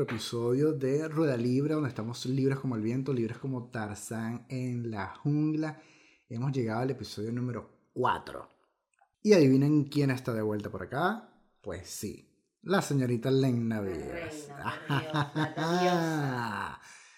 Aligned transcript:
otro 0.00 0.14
episodio 0.14 0.72
de 0.72 1.08
Rueda 1.08 1.36
Libre, 1.36 1.74
donde 1.74 1.90
estamos 1.90 2.24
libres 2.24 2.58
como 2.58 2.74
el 2.74 2.80
viento, 2.80 3.12
libres 3.12 3.36
como 3.36 3.68
Tarzán 3.68 4.46
en 4.48 4.90
la 4.90 5.08
jungla. 5.08 5.82
Hemos 6.26 6.52
llegado 6.52 6.80
al 6.80 6.90
episodio 6.90 7.30
número 7.32 7.68
4. 7.92 8.48
Y 9.22 9.34
adivinen 9.34 9.84
quién 9.84 10.10
está 10.10 10.32
de 10.32 10.40
vuelta 10.40 10.70
por 10.70 10.84
acá. 10.84 11.28
Pues 11.60 11.90
sí, 11.90 12.32
la 12.62 12.80
señorita 12.80 13.30
Lena 13.30 13.80
Villas. 13.82 14.48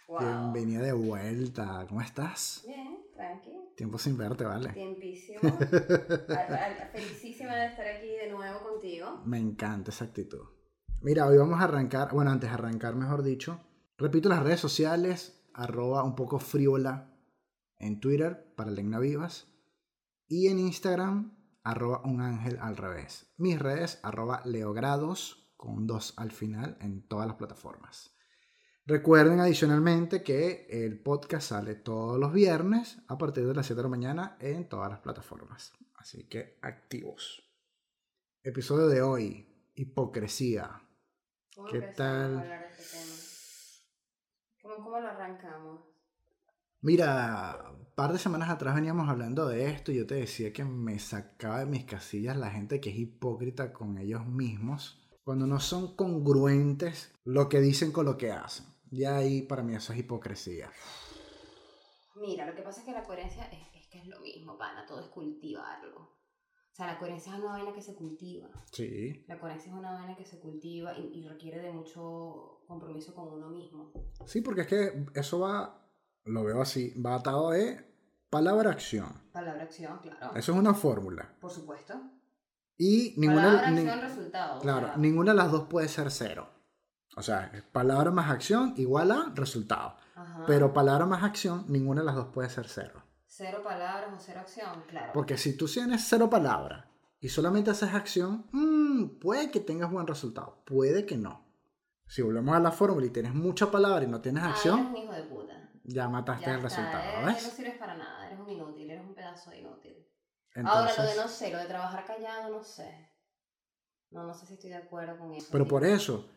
Bienvenida 0.09 0.83
de 0.83 0.93
vuelta, 0.93 1.87
¿cómo 1.89 2.01
estás? 2.01 2.65
Bien, 2.67 2.99
tranqui. 3.15 3.53
Tiempo 3.77 3.97
sin 3.97 4.17
verte, 4.17 4.43
¿vale? 4.43 4.71
Tiempísimo. 4.71 5.39
Felicísima 6.93 7.55
de 7.55 7.67
estar 7.67 7.87
aquí 7.87 8.09
de 8.09 8.29
nuevo 8.33 8.61
contigo. 8.69 9.23
Me 9.25 9.39
encanta 9.39 9.93
esa 9.93 10.07
actitud. 10.07 10.62
Mira, 11.05 11.27
hoy 11.27 11.37
vamos 11.37 11.61
a 11.61 11.65
arrancar, 11.65 12.13
bueno, 12.13 12.31
antes 12.31 12.49
de 12.49 12.55
arrancar, 12.55 12.95
mejor 12.95 13.25
dicho, 13.25 13.61
repito 13.99 14.29
las 14.29 14.45
redes 14.45 14.61
sociales, 14.61 15.45
arroba 15.53 16.05
un 16.05 16.15
poco 16.15 16.39
friola 16.39 17.13
en 17.79 17.99
Twitter 17.99 18.55
para 18.55 18.71
Legna 18.71 19.01
Vivas 19.01 19.49
y 20.29 20.47
en 20.47 20.61
Instagram, 20.61 21.37
arroba 21.65 22.03
un 22.05 22.21
ángel 22.21 22.57
al 22.61 22.77
revés. 22.77 23.35
Mis 23.37 23.59
redes, 23.59 23.99
arroba 24.05 24.43
leogrados 24.45 25.53
con 25.57 25.89
dos 25.89 26.15
al 26.19 26.31
final 26.31 26.77
en 26.81 27.09
todas 27.09 27.27
las 27.27 27.35
plataformas. 27.35 28.17
Recuerden 28.87 29.41
adicionalmente 29.41 30.23
que 30.23 30.69
el 30.71 31.03
podcast 31.03 31.49
sale 31.49 31.75
todos 31.75 32.17
los 32.17 32.33
viernes 32.33 33.03
a 33.09 33.19
partir 33.19 33.45
de 33.45 33.55
las 33.55 33.67
7 33.67 33.77
de 33.77 33.83
la 33.83 33.89
mañana 33.89 34.37
en 34.39 34.69
todas 34.69 34.89
las 34.89 35.01
plataformas. 35.01 35.73
Así 35.97 36.29
que 36.29 36.61
activos. 36.63 37.43
Episodio 38.45 38.87
de 38.87 39.03
hoy, 39.03 39.49
hipocresía. 39.75 40.82
¿Qué 41.71 41.83
tal? 41.83 42.43
Este 42.79 42.99
¿Cómo, 44.63 44.77
¿Cómo 44.77 45.01
lo 45.01 45.09
arrancamos? 45.09 45.83
Mira, 46.81 47.73
un 47.79 47.95
par 47.95 48.13
de 48.13 48.19
semanas 48.19 48.49
atrás 48.49 48.75
veníamos 48.75 49.09
hablando 49.09 49.47
de 49.47 49.67
esto 49.67 49.93
y 49.93 49.97
yo 49.97 50.07
te 50.07 50.15
decía 50.15 50.53
que 50.53 50.65
me 50.65 50.99
sacaba 50.99 51.61
de 51.61 51.67
mis 51.67 51.85
casillas 51.85 52.37
la 52.37 52.51
gente 52.51 52.81
que 52.81 52.91
es 52.91 52.97
hipócrita 52.97 53.73
con 53.73 53.99
ellos 53.99 54.27
mismos 54.27 55.07
cuando 55.25 55.47
no 55.47 55.61
son 55.61 55.95
congruentes 55.95 57.15
lo 57.25 57.49
que 57.49 57.61
dicen 57.61 57.93
con 57.93 58.07
lo 58.07 58.17
que 58.17 58.33
hacen. 58.33 58.67
Ya 58.91 59.17
ahí 59.17 59.43
para 59.43 59.63
mí 59.63 59.75
eso 59.75 59.93
es 59.93 59.99
hipocresía. 59.99 60.73
Mira, 62.17 62.47
lo 62.47 62.55
que 62.55 62.63
pasa 62.63 62.81
es 62.81 62.87
que 62.87 62.93
la 62.93 63.05
coherencia 63.05 63.45
es, 63.45 63.89
que 63.89 63.99
es 63.99 64.07
lo 64.07 64.21
mismo, 64.21 64.57
pana, 64.57 64.87
todo 64.87 65.01
es 65.01 65.09
cultivarlo. 65.09 66.22
O 66.73 66.75
sea, 66.75 66.87
la 66.87 66.99
coherencia 66.99 67.35
es 67.35 67.39
una 67.39 67.53
vaina 67.53 67.73
que 67.73 67.83
se 67.83 67.95
cultiva. 67.95 68.49
Sí. 68.71 69.25
La 69.29 69.39
coherencia 69.39 69.71
es 69.71 69.79
una 69.79 69.93
vaina 69.93 70.17
que 70.17 70.25
se 70.25 70.41
cultiva 70.41 70.97
y, 70.99 71.19
y 71.19 71.29
requiere 71.29 71.61
de 71.61 71.71
mucho 71.71 72.63
compromiso 72.67 73.15
con 73.15 73.29
uno 73.29 73.51
mismo. 73.51 73.93
Sí, 74.25 74.41
porque 74.41 74.63
es 74.63 74.67
que 74.67 75.07
eso 75.15 75.41
va 75.41 75.83
lo 76.25 76.45
veo 76.45 76.63
así, 76.63 76.95
va 77.01 77.17
atado 77.17 77.51
de 77.51 77.85
palabra-acción. 78.31 79.23
Palabra-acción, 79.33 79.99
claro. 79.99 80.35
Eso 80.37 80.53
es 80.53 80.59
una 80.59 80.75
fórmula. 80.75 81.35
Por 81.41 81.51
supuesto. 81.51 82.01
Y 82.79 83.15
ninguna... 83.17 83.63
Palabra, 83.63 84.09
resultado. 84.09 84.61
Claro, 84.61 84.97
ninguna 84.97 85.33
de 85.33 85.37
las 85.37 85.51
dos 85.51 85.69
puede 85.69 85.89
ser 85.89 86.11
cero. 86.11 86.49
O 87.17 87.23
sea, 87.23 87.53
palabra 87.73 88.11
más 88.11 88.31
acción 88.31 88.75
igual 88.77 89.11
a 89.11 89.33
resultado. 89.35 89.97
Pero 90.47 90.73
palabra 90.73 91.05
más 91.05 91.23
acción, 91.23 91.65
ninguna 91.69 92.01
de 92.01 92.07
las 92.07 92.15
dos 92.15 92.29
puede 92.29 92.49
ser 92.49 92.69
cero. 92.69 93.02
Cero 93.35 93.63
palabras 93.65 94.13
o 94.15 94.19
cero 94.19 94.41
acción, 94.41 94.85
claro. 94.87 95.13
Porque 95.15 95.39
si 95.39 95.57
tú 95.57 95.67
tienes 95.67 96.05
cero 96.07 96.29
palabras 96.29 96.85
y 97.19 97.31
solamente 97.31 97.71
haces 97.71 97.95
acción, 97.95 98.47
mmm, 98.53 99.19
puede 99.19 99.51
que 99.51 99.61
tengas 99.61 99.91
buen 99.91 100.07
resultado, 100.07 100.63
puede 100.67 101.07
que 101.07 101.17
no. 101.17 101.47
Si 102.07 102.21
volvemos 102.21 102.55
a 102.55 102.61
la 102.61 102.73
fórmula 102.73 103.07
y 103.07 103.11
tienes 103.11 103.33
mucha 103.33 103.71
palabra 103.71 104.05
y 104.05 104.09
no 104.09 104.21
tienes 104.21 104.43
acción, 104.43 104.81
eres 104.81 104.91
un 104.91 104.97
hijo 104.99 105.13
de 105.15 105.23
puta 105.23 105.71
ya 105.85 106.09
mataste 106.09 106.51
el 106.51 106.61
resultado. 106.61 107.27
¿ves? 107.27 107.43
No 107.43 107.51
sirves 107.51 107.79
para 107.79 107.97
nada, 107.97 108.27
eres 108.27 108.39
un 108.39 108.51
inútil, 108.51 108.91
eres 108.91 109.03
un 109.03 109.15
pedazo 109.15 109.51
de 109.51 109.61
inútil. 109.61 109.97
Ahora, 110.65 110.93
lo 110.95 111.03
de 111.05 111.17
no 111.17 111.27
sé, 111.27 111.51
lo 111.51 111.59
de 111.59 111.67
trabajar 111.67 112.05
callado, 112.05 112.53
no 112.53 112.63
sé. 112.63 113.09
No, 114.11 114.25
no 114.25 114.35
sé 114.35 114.45
si 114.45 114.55
estoy 114.55 114.69
de 114.69 114.77
acuerdo 114.77 115.19
con 115.19 115.33
eso. 115.33 115.49
Pero 115.51 115.67
por 115.67 115.87
eso, 115.87 116.29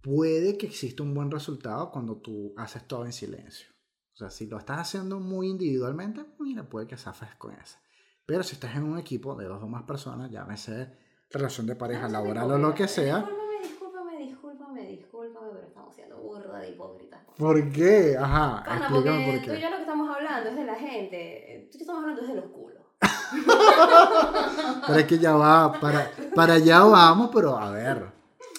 puede 0.00 0.56
que 0.56 0.66
exista 0.66 1.02
un 1.02 1.12
buen 1.12 1.28
resultado 1.28 1.90
cuando 1.90 2.18
tú 2.18 2.54
haces 2.56 2.86
todo 2.86 3.04
en 3.04 3.12
silencio. 3.12 3.75
O 4.16 4.18
sea, 4.18 4.30
si 4.30 4.46
lo 4.46 4.56
estás 4.56 4.78
haciendo 4.78 5.20
muy 5.20 5.48
individualmente, 5.48 6.24
mira, 6.38 6.62
puede 6.62 6.86
que 6.86 6.96
zafes 6.96 7.34
con 7.34 7.52
eso. 7.52 7.76
Pero 8.24 8.42
si 8.42 8.54
estás 8.54 8.74
en 8.74 8.84
un 8.84 8.98
equipo 8.98 9.36
de 9.36 9.44
dos 9.44 9.62
o 9.62 9.68
más 9.68 9.82
personas, 9.82 10.30
llámese 10.30 10.96
relación 11.30 11.66
de 11.66 11.76
pareja 11.76 12.08
laboral 12.08 12.50
o 12.52 12.58
lo 12.58 12.74
que 12.74 12.88
sea, 12.88 13.28
¿Por 17.36 17.70
qué? 17.70 18.16
Ajá, 18.18 18.64
explícame 18.78 19.26
por 19.26 19.40
qué. 19.42 19.50
Tú 19.50 19.54
y 19.56 19.60
yo 19.60 19.68
lo 19.68 19.76
que 19.76 19.82
estamos 19.82 20.16
hablando 20.16 20.48
es 20.48 20.56
de 20.56 20.64
la 20.64 20.74
gente. 20.74 21.68
Tú 21.70 21.76
y 21.76 21.80
yo 21.80 21.82
estamos 21.82 22.02
hablando 22.02 22.22
es 22.22 22.28
de 22.28 22.34
los 22.34 22.46
culos. 22.46 22.82
pero 24.86 24.98
es 24.98 25.04
que 25.04 25.18
ya 25.18 25.36
va, 25.36 25.78
para, 25.78 26.10
para 26.34 26.54
allá 26.54 26.82
vamos, 26.84 27.30
pero 27.34 27.58
a 27.58 27.70
ver, 27.70 28.15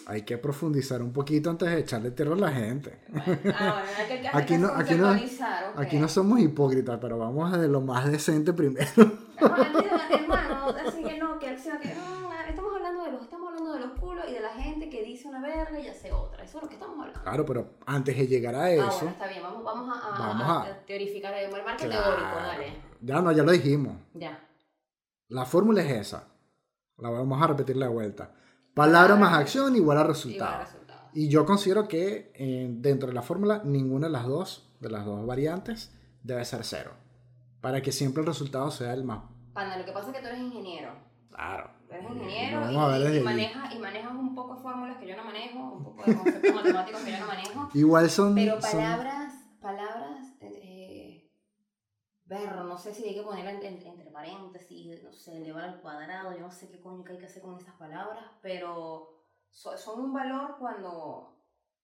hay 0.10 0.22
que 0.22 0.38
profundizar 0.38 1.02
un 1.02 1.12
poquito 1.12 1.50
antes 1.50 1.70
de 1.70 1.80
echarle 1.80 2.12
tierra 2.12 2.34
a 2.34 2.38
la 2.38 2.52
gente. 2.52 2.98
Ah, 3.54 3.84
hay 3.98 4.22
que, 4.22 4.28
aquí, 4.30 4.58
no, 4.58 4.70
aquí, 4.70 4.96
no, 4.96 5.10
aquí 5.76 5.98
no 5.98 6.08
somos 6.08 6.40
hipócritas, 6.40 6.98
pero 7.02 7.18
vamos 7.18 7.54
a 7.54 7.58
de 7.58 7.68
lo 7.68 7.82
más 7.82 8.10
decente 8.10 8.54
primero. 8.54 8.88
hermano, 9.38 10.74
así 10.88 11.04
que 11.04 11.18
no, 11.18 11.38
que, 11.38 11.48
que 11.48 11.90
estamos 12.50 12.76
hablando 12.76 13.04
de 13.04 13.12
los, 13.12 13.22
estamos 13.22 13.50
hablando 13.50 13.74
de 13.74 13.80
los 13.82 14.00
culos 14.00 14.24
y 14.30 14.34
de 14.34 14.40
la 14.40 14.54
gente 14.54 14.90
que 14.90 15.04
dice 15.04 15.28
una 15.28 15.42
verga 15.42 15.78
y 15.78 15.88
hace 15.88 16.10
otra. 16.14 16.42
Eso 16.42 16.60
es 16.60 16.64
lo 16.64 16.70
que 16.70 16.76
estamos 16.76 16.98
hablando. 17.00 17.22
Claro, 17.22 17.46
pero 17.46 17.70
antes 17.86 18.18
de 18.18 18.28
llegar 18.28 18.56
a 18.56 18.72
eso. 18.72 18.84
Ah, 18.84 18.94
bueno, 18.94 19.10
está 19.12 19.28
bien, 19.28 19.44
vamos, 19.44 19.64
vamos 19.66 19.98
a, 19.98 20.10
vamos 20.20 20.68
a, 20.68 20.86
teorificar 20.86 21.34
el 21.34 21.52
marco 21.52 21.86
teórico, 21.86 22.36
dale. 22.38 22.74
Ya 23.02 23.22
no, 23.22 23.32
ya 23.34 23.44
lo 23.44 23.52
dijimos. 23.52 23.98
Ya. 24.14 24.40
La 25.28 25.46
fórmula 25.46 25.82
es 25.82 25.92
esa. 25.92 26.30
La 26.98 27.10
vamos 27.10 27.42
a 27.42 27.48
repetir 27.48 27.76
la 27.76 27.90
vuelta. 27.90 28.32
Palabra 28.78 29.16
más 29.16 29.34
acción 29.34 29.76
igual 29.76 29.98
a 29.98 30.04
resultado. 30.04 30.64
Y 31.12 31.30
yo 31.30 31.48
considero 31.48 31.88
que 31.88 32.32
eh, 32.36 32.68
dentro 32.70 33.08
de 33.08 33.16
la 33.16 33.24
fórmula 33.24 33.62
ninguna 33.64 34.06
de 34.06 34.14
las 34.14 34.28
dos, 34.28 34.70
de 34.80 34.92
las 34.92 35.04
dos 35.04 35.26
variantes, 35.26 35.92
debe 36.22 36.46
ser 36.46 36.64
cero. 36.64 36.92
Para 37.60 37.82
que 37.82 37.92
siempre 37.92 38.22
el 38.22 38.28
resultado 38.28 38.70
sea 38.70 38.94
el 38.94 39.04
más. 39.04 39.24
Panda, 39.54 39.80
lo 39.80 39.84
que 39.84 39.92
pasa 39.92 40.12
es 40.12 40.16
que 40.16 40.22
tú 40.22 40.28
eres 40.28 40.42
ingeniero. 40.42 40.92
Claro. 41.32 41.72
Eres 41.90 42.06
ingeniero 42.08 42.72
y, 42.72 43.20
manejas, 43.22 43.74
y 43.74 43.80
manejas 43.80 44.12
un 44.12 44.36
poco 44.36 44.58
de 44.58 44.62
fórmulas 44.62 44.98
que 44.98 45.08
yo 45.08 45.18
no 45.18 45.24
manejo, 45.24 45.58
un 45.58 45.84
poco 45.84 46.04
de 46.06 46.16
conceptos 46.16 46.54
matemáticos 46.54 47.02
que 47.02 47.12
yo 47.12 47.20
no 47.20 47.26
manejo. 47.26 47.70
Igual 47.74 48.10
son. 48.12 48.36
Pero 48.36 48.60
palabras, 48.60 49.34
palabras, 49.60 50.07
eh, 50.07 50.07
berro, 52.28 52.64
no 52.64 52.78
sé 52.78 52.94
si 52.94 53.06
hay 53.06 53.16
que 53.16 53.24
ponerla 53.24 53.52
entre, 53.52 54.12
paréntesis, 54.12 55.04
no 55.04 55.14
sé, 55.14 55.38
elevar 55.38 55.64
al 55.64 55.82
cuadrado, 55.82 56.34
yo 56.34 56.42
no 56.42 56.52
sé 56.52 56.70
qué 56.70 56.80
coño 56.80 57.04
hay 57.08 57.18
que 57.18 57.26
hacer 57.26 57.42
con 57.42 57.58
esas 57.58 57.76
palabras, 57.76 58.26
pero 58.42 59.18
son 59.50 60.02
un 60.02 60.14
valor 60.14 60.58
cuando, 60.60 61.38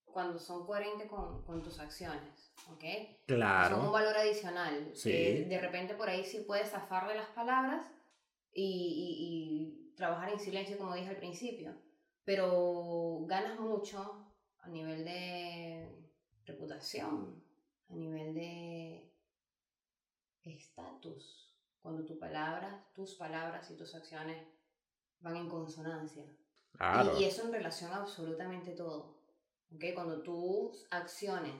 cuando 0.05 0.37
son 0.37 0.65
coherentes 0.65 1.09
con, 1.09 1.43
con 1.43 1.61
tus 1.61 1.79
acciones, 1.79 2.53
¿ok? 2.69 2.83
Claro. 3.25 3.77
Son 3.77 3.85
un 3.85 3.93
valor 3.93 4.17
adicional. 4.17 4.91
Sí. 4.93 5.45
de 5.45 5.61
repente 5.61 5.95
por 5.95 6.09
ahí 6.09 6.23
sí 6.25 6.43
puedes 6.45 6.69
zafar 6.69 7.07
de 7.07 7.15
las 7.15 7.29
palabras 7.29 7.85
y, 8.51 9.79
y, 9.89 9.95
trabajar 9.95 10.31
en 10.31 10.39
silencio, 10.39 10.77
como 10.77 10.95
dije 10.95 11.09
al 11.09 11.17
principio. 11.17 11.73
Pero 12.25 13.25
ganas 13.27 13.59
mucho 13.59 14.33
a 14.59 14.69
nivel 14.69 15.03
de 15.03 16.09
reputación, 16.45 17.43
a 17.89 17.95
nivel 17.95 18.33
de 18.33 19.12
estatus, 20.45 21.53
cuando 21.81 22.05
tu 22.05 22.17
palabra, 22.19 22.85
tus 22.93 23.15
palabras 23.15 23.69
y 23.71 23.75
tus 23.75 23.93
acciones 23.95 24.45
van 25.19 25.37
en 25.37 25.49
consonancia. 25.49 26.25
Claro. 26.71 27.19
Y, 27.19 27.25
eso 27.25 27.43
en 27.43 27.53
relación 27.53 27.91
a 27.91 27.97
absolutamente 27.97 28.71
todo. 28.71 29.17
¿okay? 29.75 29.93
Cuando 29.93 30.21
tus 30.21 30.87
acciones 30.91 31.55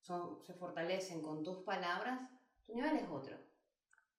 son, 0.00 0.42
se 0.44 0.54
fortalecen 0.54 1.22
con 1.22 1.42
tus 1.42 1.58
palabras, 1.58 2.20
tu 2.64 2.74
nivel 2.74 2.96
es 2.96 3.08
otro. 3.08 3.36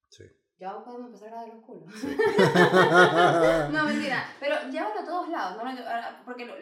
Sí 0.09 0.23
ya 0.59 0.83
podemos 0.83 1.07
empezar 1.07 1.33
a 1.33 1.41
de 1.41 1.47
los 1.49 1.63
culos. 1.63 1.85
no, 3.71 3.85
mentira. 3.85 4.25
Pero 4.39 4.55
llévalo 4.71 4.99
a 4.99 5.05
todos 5.05 5.29
lados, 5.29 5.63
¿no? 5.63 6.25
porque 6.25 6.45
lo, 6.45 6.55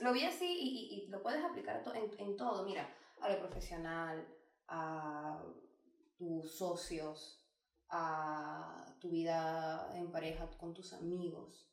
lo, 0.00 0.12
vi 0.12 0.24
así 0.24 0.46
y, 0.46 1.06
y, 1.06 1.08
lo 1.08 1.22
puedes 1.22 1.42
aplicar 1.42 1.82
en, 1.94 2.10
en, 2.18 2.36
todo. 2.36 2.64
Mira, 2.64 2.88
a 3.20 3.30
lo 3.30 3.38
profesional, 3.38 4.26
a 4.68 5.42
tus 6.18 6.58
socios, 6.58 7.38
a 7.90 8.94
tu 9.00 9.10
vida 9.10 9.90
en 9.94 10.10
pareja 10.10 10.48
con 10.58 10.74
tus 10.74 10.92
amigos, 10.92 11.70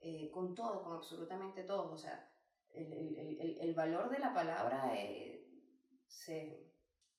eh, 0.00 0.30
con 0.32 0.54
todo, 0.54 0.82
con 0.82 0.96
absolutamente 0.96 1.64
todo. 1.64 1.92
O 1.92 1.96
sea, 1.96 2.32
el, 2.72 2.92
el, 2.92 3.58
el, 3.60 3.74
valor 3.74 4.08
de 4.10 4.18
la 4.20 4.32
palabra 4.32 4.94
eh, 4.96 5.44
se, 6.06 6.72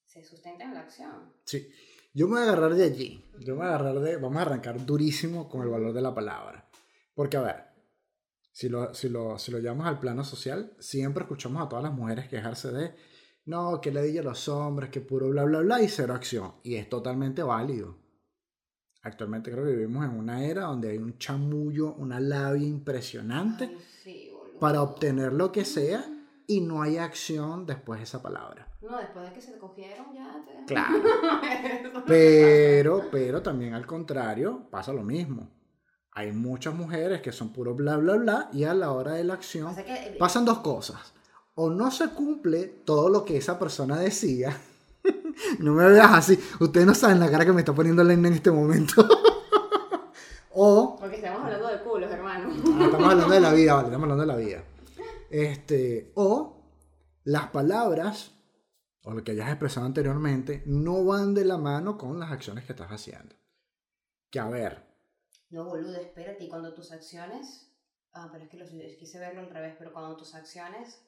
se 0.06 0.24
sustenta 0.24 0.64
en 0.64 0.74
la 0.74 0.82
acción. 0.82 1.34
Sí. 1.46 1.70
Yo 2.14 2.28
me 2.28 2.40
voy 2.40 2.42
a 2.42 2.52
agarrar 2.52 2.74
de 2.74 2.84
allí. 2.84 3.24
Yo 3.40 3.54
me 3.54 3.62
voy 3.62 3.68
a 3.68 3.76
agarrar 3.76 4.00
de. 4.00 4.18
Vamos 4.18 4.38
a 4.38 4.42
arrancar 4.42 4.86
durísimo 4.86 5.48
con 5.48 5.62
el 5.62 5.70
valor 5.70 5.94
de 5.94 6.02
la 6.02 6.14
palabra. 6.14 6.68
Porque, 7.14 7.38
a 7.38 7.42
ver, 7.42 7.72
Si 8.54 8.68
lo, 8.68 8.94
si, 8.94 9.08
lo, 9.08 9.38
si 9.38 9.52
lo 9.52 9.60
llevamos 9.60 9.88
al 9.88 10.00
plano 10.00 10.24
social, 10.24 10.76
siempre 10.80 11.24
escuchamos 11.24 11.64
a 11.64 11.70
todas 11.70 11.84
las 11.84 11.94
mujeres 11.94 12.28
quejarse 12.28 12.72
de, 12.72 12.96
no, 13.46 13.82
que 13.82 13.92
le 13.92 14.04
diga 14.04 14.22
a 14.22 14.26
los 14.26 14.48
hombres, 14.48 14.90
que 14.90 15.02
puro 15.02 15.30
bla, 15.30 15.44
bla, 15.44 15.60
bla, 15.60 15.82
y 15.82 15.90
cero 15.90 16.14
acción. 16.14 16.54
Y 16.64 16.76
es 16.76 16.90
totalmente 16.90 17.44
válido. 17.44 17.98
Actualmente 19.04 19.52
creo 19.52 19.66
que 19.66 19.72
vivimos 19.72 20.06
en 20.06 20.12
una 20.12 20.46
era 20.46 20.64
donde 20.64 20.92
hay 20.92 20.98
un 20.98 21.18
chamullo, 21.18 21.96
una 21.96 22.20
labia 22.20 22.68
impresionante 22.68 23.64
Ay, 23.66 23.78
sí, 24.04 24.30
boludo. 24.32 24.60
para 24.60 24.84
obtener 24.84 25.34
lo 25.34 25.52
que 25.52 25.66
sea 25.66 26.06
y 26.46 26.62
no 26.62 26.84
hay 26.84 26.98
acción 26.98 27.66
después 27.66 28.00
de 28.00 28.04
esa 28.04 28.22
palabra. 28.22 28.68
No, 28.82 28.98
después 28.98 29.28
de 29.28 29.34
que 29.34 29.42
se 29.42 29.58
cogieron 29.58 30.14
ya 30.14 30.44
te... 30.46 30.66
Claro. 30.66 31.02
Pero, 32.06 33.10
pero 33.12 33.42
también 33.42 33.74
al 33.74 33.86
contrario, 33.86 34.68
pasa 34.70 34.92
lo 34.92 35.04
mismo. 35.04 35.50
Hay 36.14 36.32
muchas 36.32 36.74
mujeres 36.74 37.22
que 37.22 37.32
son 37.32 37.54
puro 37.54 37.74
bla, 37.74 37.98
bla, 37.98 38.16
bla, 38.16 38.50
y 38.52 38.64
a 38.64 38.74
la 38.74 38.92
hora 38.92 39.14
de 39.14 39.24
la 39.24 39.36
acción 39.36 39.76
que, 39.76 40.16
pasan 40.20 40.46
dos 40.46 40.60
cosas. 40.60 41.14
O 41.64 41.70
no 41.70 41.92
se 41.92 42.10
cumple 42.10 42.66
todo 42.66 43.08
lo 43.08 43.24
que 43.24 43.38
esa 43.38 43.60
persona 43.60 43.96
decía. 44.00 44.60
no 45.60 45.74
me 45.74 45.86
veas 45.90 46.12
así. 46.12 46.40
Ustedes 46.60 46.88
no 46.88 46.96
saben 46.96 47.20
la 47.20 47.30
cara 47.30 47.46
que 47.46 47.54
me 47.54 47.62
está 47.62 47.72
poniendo 47.72 48.04
Lena 48.04 48.30
en 48.30 48.34
este 48.34 48.50
momento. 48.50 49.08
o 50.56 50.98
Porque 51.00 51.18
estamos 51.18 51.44
hablando 51.44 51.68
de 51.68 51.80
culos, 51.82 52.12
hermano. 52.12 52.50
Ah, 52.50 52.86
estamos 52.86 53.12
hablando 53.12 53.34
de 53.36 53.40
la 53.40 53.54
vida, 53.54 53.76
vale, 53.76 53.90
estamos 53.90 54.10
hablando 54.10 54.22
de 54.22 54.28
la 54.28 54.36
vida. 54.38 54.64
Este, 55.30 56.12
o 56.16 56.64
las 57.26 57.52
palabras, 57.52 58.32
o 59.04 59.14
lo 59.14 59.24
que 59.24 59.34
hayas 59.34 59.50
expresado 59.50 59.86
anteriormente, 59.86 60.64
no 60.66 61.06
van 61.06 61.36
de 61.36 61.46
la 61.46 61.60
mano 61.60 61.96
con 61.96 62.20
las 62.20 62.32
acciones 62.32 62.66
que 62.66 62.74
estás 62.74 62.90
haciendo. 62.90 63.36
Que 64.32 64.40
a 64.40 64.50
ver, 64.50 64.84
No, 65.52 65.66
boludo, 65.66 65.98
espérate. 65.98 66.44
Y 66.44 66.50
cuando 66.50 66.74
tus 66.74 66.92
acciones. 66.92 67.68
Ah, 68.14 68.30
pero 68.32 68.46
es 68.46 68.50
que 68.50 68.58
lo, 68.58 68.66
quise 68.98 69.20
verlo 69.20 69.42
al 69.42 69.52
revés. 69.52 69.76
Pero 69.78 69.94
cuando 69.94 70.18
tus 70.18 70.34
acciones 70.34 71.00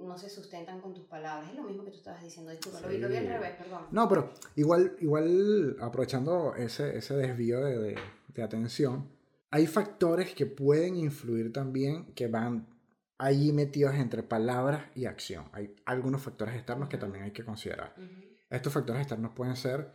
no 0.00 0.16
se 0.18 0.28
sustentan 0.28 0.80
con 0.80 0.94
tus 0.94 1.04
palabras. 1.04 1.50
Es 1.50 1.56
lo 1.56 1.62
mismo 1.64 1.84
que 1.84 1.90
tú 1.90 1.96
estabas 1.98 2.22
diciendo. 2.22 2.50
Disculpa, 2.50 2.80
lo, 2.80 2.88
vi, 2.88 2.98
lo 2.98 3.08
vi 3.08 3.16
al 3.16 3.22
Sí. 3.24 3.28
revés, 3.28 3.50
perdón. 3.56 3.82
no, 3.90 4.08
pero 4.08 4.32
igual, 4.56 4.96
igual 5.00 5.76
aprovechando 5.80 6.54
ese, 6.56 6.96
ese 6.96 7.14
desvío 7.16 7.60
de, 7.60 7.78
de- 7.78 7.98
de 8.34 8.42
atención, 8.42 9.08
hay 9.50 9.66
factores 9.66 10.34
que 10.34 10.46
pueden 10.46 10.96
influir 10.96 11.52
también 11.52 12.12
que 12.14 12.28
van 12.28 12.66
allí 13.18 13.52
metidos 13.52 13.94
entre 13.96 14.22
palabras 14.22 14.84
y 14.94 15.04
acción. 15.06 15.46
Hay 15.52 15.74
algunos 15.84 16.22
factores 16.22 16.54
externos 16.54 16.88
que 16.88 16.96
también 16.98 17.24
hay 17.24 17.32
que 17.32 17.44
considerar. 17.44 17.94
Ujú. 17.98 18.06
Estos 18.48 18.72
factores 18.72 19.02
externos 19.02 19.32
pueden 19.34 19.56
ser 19.56 19.90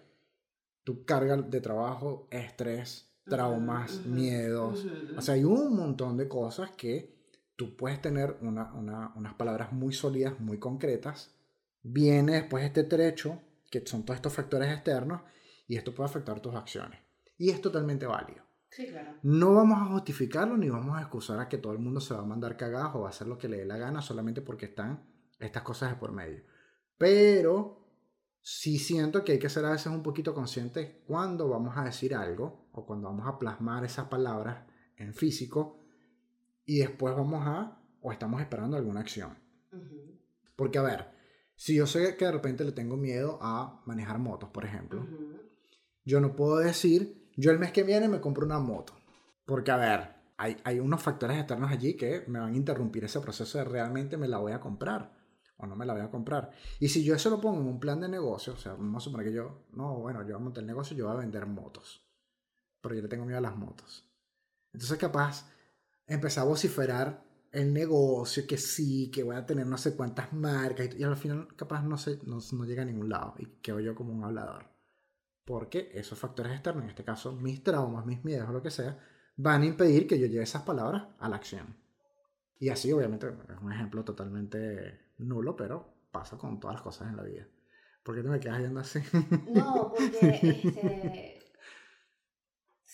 tu 0.83 1.05
carga 1.05 1.37
de 1.37 1.61
trabajo, 1.61 2.27
estrés, 2.29 3.09
traumas, 3.23 4.01
Ujú, 4.01 4.09
miedos. 4.09 4.85
ujú. 4.85 5.17
O 5.17 5.21
sea, 5.21 5.33
hay 5.33 5.43
un 5.43 5.75
montón 5.75 6.15
de 6.17 6.27
cosas 6.27 6.71
que 6.71 7.14
tú 7.55 7.75
puedes 7.77 8.01
tener 8.01 8.37
una- 8.41 8.73
una- 8.73 9.13
unas 9.15 9.33
palabras 9.35 9.71
muy 9.71 9.93
sólidas, 9.93 10.39
muy 10.39 10.59
concretas. 10.59 11.35
Viene 11.83 12.33
después 12.33 12.63
este 12.65 12.83
trecho, 12.83 13.41
que 13.69 13.85
son 13.85 14.03
todos 14.03 14.17
estos 14.17 14.33
factores 14.33 14.71
externos, 14.71 15.21
y 15.67 15.75
esto 15.77 15.93
puede 15.93 16.09
afectar 16.09 16.39
tus 16.39 16.55
acciones. 16.55 16.99
Y 17.37 17.49
es 17.49 17.61
totalmente 17.61 18.05
válido. 18.05 18.43
Sí, 18.69 18.87
claro. 18.87 19.13
No 19.23 19.53
vamos 19.53 19.79
a 19.81 19.85
justificarlo 19.91 20.57
ni 20.57 20.69
vamos 20.69 20.97
a 20.97 21.01
excusar 21.01 21.39
a 21.39 21.47
que 21.47 21.57
todo 21.57 21.71
el 21.73 21.79
mundo 21.79 22.01
se 22.01 22.13
va 22.13 22.21
a 22.21 22.25
mandar 22.25 22.57
cagadas 22.57 22.93
o 22.95 23.01
va 23.01 23.07
a 23.07 23.09
hacer 23.11 23.27
lo 23.27 23.37
que 23.37 23.47
le 23.47 23.57
dé 23.57 23.65
la 23.65 23.77
gana 23.77 24.01
solamente 24.01 24.41
porque 24.41 24.65
están 24.65 25.05
estas 25.39 25.63
cosas 25.63 25.91
de 25.91 25.95
por 25.95 26.11
medio. 26.11 26.43
Pero 26.97 27.87
sí 28.41 28.77
siento 28.77 29.23
que 29.23 29.33
hay 29.33 29.39
que 29.39 29.49
ser 29.49 29.65
a 29.65 29.71
veces 29.71 29.87
un 29.87 30.03
poquito 30.03 30.33
conscientes 30.33 30.97
cuando 31.07 31.47
vamos 31.49 31.77
a 31.77 31.83
decir 31.85 32.13
algo 32.15 32.67
o 32.73 32.85
cuando 32.85 33.07
vamos 33.07 33.27
a 33.27 33.39
plasmar 33.39 33.85
esas 33.85 34.07
palabras 34.07 34.65
en 34.97 35.13
físico 35.13 35.84
y 36.65 36.79
después 36.79 37.15
vamos 37.15 37.45
a 37.45 37.79
o 38.01 38.11
estamos 38.11 38.41
esperando 38.41 38.77
alguna 38.77 38.99
acción. 39.01 39.37
Ujú, 39.71 40.19
Porque 40.55 40.77
a 40.77 40.83
ver, 40.83 41.07
si 41.55 41.75
yo 41.75 41.87
sé 41.87 42.15
que 42.17 42.25
de 42.25 42.31
repente 42.31 42.63
le 42.63 42.71
tengo 42.71 42.97
miedo 42.97 43.39
a 43.41 43.81
manejar 43.85 44.19
motos, 44.19 44.49
por 44.49 44.65
ejemplo, 44.65 45.01
ujú. 45.01 45.39
yo 46.03 46.19
no 46.19 46.35
puedo 46.35 46.57
decir, 46.57 47.29
yo 47.35 47.51
el 47.51 47.59
mes 47.59 47.71
que 47.71 47.83
viene 47.83 48.07
me 48.07 48.21
compro 48.21 48.45
una 48.45 48.59
moto. 48.59 48.93
Porque, 49.45 49.71
a 49.71 49.77
ver, 49.77 50.15
hay, 50.37 50.57
hay 50.63 50.79
unos 50.79 51.01
factores 51.01 51.37
externos 51.37 51.71
allí 51.71 51.95
que 51.95 52.23
me 52.27 52.39
van 52.39 52.53
a 52.53 52.57
interrumpir 52.57 53.03
ese 53.05 53.19
proceso 53.21 53.57
de 53.57 53.63
realmente 53.63 54.17
me 54.17 54.27
la 54.27 54.37
voy 54.37 54.51
a 54.53 54.59
comprar 54.59 55.13
o 55.57 55.65
no 55.65 55.75
me 55.75 55.85
la 55.85 55.93
voy 55.93 56.01
a 56.01 56.11
comprar. 56.11 56.51
Y 56.79 56.89
si 56.89 57.03
yo 57.03 57.15
eso 57.15 57.29
lo 57.29 57.39
pongo 57.39 57.61
en 57.61 57.67
un 57.67 57.79
plan 57.79 57.99
de 58.01 58.09
negocio, 58.09 58.53
o 58.53 58.57
sea, 58.57 58.73
vamos 58.73 59.03
a 59.03 59.05
suponer 59.05 59.27
que 59.27 59.33
yo, 59.33 59.65
no, 59.73 59.99
bueno, 59.99 60.19
yo 60.21 60.27
voy 60.27 60.35
a 60.35 60.39
montar 60.39 60.61
el 60.63 60.67
negocio, 60.67 60.97
yo 60.97 61.05
voy 61.05 61.15
a 61.15 61.19
vender 61.19 61.45
motos. 61.45 62.05
Pero 62.81 62.95
yo 62.95 63.01
le 63.01 63.07
tengo 63.07 63.25
miedo 63.25 63.37
a 63.37 63.41
las 63.41 63.55
motos. 63.55 64.09
Entonces, 64.73 64.97
capaz, 64.97 65.49
empezar 66.07 66.43
a 66.43 66.47
vociferar 66.47 67.23
el 67.51 67.73
negocio, 67.73 68.45
que 68.45 68.57
sí, 68.57 69.09
que 69.11 69.23
voy 69.23 69.35
a 69.35 69.45
tener 69.45 69.65
no 69.65 69.77
sé 69.77 69.95
cuántas 69.95 70.33
marcas, 70.33 70.89
y, 70.93 70.99
y 70.99 71.03
al 71.03 71.15
final, 71.15 71.47
capaz, 71.55 71.83
no, 71.83 71.97
sé, 71.97 72.19
no, 72.25 72.39
no 72.51 72.65
llega 72.65 72.81
a 72.81 72.85
ningún 72.85 73.09
lado 73.09 73.35
y 73.37 73.45
quedo 73.61 73.79
yo 73.79 73.95
como 73.95 74.13
un 74.13 74.23
hablador. 74.23 74.65
Porque 75.45 75.91
esos 75.93 76.17
factores 76.19 76.53
externos, 76.53 76.83
en 76.83 76.89
este 76.89 77.03
caso 77.03 77.31
mis 77.33 77.63
traumas, 77.63 78.05
mis 78.05 78.23
miedos 78.23 78.49
o 78.49 78.53
lo 78.53 78.61
que 78.63 78.71
sea, 78.71 78.99
van 79.37 79.61
a 79.61 79.65
impedir 79.65 80.07
que 80.07 80.19
yo 80.19 80.27
lleve 80.27 80.43
esas 80.43 80.63
palabras 80.63 81.07
a 81.19 81.29
la 81.29 81.35
acción. 81.37 81.77
Y 82.59 82.69
así, 82.69 82.91
obviamente, 82.91 83.27
es 83.27 83.61
un 83.61 83.71
ejemplo 83.71 84.03
totalmente 84.03 85.11
nulo, 85.17 85.55
pero 85.55 86.07
pasa 86.11 86.37
con 86.37 86.59
todas 86.59 86.75
las 86.75 86.83
cosas 86.83 87.09
en 87.09 87.17
la 87.17 87.23
vida. 87.23 87.47
¿Por 88.03 88.15
qué 88.15 88.21
te 88.21 88.29
me 88.29 88.39
quedas 88.39 88.59
viendo 88.59 88.79
así? 88.79 88.99
No, 89.53 89.93
porque 89.95 90.19
este, 90.63 91.34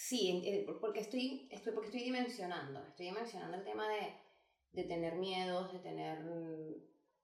sí, 0.08 0.42
eh, 0.46 0.66
porque 0.82 1.00
estoy, 1.02 1.48
estoy, 1.52 1.74
porque 1.74 1.88
estoy 1.90 2.04
dimensionando, 2.04 2.80
estoy 2.88 3.08
dimensionando 3.08 3.58
el 3.58 3.64
tema 3.64 3.88
de, 3.90 4.14
de 4.74 4.84
tener 4.86 5.16
miedos, 5.18 5.72
de 5.74 5.80
tener 5.80 6.20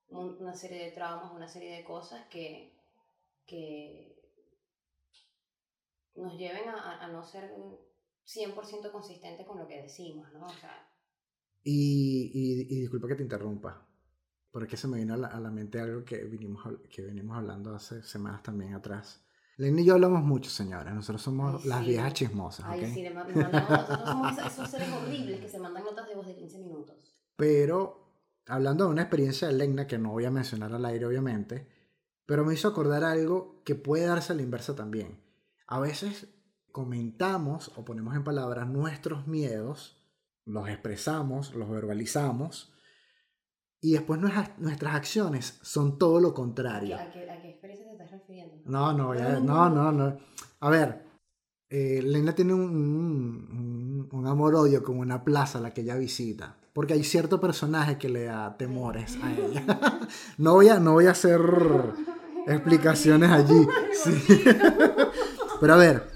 un- 0.09 0.37
una 0.39 0.53
serie 0.55 0.85
de 0.85 0.91
traumas, 0.91 1.33
una 1.33 1.47
serie 1.47 1.71
de 1.77 1.83
cosas 1.83 2.25
que, 2.29 2.73
que 3.47 4.15
nos 6.15 6.37
lleven 6.37 6.67
a, 6.67 6.99
a- 7.03 7.07
no 7.07 7.23
ser 7.23 7.45
100% 8.25 8.91
consistentes 8.91 9.45
con 9.47 9.57
lo 9.59 9.67
que 9.67 9.81
decimos, 9.83 10.27
¿no? 10.33 10.45
O 10.45 10.49
sea, 10.49 10.75
Y, 11.63 12.31
y, 12.33 12.61
y 12.75 12.79
disculpa 12.81 13.07
que 13.07 13.15
te 13.15 13.23
interrumpa, 13.23 13.85
porque 14.51 14.77
se 14.77 14.87
me 14.87 14.99
vino 14.99 15.15
a 15.15 15.17
la, 15.17 15.27
a 15.27 15.39
la 15.41 15.51
mente 15.51 15.79
algo 15.81 16.05
que 16.05 16.23
venimos, 16.25 16.65
habl- 16.65 16.87
que 16.89 17.01
venimos 17.03 17.37
hablando 17.37 17.75
hace 17.75 18.03
semanas 18.03 18.43
también 18.43 18.73
atrás. 18.75 19.26
Lenny 19.57 19.81
y 19.81 19.85
yo 19.85 19.95
hablamos 19.95 20.23
mucho, 20.23 20.49
señores. 20.49 20.93
Nosotros 20.93 21.21
somos 21.21 21.61
Ay, 21.63 21.69
las 21.69 21.79
sí. 21.83 21.87
viejas 21.89 22.13
chismosas, 22.13 22.65
ay, 22.67 22.93
sí, 22.93 23.01
le 23.01 23.11
mandamos- 23.13 23.51
nosotros 23.51 23.99
somos 24.09 24.37
esos, 24.37 24.69
seres 24.69 24.89
horribles 24.93 25.39
que 25.41 25.49
se 25.49 25.59
mandan 25.59 25.83
notas 25.83 26.07
de 26.07 26.15
voz 26.15 26.27
de 26.27 26.35
15 26.35 26.59
minutos. 26.59 26.95
Pero 27.35 28.07
hablando 28.47 28.85
de 28.85 28.91
una 28.91 29.01
experiencia 29.01 29.47
de 29.47 29.53
Legna 29.55 29.87
que 29.87 29.97
no 29.97 30.11
voy 30.11 30.25
a 30.25 30.31
mencionar 30.31 30.73
al 30.73 30.85
aire, 30.85 31.05
obviamente, 31.05 31.67
pero 32.25 32.45
me 32.45 32.53
hizo 32.53 32.67
acordar 32.67 33.03
algo 33.03 33.61
que 33.65 33.73
puede 33.75 34.05
darse 34.05 34.33
a 34.33 34.35
la 34.35 34.41
inversa 34.43 34.75
también. 34.75 35.19
A 35.65 35.79
veces 35.79 36.27
comentamos 36.71 37.71
o 37.75 37.83
ponemos 37.83 38.15
en 38.15 38.23
palabras 38.23 38.67
nuestros 38.67 39.25
miedos, 39.27 39.97
los 40.45 40.69
expresamos, 40.69 41.55
los 41.55 41.69
verbalizamos, 41.69 42.73
y 43.81 43.93
después 43.93 44.19
nuestras, 44.19 44.57
nuestras 44.59 44.95
acciones 44.95 45.59
son 45.61 45.97
todo 45.97 46.19
lo 46.19 46.29
¿A 46.29 46.31
qué, 46.31 46.35
contrario. 46.35 46.95
a 46.97 47.09
qué- 47.11 47.29
a 47.29 47.41
qué 47.41 47.49
experiencia 47.49 47.85
te 47.87 47.93
estás 47.93 48.11
refiriendo? 48.11 48.55
No, 48.65 48.93
no, 48.93 49.15
ya- 49.15 49.39
no, 49.39 49.69
no, 49.69 49.91
no. 49.91 50.17
A 50.59 50.69
ver, 50.69 51.03
eh, 51.69 52.01
Lena 52.03 52.33
tiene 52.33 52.53
un, 52.53 52.61
un, 52.61 54.09
un 54.11 54.27
amor-odio 54.27 54.83
con 54.83 54.97
una 54.99 55.23
plaza 55.23 55.59
a 55.59 55.61
la 55.61 55.73
que 55.73 55.81
ella 55.81 55.95
visita. 55.95 56.55
Porque 56.73 56.93
hay 56.93 57.03
cierto 57.03 57.41
personaje 57.41 57.97
que 57.97 58.07
le 58.09 58.25
da 58.25 58.55
temores 58.57 59.17
a 59.21 59.33
ella. 59.33 59.63
no, 60.37 60.53
voy 60.53 60.69
a, 60.69 60.79
no 60.79 60.93
voy 60.93 61.07
a 61.07 61.11
hacer 61.11 61.41
explicaciones 62.47 63.31
allí. 63.31 63.67
Sí. 63.93 64.11
Pero 65.59 65.73
a 65.73 65.77
ver, 65.77 66.09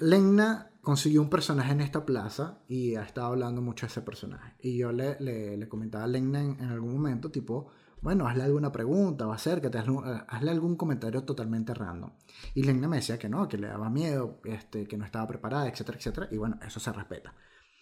Lena 0.00 0.69
consiguió 0.90 1.22
un 1.22 1.30
personaje 1.30 1.70
en 1.70 1.82
esta 1.82 2.04
plaza 2.04 2.64
y 2.66 2.96
ha 2.96 3.02
estado 3.02 3.28
hablando 3.28 3.62
mucho 3.62 3.86
de 3.86 3.92
ese 3.92 4.02
personaje. 4.02 4.56
Y 4.60 4.76
yo 4.76 4.90
le, 4.90 5.20
le, 5.20 5.68
comentaba 5.68 6.02
a 6.02 6.08
Lena 6.08 6.42
en, 6.42 6.60
algún 6.62 6.94
momento, 6.94 7.30
tipo, 7.30 7.70
bueno, 8.02 8.26
hazle 8.26 8.42
alguna 8.42 8.72
pregunta 8.72 9.28
o 9.28 9.32
acércate, 9.32 9.78
un- 9.88 10.04
hazle 10.26 10.50
algún 10.50 10.74
comentario 10.74 11.22
totalmente 11.22 11.74
random. 11.74 12.10
Y 12.54 12.64
Lena 12.64 12.88
me 12.88 12.96
decía 12.96 13.20
que 13.20 13.28
no, 13.28 13.46
que 13.46 13.56
le 13.56 13.68
daba 13.68 13.88
miedo, 13.88 14.40
este, 14.42 14.88
que 14.88 14.96
no 14.96 15.04
estaba 15.04 15.28
preparada, 15.28 15.68
etcétera, 15.68 15.96
etcétera. 15.96 16.28
Y 16.32 16.38
bueno, 16.38 16.58
eso 16.66 16.80
se 16.80 16.92
respeta. 16.92 17.36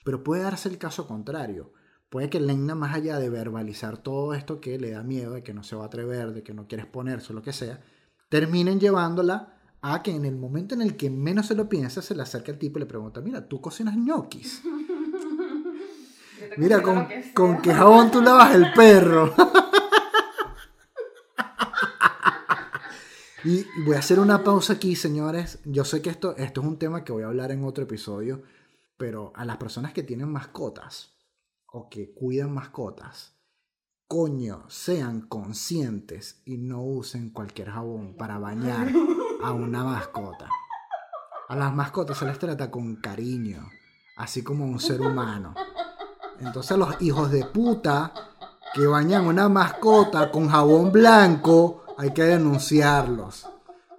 Pero 0.05 0.23
puede 0.23 0.43
darse 0.43 0.69
el 0.69 0.77
caso 0.77 1.07
contrario. 1.07 1.73
Puede 2.11 2.29
que 2.29 2.41
Lena, 2.41 2.75
más 2.75 2.95
allá 2.95 3.19
de 3.19 3.31
verbalizar 3.31 3.97
todo 3.97 4.35
esto 4.35 4.61
que 4.61 4.79
le 4.79 4.91
da 4.91 5.03
miedo, 5.03 5.33
de 5.33 5.43
que 5.43 5.55
no 5.55 5.63
se 5.63 5.77
va 5.77 5.85
a 5.85 5.87
atrever, 5.87 6.35
de 6.35 6.43
que 6.43 6.53
no 6.53 6.67
quiere 6.67 6.83
exponerse 6.83 7.33
o 7.33 7.37
lo 7.37 7.41
que 7.41 7.55
sea, 7.55 7.81
terminen 8.29 8.79
llevándola 8.79 9.58
a 9.81 10.03
que 10.03 10.11
en 10.11 10.25
el 10.25 10.37
momento 10.37 10.75
en 10.75 10.83
el 10.83 10.97
que 10.97 11.11
menos 11.11 11.47
se 11.47 11.55
lo 11.55 11.69
piensa, 11.69 12.03
se 12.03 12.15
le 12.15 12.23
acerca 12.23 12.51
el 12.51 12.59
tipo 12.59 12.79
y 12.79 12.81
le 12.81 12.87
pregunta, 12.87 13.21
mira, 13.21 13.47
tú 13.47 13.61
cocinas 13.61 13.97
ñoquis. 13.97 14.63
Mira, 16.57 16.83
con, 16.83 17.07
que 17.07 17.33
con 17.35 17.61
qué 17.61 17.75
jabón 17.75 18.11
tú 18.11 18.21
lavas 18.21 18.55
el 18.55 18.73
perro. 18.73 19.35
y 23.45 23.65
voy 23.85 23.97
a 23.97 23.99
hacer 23.99 24.19
una 24.19 24.43
pausa 24.43 24.75
aquí, 24.75 24.97
señores. 24.97 25.61
Yo 25.65 25.85
sé 25.85 26.03
que 26.03 26.11
esto, 26.11 26.37
esto 26.37 26.61
es 26.61 26.67
un 26.67 26.79
tema 26.79 27.05
que 27.05 27.13
voy 27.13 27.23
a 27.23 27.27
hablar 27.27 27.53
en 27.53 27.65
otro 27.65 27.85
episodio, 27.85 28.43
pero 28.97 29.33
a 29.37 29.45
las 29.45 29.59
personas 29.59 29.93
que 29.93 30.03
tienen 30.03 30.31
mascotas 30.31 31.15
o 31.67 31.89
que 31.89 32.13
cuidan 32.13 32.53
mascotas, 32.53 33.35
coño, 34.07 34.65
sean 34.69 35.23
conscientes 35.23 36.43
y 36.45 36.57
no 36.57 36.83
usen 36.83 37.31
cualquier 37.31 37.71
jabón 37.71 38.17
para 38.17 38.39
bañar 38.39 38.93
a 39.43 39.53
una 39.53 39.85
mascota. 39.85 40.49
A 41.49 41.57
las 41.57 41.75
mascotas 41.75 42.19
se 42.19 42.27
les 42.27 42.39
trata 42.39 42.71
con 42.71 42.97
cariño, 42.97 43.69
así 44.17 44.43
como 44.43 44.65
a 44.65 44.69
un 44.69 44.81
ser 44.81 45.01
humano. 45.01 45.55
Entonces 46.41 46.77
los 46.77 47.01
hijos 47.01 47.31
de 47.31 47.45
puta 47.45 48.13
que 48.75 48.87
bañan 48.87 49.27
una 49.27 49.49
mascota 49.49 50.31
con 50.31 50.49
jabón 50.49 50.93
blanco, 50.93 51.85
hay 51.97 52.13
que 52.13 52.25
denunciarlos. 52.25 53.49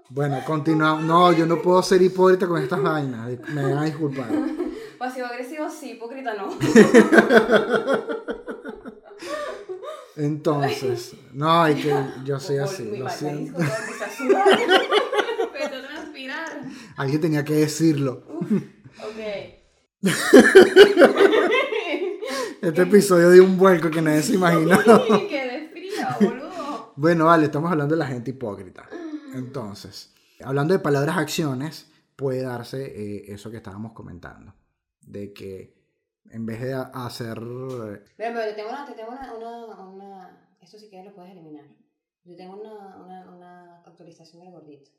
Bueno, 0.09 0.39
continuamos. 0.45 1.03
No, 1.03 1.31
yo 1.31 1.45
no 1.45 1.61
puedo 1.61 1.83
ser 1.83 2.01
hipócrita 2.01 2.47
con 2.47 2.61
estas 2.61 2.81
vainas. 2.81 3.29
Me 3.49 3.63
van 3.63 3.77
a 3.77 3.83
disculpar. 3.83 4.27
Pasivo 4.97 5.27
agresivo 5.27 5.69
sí, 5.69 5.91
hipócrita 5.91 6.33
no. 6.33 6.49
Entonces, 10.15 11.15
no, 11.31 11.61
hay 11.61 11.75
que 11.75 11.95
yo 12.25 12.39
soy 12.39 12.57
así, 12.57 12.97
lo 12.97 13.07
siento. 13.09 13.53
con 13.53 13.65
todo 13.65 13.77
empieza 13.77 14.05
a 14.05 14.09
sudar. 14.09 14.59
Empezó 15.41 15.75
a 15.75 15.87
transpirar. 15.87 16.61
Alguien 16.99 17.21
tenía 17.21 17.45
que 17.45 17.53
decirlo. 17.53 18.23
Ok. 18.27 19.19
Este 22.61 22.81
episodio 22.81 23.31
dio 23.31 23.43
un 23.43 23.57
vuelco 23.57 23.89
que 23.89 24.01
nadie 24.01 24.21
se 24.21 24.33
imaginó. 24.33 24.77
Quedé 25.29 25.69
fría, 25.69 26.17
boludo. 26.19 26.93
Bueno, 26.97 27.25
vale, 27.25 27.45
estamos 27.45 27.71
hablando 27.71 27.95
de 27.95 27.99
la 27.99 28.07
gente 28.07 28.31
hipócrita. 28.31 28.89
Entonces, 29.33 30.13
hablando 30.43 30.73
de 30.73 30.79
palabras 30.79 31.17
acciones, 31.17 31.89
puede 32.17 32.41
darse 32.41 32.83
eh, 32.85 33.31
eso 33.33 33.49
que 33.49 33.57
estábamos 33.57 33.93
comentando. 33.93 34.53
De 34.99 35.31
que 35.31 35.79
en 36.31 36.45
vez 36.45 36.59
de 36.61 36.73
ha- 36.73 36.91
hacer... 37.05 37.39
Mira, 37.39 38.01
pero 38.17 38.41
te 38.43 38.53
tengo 38.55 38.69
una, 38.69 38.85
te 38.85 38.93
tengo 38.93 39.11
una, 39.11 39.33
una, 39.33 39.79
una- 39.89 40.49
esto 40.61 40.77
si 40.77 40.89
quieres 40.89 41.05
lo 41.07 41.15
puedes 41.15 41.31
eliminar. 41.31 41.63
Yo 42.25 42.35
tengo 42.35 42.57
una, 42.59 42.97
una, 42.97 43.29
una 43.31 43.81
actualización 43.85 44.41
del 44.43 44.51
gordito. 44.51 44.91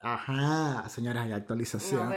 Ajá, 0.00 0.88
señoras, 0.88 1.24
hay 1.26 1.32
actualización. 1.32 2.14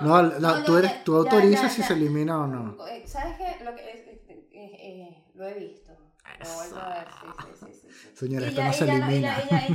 No, 0.00 0.30
pero 0.40 0.64
tú, 0.64 0.76
eres, 0.76 0.92
ya, 0.92 1.04
tú 1.04 1.12
ya, 1.12 1.18
autorizas 1.18 1.62
ya, 1.62 1.68
si 1.70 1.82
se 1.82 1.92
elimina 1.92 2.38
o 2.40 2.46
no. 2.46 2.76
Eh, 2.88 3.02
¿Sabes 3.06 3.36
qué? 3.36 3.62
Lo 3.64 3.74
que 3.74 3.92
es, 3.92 4.00
es- 4.08 4.30
es- 4.30 4.46
eh, 4.52 5.24
lo 5.34 5.46
he 5.46 5.54
visto. 5.54 5.92
Lo 5.92 6.46
a 6.80 6.88
ver, 6.98 7.08
sí, 7.20 7.26
sí, 7.40 7.66
sí, 7.66 7.72
sí, 7.82 7.88
sí. 7.92 8.16
Señora, 8.16 8.46
Y 8.46 8.48
esto 8.48 8.60
ya- 8.62 8.66
no 8.66 8.70
y 8.70 8.74
se 8.74 8.84
y 8.86 8.88
elimina. 8.88 9.44
ya- 9.50 9.56
y 9.56 9.72
y 9.72 9.74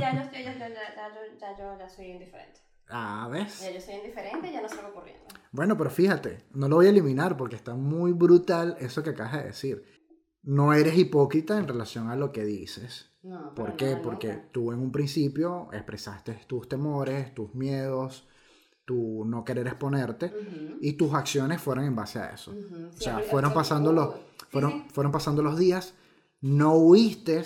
ya- 0.74 1.78
yo 1.78 1.88
soy 1.88 2.06
indiferente. 2.06 2.60
Ah, 2.94 3.26
¿ves? 3.30 3.60
Ya 3.62 3.72
yo 3.72 3.80
soy 3.80 3.94
indiferente, 3.94 4.52
ya 4.52 4.60
no 4.60 4.68
salgo 4.68 4.92
corriendo. 4.92 5.24
Bueno, 5.50 5.78
pero 5.78 5.88
fíjate, 5.88 6.44
no 6.52 6.68
lo 6.68 6.76
voy 6.76 6.86
a 6.86 6.90
eliminar 6.90 7.36
porque 7.38 7.56
está 7.56 7.74
muy 7.74 8.12
brutal 8.12 8.76
eso 8.80 9.02
que 9.02 9.10
acabas 9.10 9.32
de 9.34 9.44
decir. 9.44 9.84
No 10.42 10.74
eres 10.74 10.98
hipócrita 10.98 11.56
en 11.56 11.68
relación 11.68 12.10
a 12.10 12.16
lo 12.16 12.32
que 12.32 12.44
dices. 12.44 13.11
No, 13.22 13.54
¿Por 13.54 13.76
qué? 13.76 13.90
nada, 13.90 14.02
Porque 14.02 14.42
tú 14.50 14.72
en 14.72 14.80
un 14.80 14.90
principio 14.90 15.68
expresaste 15.72 16.40
tus 16.46 16.68
temores, 16.68 17.32
tus 17.34 17.54
miedos, 17.54 18.28
tu 18.84 19.24
no 19.24 19.44
querer 19.44 19.66
exponerte 19.66 20.32
y 20.80 20.94
tus 20.94 21.14
acciones 21.14 21.60
fueron 21.60 21.84
en 21.84 21.94
base 21.94 22.18
a 22.18 22.30
eso. 22.30 22.52
O 22.52 23.00
sea, 23.00 23.20
fueron 23.20 23.54
pasando 23.54 23.92
los, 23.92 24.14
sí, 24.14 24.20
fueron, 24.50 24.72
sí. 24.72 24.84
fueron 24.92 25.12
pasando 25.12 25.42
los 25.42 25.56
días, 25.58 25.94
no 26.40 26.74
huiste 26.74 27.42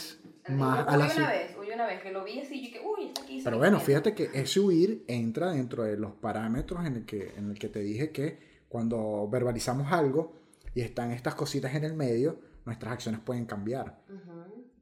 más 0.48 0.88
a 0.88 0.96
la 0.96 1.04
una 1.06 1.28
vez, 1.28 1.56
una 1.76 1.86
vez 1.86 2.02
que 2.02 2.10
lo 2.10 2.24
vi 2.24 2.40
así 2.40 2.54
y 2.54 2.70
yo 2.70 2.72
que, 2.72 2.86
uy, 2.86 3.08
está 3.08 3.22
aquí. 3.22 3.40
Pero 3.44 3.58
bueno, 3.58 3.78
fíjate 3.78 4.14
que 4.14 4.30
ese 4.32 4.60
huir 4.60 5.04
entra 5.08 5.50
dentro 5.50 5.84
de 5.84 5.98
los 5.98 6.12
parámetros 6.12 6.86
en 6.86 6.96
el 6.96 7.04
que, 7.04 7.34
en 7.36 7.50
el 7.50 7.58
que 7.58 7.68
te 7.68 7.80
dije 7.80 8.10
que 8.10 8.38
cuando 8.68 9.28
verbalizamos 9.30 9.92
algo 9.92 10.34
y 10.74 10.80
están 10.80 11.10
estas 11.10 11.34
cositas 11.34 11.74
en 11.74 11.84
el 11.84 11.94
medio, 11.94 12.38
nuestras 12.64 12.94
acciones 12.94 13.20
pueden 13.20 13.44
cambiar. 13.44 14.00
Ujú. 14.08 14.35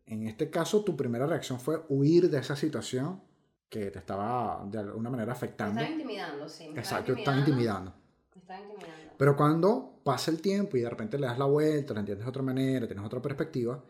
En 0.06 0.26
este 0.26 0.50
caso, 0.50 0.84
tu 0.84 0.96
primera 0.96 1.26
reacción 1.26 1.58
fue 1.60 1.84
huir 1.88 2.30
de 2.30 2.38
esa 2.38 2.56
situación 2.56 3.22
que 3.68 3.90
te 3.90 3.98
estaba 3.98 4.64
de 4.70 4.78
alguna 4.78 5.10
manera 5.10 5.26
Me 5.28 5.32
afectando. 5.32 5.80
estaba 5.80 5.90
intimidando, 5.90 6.48
sí. 6.48 6.68
Me 6.68 6.78
Exacto, 6.80 7.12
estaba 7.14 7.36
intimidando. 7.36 7.92
Me 8.34 8.40
estaba 8.40 8.60
intimidando. 8.60 9.14
Pero 9.16 9.36
cuando 9.36 10.00
pasa 10.04 10.30
el 10.30 10.40
tiempo 10.40 10.76
y 10.76 10.80
de 10.80 10.90
repente 10.90 11.18
le 11.18 11.26
das 11.26 11.38
la 11.38 11.46
vuelta, 11.46 11.94
lo 11.94 12.00
entiendes 12.00 12.24
de 12.24 12.28
otra 12.30 12.42
manera, 12.42 12.86
tienes 12.86 13.04
otra 13.04 13.22
perspectiva, 13.22 13.82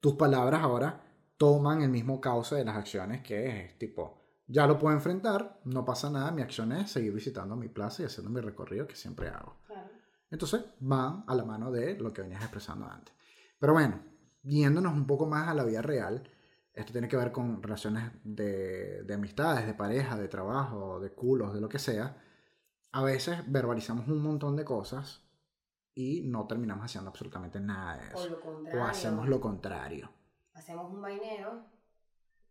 tus 0.00 0.14
palabras 0.14 0.62
ahora 0.62 1.00
toman 1.36 1.82
el 1.82 1.88
mismo 1.88 2.20
cauce 2.20 2.56
de 2.56 2.64
las 2.64 2.76
acciones 2.76 3.22
que 3.22 3.64
es 3.64 3.78
tipo, 3.78 4.20
ya 4.46 4.66
lo 4.66 4.78
puedo 4.78 4.94
enfrentar, 4.94 5.60
no 5.64 5.84
pasa 5.84 6.10
nada, 6.10 6.30
mi 6.30 6.42
acción 6.42 6.72
es 6.72 6.90
seguir 6.90 7.12
visitando 7.12 7.56
mi 7.56 7.68
plaza 7.68 8.02
y 8.02 8.06
haciendo 8.06 8.30
mi 8.30 8.40
recorrido 8.40 8.86
que 8.86 8.96
siempre 8.96 9.28
hago. 9.28 9.56
Claro. 9.66 9.88
Entonces 10.30 10.62
van 10.80 11.24
a 11.26 11.34
la 11.34 11.44
mano 11.44 11.70
de 11.70 11.94
lo 11.98 12.12
que 12.12 12.22
venías 12.22 12.42
expresando 12.42 12.86
antes. 12.86 13.14
Pero 13.58 13.72
bueno, 13.72 14.00
yéndonos 14.42 14.92
un 14.94 15.06
poco 15.06 15.26
más 15.26 15.48
a 15.48 15.54
la 15.54 15.64
vida 15.64 15.82
real, 15.82 16.22
esto 16.74 16.92
tiene 16.92 17.08
que 17.08 17.16
ver 17.16 17.32
con 17.32 17.62
relaciones 17.62 18.10
de, 18.24 19.02
de 19.02 19.14
amistades, 19.14 19.66
de 19.66 19.74
pareja, 19.74 20.16
de 20.16 20.28
trabajo, 20.28 21.00
de 21.00 21.12
culos, 21.12 21.52
de 21.54 21.60
lo 21.60 21.68
que 21.68 21.78
sea. 21.78 22.16
A 22.92 23.02
veces 23.02 23.38
verbalizamos 23.46 24.08
un 24.08 24.22
montón 24.22 24.56
de 24.56 24.64
cosas 24.64 25.22
y 25.94 26.22
no 26.22 26.46
terminamos 26.46 26.84
haciendo 26.86 27.10
absolutamente 27.10 27.60
nada 27.60 27.98
de 27.98 28.14
O 28.14 28.18
eso. 28.20 28.28
lo 28.30 28.40
contrario. 28.40 28.80
O 28.82 28.84
hacemos 28.86 29.28
lo 29.28 29.40
contrario. 29.40 30.10
hacemos 30.54 30.90
un 30.92 31.02
vainero 31.02 31.64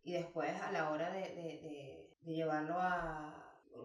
y 0.04 0.12
después 0.12 0.50
a 0.60 0.70
la 0.72 0.90
hora 0.90 1.10
de, 1.12 1.20
de- 1.20 1.60
de- 1.62 2.16
de 2.22 2.32
llevarlo 2.34 2.74
a... 2.78 3.38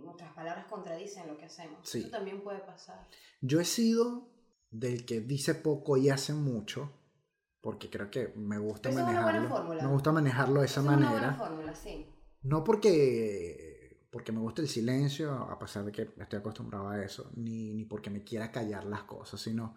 Nuestras 0.03 0.33
palabras 0.33 0.65
contradicen 0.65 1.27
lo 1.27 1.37
que 1.37 1.45
hacemos. 1.45 1.79
Sí. 1.83 1.99
Eso 2.01 2.09
también 2.09 2.43
puede 2.43 2.59
pasar. 2.59 3.07
Yo 3.41 3.59
he 3.61 3.65
sido 3.65 4.27
del 4.69 5.05
que 5.05 5.21
dice 5.21 5.55
poco 5.55 5.95
y 5.97 6.09
hace 6.09 6.33
mucho, 6.33 6.91
porque 7.67 7.89
creo 7.89 8.09
que 8.09 8.31
me 8.37 8.57
gusta 8.57 8.89
manejarlo. 8.89 9.73
Me 9.81 9.87
gusta 9.87 10.13
manejarlo 10.13 10.61
de 10.61 10.67
esa 10.67 10.79
Esa 10.79 10.79
es 10.79 10.87
una 10.87 10.95
manera. 10.95 11.19
buena 11.31 11.33
fórmula, 11.33 11.75
sí. 11.75 12.05
No 12.43 12.63
porque, 12.63 14.05
porque 14.09 14.31
me 14.31 14.39
gusta 14.39 14.61
el 14.61 14.69
silencio, 14.69 15.33
a 15.33 15.59
pesar 15.59 15.83
de 15.83 15.91
que 15.91 16.09
estoy 16.17 16.39
acostumbrado 16.39 16.87
a 16.87 17.03
eso, 17.03 17.29
ni, 17.35 17.73
ni 17.73 17.83
porque 17.83 18.09
me 18.09 18.23
quiera 18.23 18.53
callar 18.53 18.85
las 18.85 19.03
cosas, 19.03 19.41
sino 19.41 19.75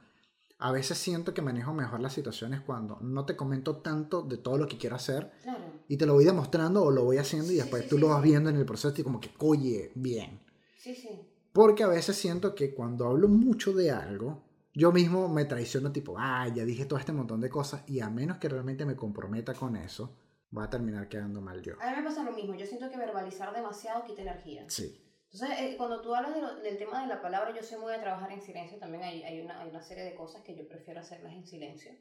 a 0.61 0.71
veces 0.71 0.99
siento 0.99 1.35
que 1.35 1.43
manejo 1.43 1.75
mejor 1.75 1.99
las 1.99 2.13
situaciones 2.13 2.61
cuando 2.61 2.99
no 3.01 3.27
te 3.27 3.35
comento 3.35 3.79
tanto 3.79 4.23
de 4.23 4.37
todo 4.37 4.57
lo 4.57 4.69
que 4.69 4.79
quiero 4.79 4.95
hacer 4.95 5.33
Claro. 5.43 5.65
y 5.89 5.97
te 5.97 6.07
lo 6.07 6.15
voy 6.15 6.25
demostrando 6.25 6.85
o 6.85 6.93
lo 6.93 7.03
voy 7.03 7.19
haciendo 7.19 7.49
y 7.51 7.57
Sí, 7.57 7.61
después 7.63 7.83
sí, 7.83 7.89
tú 7.89 7.97
sí, 7.97 8.03
lo 8.03 8.11
vas 8.11 8.23
viendo 8.23 8.51
en 8.51 8.57
el 8.57 8.65
proceso 8.67 8.95
y 9.01 9.03
como 9.03 9.19
que, 9.21 9.33
oye, 9.39 9.91
bien. 9.97 10.39
Sí, 10.79 10.95
sí. 10.95 11.09
Porque 11.53 11.83
a 11.83 11.89
veces 11.89 12.15
siento 12.15 12.55
que 12.55 12.73
cuando 12.73 13.09
hablo 13.09 13.27
mucho 13.27 13.73
de 13.73 13.91
algo, 13.91 14.45
yo 14.73 14.93
mismo 14.93 15.29
me 15.29 15.45
traiciono 15.45 15.93
tipo, 15.93 16.15
ah, 16.19 16.47
ya 16.49 16.65
dije 16.65 16.85
todo 16.87 16.99
este 16.99 17.13
montón 17.13 17.41
de 17.41 17.51
cosas 17.51 17.83
y 17.89 18.01
a 18.01 18.09
menos 18.11 18.39
que 18.39 18.49
realmente 18.49 18.85
me 18.85 18.97
comprometa 18.97 19.55
con 19.55 19.77
eso, 19.77 20.17
va 20.57 20.65
a 20.65 20.71
terminar 20.71 21.09
quedando 21.09 21.41
mal 21.41 21.61
yo. 21.63 21.75
A 21.81 21.91
mí 21.91 21.97
me 21.97 22.03
pasa 22.03 22.23
lo 22.25 22.33
mismo. 22.33 22.55
Yo 22.55 22.67
siento 22.67 22.89
que 22.91 22.97
verbalizar 22.97 23.55
demasiado 23.55 24.05
quita 24.05 24.23
energía. 24.23 24.65
Sí. 24.69 25.07
Entonces, 25.33 25.59
eh, 25.61 25.75
cuando 25.77 26.01
tú 26.01 26.15
hablas 26.15 26.35
de 26.35 26.41
lo- 26.41 26.57
del 26.57 26.77
tema 26.77 27.01
de 27.03 27.07
la 27.07 27.23
palabra, 27.23 27.55
yo 27.55 27.63
soy 27.63 27.79
muy 27.79 27.93
de 27.93 27.99
trabajar 28.01 28.33
en 28.33 28.41
silencio. 28.43 28.79
También 28.79 29.05
hay, 29.05 29.23
hay, 29.23 29.41
una, 29.41 29.61
hay 29.61 29.71
una 29.71 29.81
serie 29.83 30.03
de 30.05 30.15
cosas 30.15 30.43
que 30.43 30.57
yo 30.57 30.67
prefiero 30.67 31.01
hacerlas 31.01 31.33
en 31.35 31.47
silencio. 31.47 31.93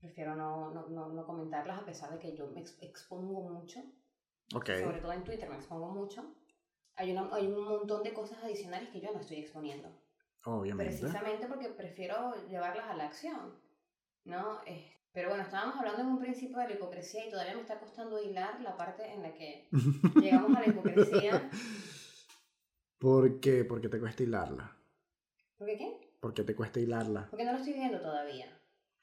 Prefiero 0.00 0.34
no, 0.36 0.70
no, 0.72 0.88
no, 0.88 1.08
no 1.08 1.26
comentarlas 1.26 1.78
a 1.80 1.84
pesar 1.84 2.10
de 2.12 2.18
que 2.18 2.34
yo 2.36 2.46
me 2.48 2.60
ex- 2.60 2.78
expongo 2.80 3.42
mucho. 3.50 3.80
Ok. 4.54 4.70
Sobre 4.82 5.00
todo 5.00 5.12
en 5.12 5.24
Twitter 5.24 5.48
me 5.50 5.56
expongo 5.56 5.90
mucho. 5.90 6.34
Hay, 6.94 7.12
una, 7.12 7.28
hay 7.34 7.46
un 7.48 7.64
montón 7.64 8.02
de 8.02 8.14
cosas 8.14 8.38
adicionales 8.42 8.88
que 8.90 9.00
yo 9.00 9.12
no 9.12 9.20
estoy 9.20 9.38
exponiendo. 9.38 9.90
Obviamente. 10.50 10.98
Precisamente 11.00 11.46
porque 11.46 11.68
prefiero 11.68 12.34
llevarlas 12.48 12.86
a 12.88 12.94
la 12.96 13.04
acción. 13.06 13.54
¿no? 14.24 14.60
Eh, 14.66 14.92
pero 15.12 15.28
bueno, 15.30 15.42
estábamos 15.44 15.76
hablando 15.76 16.02
en 16.02 16.08
un 16.08 16.18
principio 16.20 16.58
de 16.58 16.68
la 16.68 16.74
hipocresía 16.74 17.26
y 17.26 17.30
todavía 17.30 17.54
me 17.54 17.62
está 17.62 17.78
costando 17.80 18.22
hilar 18.22 18.60
la 18.60 18.76
parte 18.76 19.10
en 19.12 19.22
la 19.22 19.32
que 19.34 19.68
llegamos 20.20 20.54
a 20.56 20.60
la 20.60 20.66
hipocresía. 20.68 21.50
¿Por 22.98 23.40
qué? 23.40 23.64
¿Por 23.64 23.80
qué 23.80 23.88
te 23.88 23.98
cuesta 24.00 24.22
hilarla? 24.22 24.76
¿Por 25.56 25.66
qué 25.68 25.76
qué? 25.78 26.16
¿Por 26.20 26.34
qué 26.34 26.42
te 26.44 26.54
cuesta 26.54 26.80
hilarla? 26.80 27.28
Porque 27.30 27.44
no 27.44 27.52
lo 27.52 27.58
estoy 27.58 27.74
viendo 27.74 28.00
todavía. 28.00 28.46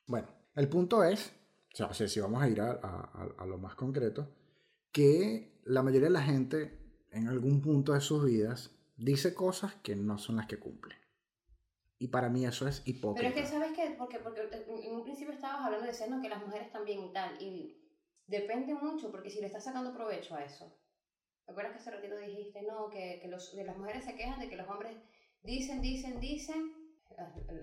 Bueno, 0.08 0.28
el 0.56 0.68
punto 0.70 1.04
es, 1.04 1.34
o 1.80 1.94
sea, 1.94 2.08
si 2.08 2.20
vamos 2.20 2.42
a 2.42 2.50
ir 2.50 2.62
a- 2.62 2.80
a- 2.82 3.30
a 3.38 3.46
lo 3.46 3.58
más 3.58 3.76
concreto, 3.76 4.28
que 4.92 5.60
la 5.64 5.82
mayoría 5.82 6.08
de 6.08 6.14
la 6.14 6.22
gente 6.24 6.78
en 7.12 7.28
algún 7.28 7.62
punto 7.62 7.94
de 7.94 8.02
sus 8.02 8.26
vidas 8.26 8.72
dice 8.98 9.34
cosas 9.34 9.76
que 9.76 9.96
no 9.96 10.18
son 10.18 10.36
las 10.38 10.46
que 10.48 10.60
cumple. 10.60 10.96
Y 12.06 12.08
para 12.10 12.30
mí 12.30 12.46
eso 12.46 12.68
es 12.68 12.82
Pero 12.82 12.98
hipócrita. 12.98 13.30
es 13.30 13.34
que, 13.34 13.46
¿sabes 13.48 13.72
qué? 13.76 13.96
Porque, 13.98 14.20
porque 14.20 14.42
en 14.68 14.94
un 14.96 15.04
principio 15.04 15.34
estabas 15.34 15.66
hablando 15.66 15.88
no, 16.10 16.22
que 16.22 16.30
las 16.30 16.46
mujeres 16.46 16.72
también 16.72 17.04
y 17.04 17.12
tal. 17.12 17.42
Y 17.42 17.82
depende 18.28 18.76
mucho, 18.76 19.12
porque 19.12 19.32
si 19.32 19.40
le 19.40 19.48
estás 19.48 19.64
sacando 19.64 19.92
provecho 19.92 20.36
a 20.36 20.44
eso. 20.46 20.72
¿Te 21.46 21.52
acuerdas 21.52 21.74
que 21.74 21.80
hace 21.80 21.92
ratito 21.92 22.16
dijiste, 22.18 22.62
no, 22.62 22.90
que, 22.90 23.20
que 23.22 23.28
los, 23.28 23.56
de 23.56 23.64
las 23.66 23.76
mujeres 23.78 24.04
se 24.06 24.16
quejan 24.16 24.40
de 24.40 24.50
que 24.50 24.56
los 24.56 24.68
hombres 24.70 24.96
dicen, 25.42 25.82
dicen, 25.82 26.20
dicen, 26.20 26.74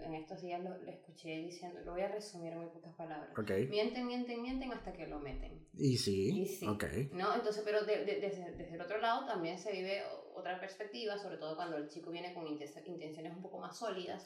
en 0.05 0.15
estos 0.15 0.41
días 0.43 0.63
lo, 0.63 0.77
lo 0.79 0.91
escuché 0.91 1.37
diciendo, 1.39 1.81
lo 1.85 1.93
voy 1.93 2.01
a 2.03 2.09
resumir 2.09 2.53
en 2.53 2.61
muy 2.63 2.71
pocas 2.71 2.95
palabras. 2.95 3.31
Ok. 3.39 3.51
Mienten, 3.71 4.07
mienten, 4.07 4.43
mienten 4.43 4.73
hasta 4.73 4.93
que 4.93 5.07
lo 5.07 5.21
meten. 5.21 5.69
Y 5.75 5.97
sí. 5.99 6.43
Y 6.43 6.47
sí. 6.47 6.67
Ok. 6.67 6.85
¿No? 7.13 7.33
Entonces, 7.35 7.63
pero 7.65 7.85
de- 7.85 8.05
de- 8.05 8.21
desde, 8.21 8.53
desde 8.57 8.75
el 8.75 8.81
otro 8.81 8.99
lado 8.99 9.25
también 9.27 9.59
se 9.59 9.71
vive 9.71 10.03
otra 10.35 10.59
perspectiva, 10.61 11.17
sobre 11.19 11.37
todo 11.37 11.57
cuando 11.57 11.77
el 11.77 11.89
chico 11.89 12.11
viene 12.11 12.33
con 12.35 12.45
inten- 12.47 12.87
intenciones 12.87 13.33
un 13.37 13.43
poco 13.43 13.59
más 13.59 13.77
sólidas 13.77 14.25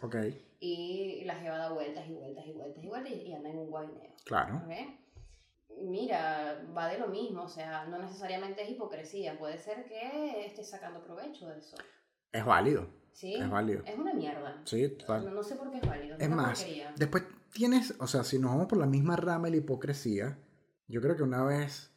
y 0.61 1.23
la 1.25 1.35
jeva 1.37 1.59
da 1.59 1.73
vueltas 1.73 2.07
y 2.09 2.13
vueltas 2.13 2.47
y 2.47 2.53
vueltas 2.53 2.85
y 2.85 2.89
vueltas 2.89 3.13
y, 3.13 3.33
anda 3.35 3.51
en 3.51 3.59
un 3.59 3.71
guaineo. 3.71 4.15
Claro. 4.25 4.63
¿ok? 4.65 4.73
Mira, 5.83 6.65
va 6.77 6.89
de 6.89 6.99
lo 6.99 7.09
mismo, 7.09 7.43
o 7.43 7.49
sea, 7.49 7.85
no 7.87 7.99
necesariamente 7.99 8.63
es 8.63 8.71
hipocresía, 8.71 9.39
puede 9.39 9.59
ser 9.59 9.85
que 9.85 10.47
esté 10.47 10.65
sacando 10.65 11.03
provecho 11.05 11.49
de 11.49 11.59
eso. 11.59 11.77
Es 12.33 12.45
válido. 12.45 12.89
¿Sí? 13.13 13.35
Es 13.35 13.49
válido. 13.51 13.83
Es 13.85 13.97
una 13.99 14.15
mierda. 14.15 14.61
Sí, 14.65 14.83
No, 14.83 14.97
total. 14.99 15.35
no 15.35 15.43
sé 15.43 15.57
por 15.57 15.71
qué 15.71 15.79
es 15.79 15.87
válido. 15.87 16.17
Es 16.19 16.27
una 16.27 16.37
más, 16.37 16.59
porquería. 16.61 16.93
después 16.97 17.25
tienes, 17.53 17.95
o 17.99 18.07
sea, 18.07 18.25
si 18.25 18.39
nos 18.39 18.51
vamos 18.53 18.67
por 18.67 18.79
la 18.79 18.87
misma 18.87 19.17
rama 19.17 19.47
de 19.47 19.53
la 19.53 19.57
hipocresía, 19.59 20.39
yo 20.89 21.01
creo 21.01 21.17
que 21.17 21.23
una 21.23 21.45
vez 21.45 21.91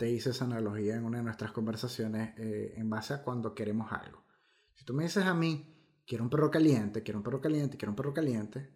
te 0.00 0.08
hice 0.08 0.30
esa 0.30 0.46
analogía 0.46 0.96
en 0.96 1.04
una 1.04 1.18
de 1.18 1.24
nuestras 1.24 1.52
conversaciones 1.52 2.32
eh, 2.38 2.72
en 2.74 2.88
base 2.88 3.12
a 3.12 3.22
cuando 3.22 3.54
queremos 3.54 3.92
algo. 3.92 4.24
Si 4.72 4.82
tú 4.82 4.94
me 4.94 5.02
dices 5.02 5.26
a 5.26 5.34
mí, 5.34 5.76
quiero 6.06 6.24
un 6.24 6.30
perro 6.30 6.50
caliente, 6.50 7.02
quiero 7.02 7.18
un 7.18 7.22
perro 7.22 7.38
caliente, 7.38 7.76
quiero 7.76 7.92
un 7.92 7.96
perro 7.96 8.14
caliente, 8.14 8.70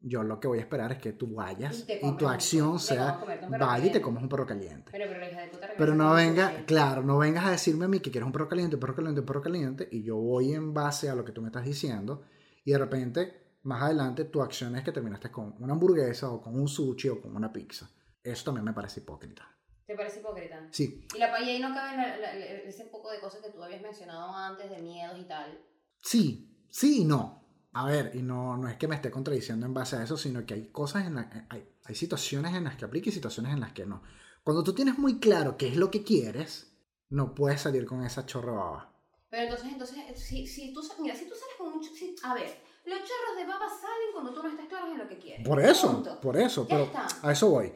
yo 0.00 0.22
lo 0.22 0.38
que 0.38 0.46
voy 0.46 0.58
a 0.58 0.60
esperar 0.60 0.92
es 0.92 0.98
que 0.98 1.14
tú 1.14 1.34
vayas 1.34 1.84
Y 1.88 2.06
y, 2.06 2.16
tu 2.16 2.28
acción 2.28 2.78
sea, 2.78 3.18
vaya 3.50 3.86
y 3.86 3.90
te 3.90 4.00
comes 4.00 4.22
un 4.22 4.28
perro 4.28 4.46
caliente. 4.46 4.92
Pero, 4.92 5.06
pero 5.08 5.26
de 5.26 5.48
puta 5.48 5.68
Pero 5.76 5.96
no 5.96 6.14
venga, 6.14 6.64
claro, 6.64 7.02
no 7.02 7.18
vengas 7.18 7.44
a 7.44 7.50
decirme 7.50 7.86
a 7.86 7.88
mí 7.88 7.98
que 7.98 8.12
quieres 8.12 8.26
un 8.26 8.32
perro 8.32 8.48
caliente, 8.48 8.76
un 8.76 8.80
perro 8.80 8.94
caliente, 8.94 9.18
un 9.18 9.26
perro 9.26 9.42
caliente, 9.42 9.88
y 9.90 10.04
yo 10.04 10.16
voy 10.16 10.52
en 10.54 10.72
base 10.72 11.10
a 11.10 11.16
lo 11.16 11.24
que 11.24 11.32
tú 11.32 11.42
me 11.42 11.48
estás 11.48 11.64
diciendo, 11.64 12.22
y 12.64 12.70
de 12.70 12.78
repente, 12.78 13.56
más 13.64 13.82
adelante, 13.82 14.26
tu 14.26 14.40
acción 14.40 14.76
es 14.76 14.84
que 14.84 14.92
terminaste 14.92 15.28
con 15.28 15.56
una 15.58 15.72
hamburguesa, 15.72 16.30
o 16.30 16.40
con 16.40 16.54
un 16.54 16.68
sushi, 16.68 17.08
o 17.08 17.20
con 17.20 17.34
una 17.34 17.52
pizza. 17.52 17.90
Eso 18.22 18.44
también 18.44 18.64
me 18.64 18.72
parece 18.72 19.00
hipócrita. 19.00 19.52
¿Te 19.86 19.94
parece 19.96 20.20
hipócrita? 20.20 20.66
Sí, 20.70 21.06
Y, 21.14 21.18
la, 21.18 21.40
y 21.40 21.50
ahí 21.50 21.58
no 21.60 21.74
caben 21.74 21.96
la- 21.98 22.16
la- 22.16 22.32
ese 22.34 22.84
poco 22.86 23.10
de 23.10 23.20
cosas 23.20 23.40
que 23.42 23.50
tú 23.50 23.62
habías 23.62 23.82
mencionado 23.82 24.34
antes, 24.34 24.70
de 24.70 24.78
miedos 24.80 25.18
y 25.18 25.24
tal. 25.24 25.58
sí, 26.00 26.48
sí 26.70 27.02
y 27.02 27.04
no. 27.04 27.40
A 27.74 27.86
ver, 27.86 28.10
y 28.14 28.22
no, 28.22 28.56
no 28.58 28.68
es 28.68 28.76
que 28.76 28.86
me 28.86 28.94
esté 28.96 29.10
contradiciendo 29.10 29.64
en 29.66 29.72
base 29.72 29.96
a 29.96 30.02
eso, 30.02 30.16
sino 30.16 30.44
que 30.44 30.54
hay 30.54 30.66
cosas 30.68 31.06
en 31.06 31.14
las 31.14 31.26
hay, 31.48 31.66
hay 31.84 31.94
situaciones 31.94 32.54
en 32.54 32.64
las 32.64 32.76
que 32.76 32.84
aplica 32.84 33.08
y 33.08 33.12
situaciones 33.12 33.52
en 33.52 33.60
las 33.60 33.72
que 33.72 33.86
no. 33.86 34.02
Cuando 34.44 34.62
tú 34.62 34.74
tienes 34.74 34.98
muy 34.98 35.18
claro 35.18 35.56
qué 35.56 35.68
es 35.68 35.76
lo 35.76 35.90
que 35.90 36.02
quieres, 36.04 36.76
no 37.08 37.34
puedes 37.34 37.62
salir 37.62 37.86
con 37.86 38.04
esa 38.04 38.26
chorra 38.26 38.52
baba. 38.52 38.92
Pero 39.30 39.44
entonces, 39.44 39.68
entonces 39.72 39.96
si, 40.22 40.46
si 40.46 40.74
tú, 40.74 40.82
mira, 41.00 41.14
si 41.16 41.24
tú 41.26 41.34
sales 41.34 41.54
con 41.56 41.80
ch- 41.80 41.94
si- 41.94 42.14
a 42.22 42.34
ver, 42.34 42.58
los 42.84 42.98
chorros 42.98 43.36
de 43.38 43.46
baba 43.46 43.66
salen 43.68 44.12
cuando 44.12 44.34
tú 44.34 44.42
no 44.42 44.50
estás 44.50 44.66
claro 44.66 44.92
en 44.92 44.98
lo 44.98 45.08
que 45.08 45.16
quieres. 45.18 45.46
Por 45.48 45.58
eso, 45.60 45.92
Punto. 45.94 46.20
por 46.20 46.36
eso, 46.36 46.64
Ya 46.64 46.68
pero 46.68 46.84
está. 46.84 47.06
a 47.22 47.32
eso 47.32 47.48
voy. 47.48 47.72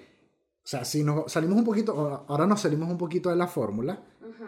O 0.66 0.68
sea, 0.68 0.84
si 0.84 1.04
nos 1.04 1.30
salimos 1.30 1.56
un 1.58 1.64
poquito, 1.64 2.24
ahora- 2.26 2.44
nos 2.46 2.60
salimos 2.60 2.90
un 2.90 2.98
poquito 2.98 3.30
de 3.30 3.36
la 3.36 3.46
fórmula 3.46 4.02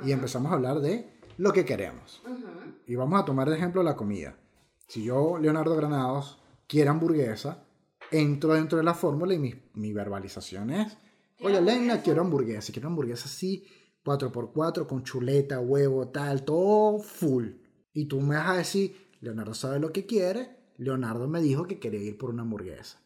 y 0.05 0.11
empezamos 0.11 0.51
a 0.51 0.57
hablar 0.57 0.81
de 0.81 1.09
lo 1.37 1.53
que 1.53 1.65
queremos. 1.65 2.21
Y 2.89 2.97
vamos 2.97 3.21
a 3.23 3.25
tomar 3.25 3.49
de 3.49 3.55
ejemplo 3.57 3.85
la 3.85 3.95
comida. 3.95 4.37
Si 4.89 5.05
yo, 5.05 5.39
Leonardo 5.39 5.77
Granados, 5.77 6.43
quiero 6.67 6.91
hamburguesa, 6.91 7.63
entro 8.11 8.55
dentro 8.55 8.79
de 8.79 8.85
la 8.85 8.95
fórmula 8.95 9.33
y 9.33 9.39
mi, 9.39 9.55
mi 9.75 9.93
verbalización 9.93 10.71
es, 10.71 10.87
oye, 11.41 11.59
¿Quieres 11.59 11.61
Lena, 11.63 11.73
hamburguesa? 11.77 12.03
quiero 12.03 12.21
hamburguesa. 12.23 12.73
Quiero 12.73 12.89
hamburguesa 12.89 13.25
así, 13.27 13.65
4x4, 14.05 14.87
con 14.89 15.05
chuleta, 15.05 15.61
huevo, 15.61 16.09
tal, 16.09 16.45
todo 16.45 16.99
full. 16.99 17.47
Y 17.93 18.07
tú 18.07 18.21
me 18.21 18.35
vas 18.35 18.49
a 18.49 18.57
decir, 18.57 18.97
Leonardo 19.21 19.55
sabe 19.55 19.79
lo 19.79 19.93
que 19.93 20.05
quiere, 20.05 20.57
Leonardo 20.79 21.29
me 21.29 21.41
dijo 21.41 21.69
que 21.69 21.79
quería 21.79 22.01
ir 22.01 22.19
por 22.19 22.31
una 22.31 22.43
hamburguesa. 22.43 22.99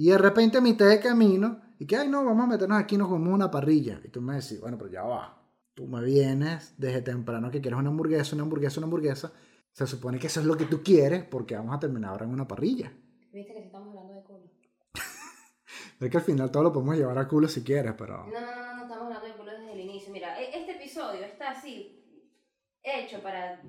Y 0.00 0.08
de 0.08 0.16
repente 0.16 0.56
a 0.56 0.60
mitad 0.62 0.88
de 0.88 0.98
camino, 0.98 1.60
y 1.78 1.86
que, 1.86 1.94
ay, 1.94 2.08
no, 2.08 2.24
vamos 2.24 2.44
a 2.44 2.46
meternos 2.46 2.80
aquí, 2.80 2.96
nos 2.96 3.08
comemos 3.08 3.34
una 3.34 3.50
parrilla. 3.50 4.00
Y 4.02 4.08
tú 4.08 4.22
me 4.22 4.32
decís, 4.36 4.58
bueno, 4.58 4.78
pero 4.78 4.90
ya 4.90 5.02
va. 5.02 5.38
Tú 5.74 5.86
me 5.86 6.02
vienes 6.02 6.72
desde 6.78 7.02
temprano 7.02 7.50
que 7.50 7.60
quieres 7.60 7.78
una 7.78 7.90
hamburguesa, 7.90 8.34
una 8.34 8.44
hamburguesa, 8.44 8.80
una 8.80 8.86
hamburguesa. 8.86 9.30
Se 9.72 9.86
supone 9.86 10.18
que 10.18 10.28
eso 10.28 10.40
es 10.40 10.46
lo 10.46 10.56
que 10.56 10.64
tú 10.64 10.82
quieres 10.82 11.24
porque 11.24 11.54
vamos 11.54 11.76
a 11.76 11.78
terminar 11.78 12.12
ahora 12.12 12.24
en 12.24 12.32
una 12.32 12.48
parrilla. 12.48 12.90
Viste 13.30 13.52
que 13.52 13.58
estamos 13.66 13.88
hablando 13.88 14.14
de 14.14 14.22
culo. 14.22 14.50
Es 16.00 16.10
que 16.10 16.16
al 16.16 16.22
final 16.22 16.50
todo 16.50 16.62
lo 16.62 16.72
podemos 16.72 16.96
llevar 16.96 17.18
a 17.18 17.28
culo 17.28 17.46
si 17.46 17.62
quieres, 17.62 17.92
pero... 17.98 18.24
No, 18.26 18.40
no, 18.40 18.40
no, 18.40 18.66
no, 18.68 18.76
no 18.76 18.82
estamos 18.84 19.04
hablando 19.04 19.26
de 19.26 19.34
culo 19.34 19.50
desde 19.50 19.72
el 19.74 19.80
inicio. 19.80 20.10
Mira, 20.14 20.40
e- 20.40 20.58
este 20.60 20.76
episodio 20.76 21.22
está 21.26 21.50
así, 21.50 22.26
hecho 22.82 23.20
para... 23.22 23.60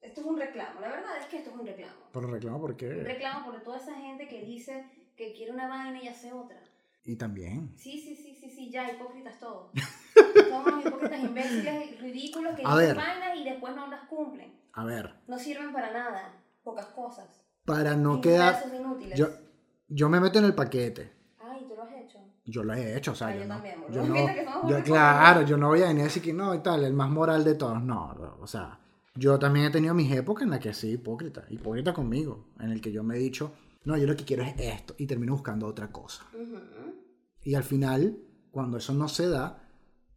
Esto 0.00 0.20
es 0.20 0.26
un 0.26 0.36
reclamo, 0.36 0.80
la 0.80 0.88
verdad 0.88 1.16
es 1.20 1.26
que 1.26 1.36
esto 1.36 1.50
es 1.50 1.56
un 1.56 1.64
reclamo. 1.64 2.10
Pero 2.12 2.26
reclamo 2.26 2.56
Un 2.56 2.62
porque... 2.62 2.88
reclamo 2.88 3.46
por 3.52 3.62
toda 3.62 3.76
esa 3.76 3.94
gente 3.94 4.26
que 4.26 4.44
dice 4.44 4.97
que 5.18 5.32
quiere 5.34 5.52
una 5.52 5.68
vaina 5.68 6.00
y 6.02 6.08
hace 6.08 6.32
otra. 6.32 6.56
Y 7.04 7.16
también... 7.16 7.72
Sí, 7.76 7.98
sí, 8.00 8.14
sí, 8.14 8.34
sí, 8.40 8.48
sí, 8.50 8.70
ya, 8.70 8.90
hipócritas 8.92 9.38
todos. 9.40 9.70
Somos 10.48 10.84
hipócritas 10.86 11.20
imbéciles, 11.24 12.00
ridículos 12.00 12.52
que 12.54 12.62
dicen 12.62 12.96
vainas 12.96 13.36
y 13.36 13.44
después 13.44 13.74
no 13.74 13.88
las 13.88 14.06
cumplen. 14.08 14.52
A 14.72 14.84
ver, 14.84 15.14
No 15.26 15.38
sirven 15.38 15.72
para 15.72 15.92
nada, 15.92 16.40
pocas 16.62 16.86
cosas. 16.86 17.26
para 17.64 17.96
no 17.96 18.20
quedar... 18.20 18.62
inútiles. 18.74 19.18
Yo, 19.18 19.26
yo 19.88 20.08
me 20.08 20.20
meto 20.20 20.38
en 20.38 20.44
el 20.46 20.54
paquete. 20.54 21.12
Ay, 21.40 21.64
tú 21.66 21.74
lo 21.74 21.82
has 21.82 21.92
hecho. 21.92 22.18
Yo 22.44 22.62
lo 22.62 22.72
he 22.74 22.96
hecho, 22.96 23.12
o 23.12 23.14
sea, 23.14 23.28
Ah, 23.28 23.34
yo, 23.34 23.40
yo 23.40 23.46
no... 23.48 23.54
también, 23.54 23.80
boludo. 23.82 23.94
Yo 23.94 24.06
no, 24.08 24.14
Fíjate 24.14 24.34
que 24.38 24.44
somos 24.52 24.70
yo, 24.70 24.82
claro, 24.84 25.42
yo 25.42 25.56
no 25.56 25.68
voy 25.68 25.82
a 25.82 25.88
venir 25.88 26.02
a 26.02 26.04
decir 26.04 26.22
que 26.22 26.32
no 26.32 26.54
y 26.54 26.60
tal, 26.60 26.84
el 26.84 26.92
más 26.94 27.10
moral 27.10 27.42
de 27.42 27.54
todos. 27.56 27.82
No, 27.82 28.12
no, 28.14 28.36
o 28.40 28.46
sea, 28.46 28.78
yo 29.14 29.38
también 29.38 29.66
he 29.66 29.70
tenido 29.70 29.94
mis 29.94 30.12
épocas 30.12 30.44
en 30.44 30.50
las 30.50 30.60
que 30.60 30.72
sí, 30.72 30.92
hipócrita, 30.92 31.44
hipócrita 31.48 31.92
conmigo, 31.92 32.46
en 32.60 32.70
el 32.70 32.80
que 32.80 32.92
yo 32.92 33.02
me 33.02 33.16
he 33.16 33.18
dicho, 33.18 33.52
no, 33.84 33.96
yo 33.96 34.06
lo 34.06 34.16
que 34.16 34.24
quiero 34.24 34.42
es 34.42 34.54
esto, 34.58 34.94
y 34.98 35.06
termino 35.06 35.32
buscando 35.32 35.66
otra 35.66 35.90
cosa. 35.90 36.26
Y 37.42 37.54
al 37.54 37.64
final, 37.64 38.18
cuando 38.50 38.78
eso 38.78 38.92
no 38.92 39.08
se 39.08 39.28
da, 39.28 39.62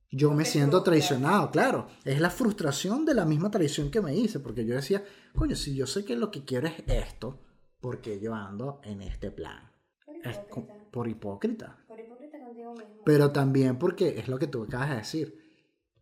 yo 0.10 0.32
me 0.34 0.44
siento 0.44 0.84
traicionado, 0.84 1.52
claro. 1.52 1.88
Es 2.04 2.20
la 2.20 2.30
frustración 2.30 3.06
de 3.06 3.14
la 3.14 3.26
misma 3.26 3.50
traición 3.50 3.90
que 3.90 4.02
me 4.02 4.16
hice, 4.16 4.40
porque 4.40 4.66
yo 4.66 4.76
decía, 4.76 5.04
coño, 5.36 5.56
si 5.56 5.74
yo 5.76 5.88
sé 5.88 6.04
que 6.04 6.16
lo 6.18 6.32
que 6.32 6.44
quiero 6.44 6.68
es 6.68 6.84
esto, 6.88 7.40
¿por 7.80 8.02
qué 8.02 8.20
yo 8.20 8.36
ando 8.36 8.82
en 8.84 9.02
este 9.02 9.32
plan? 9.32 9.72
Por 10.06 10.16
Es 10.28 10.38
hipócrita. 10.38 10.92
por 10.92 11.08
hipócrita. 11.08 11.78
Por 11.88 12.00
hipócrita 12.00 12.40
contigo 12.40 12.74
mismo. 12.74 13.04
Pero 13.06 13.32
también 13.32 13.80
porque 13.80 14.20
es 14.20 14.28
lo 14.28 14.38
que 14.38 14.48
tú 14.48 14.64
acabas 14.64 14.90
de 14.90 14.96
decir. 14.98 15.42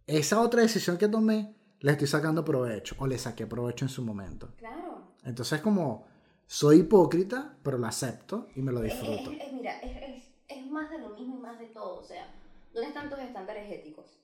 Esa 0.08 0.42
otra 0.42 0.64
decisión 0.64 0.98
que 0.98 1.08
tomé, 1.08 1.56
le 1.82 1.92
estoy 1.92 2.08
sacando 2.08 2.44
provecho, 2.44 2.96
o 2.98 3.06
le 3.06 3.20
saqué 3.20 3.46
provecho 3.46 3.86
en 3.86 3.90
su 3.90 4.04
momento. 4.04 4.56
Claro. 4.58 5.14
Entonces, 5.24 5.62
como, 5.62 6.08
soy 6.52 6.78
hipócrita, 6.80 7.56
pero 7.62 7.78
lo 7.78 7.86
acepto 7.86 8.48
y 8.56 8.62
me 8.64 8.72
lo 8.72 8.82
Es, 8.84 8.92
es- 8.94 9.00
disfruto. 9.02 9.32
es- 9.32 9.54
mira, 9.54 9.80
es, 9.82 10.24
es, 10.48 10.66
más 10.72 10.90
de 10.90 10.98
lo 10.98 11.10
mismo 11.12 11.38
y 11.38 11.42
más 11.42 11.60
de 11.60 11.68
todo. 11.68 12.00
O 12.00 12.04
sea, 12.04 12.34
¿dónde 12.74 12.88
están 12.90 13.08
tus 13.08 13.20
estándares 13.20 13.72
éticos? 13.72 14.20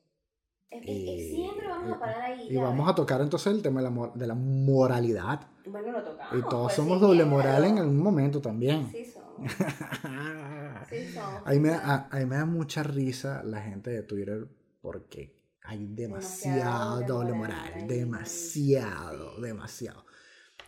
Y- 0.72 1.34
siempre 1.36 1.68
vamos 1.68 1.96
a 1.96 2.00
parar 2.00 2.22
ahí. 2.24 2.48
Y 2.50 2.58
vamos 2.58 2.88
ves. 2.88 2.94
a 2.94 2.96
tocar 2.96 3.22
entonces 3.22 3.54
el 3.54 3.62
tema 3.62 3.82
de 3.84 3.90
la, 3.92 4.12
de 4.16 4.26
la 4.28 4.34
moralidad. 4.34 5.48
Bueno, 5.68 5.92
lo 5.92 6.04
tocamos. 6.04 6.34
Y 6.40 6.42
todos 6.50 6.64
pues, 6.64 6.76
somos 6.76 6.94
sin 7.00 7.08
doble 7.08 7.26
moral 7.26 7.64
en 7.66 7.78
algún 7.78 8.02
momento 8.02 8.42
también. 8.42 8.90
Sí 8.92 9.06
somos. 9.06 9.52
Sí 10.90 11.14
somos. 11.14 11.42
a, 11.46 11.52
mí 11.52 11.60
me, 11.60 11.70
a, 11.74 12.08
a 12.12 12.18
mí 12.18 12.26
me 12.26 12.38
da 12.38 12.46
mucha 12.46 12.82
risa 12.82 13.44
la 13.44 13.62
gente 13.62 13.92
de 13.92 14.02
Twitter 14.02 14.48
porque 14.82 15.36
hay 15.62 15.86
demasiado 15.86 16.98
Demasiado 16.98 17.20
doble 17.20 17.34
moral, 17.34 17.72
moral. 17.74 17.88
Demasiado, 17.88 19.36
sí. 19.36 19.42
demasiado. 19.44 20.05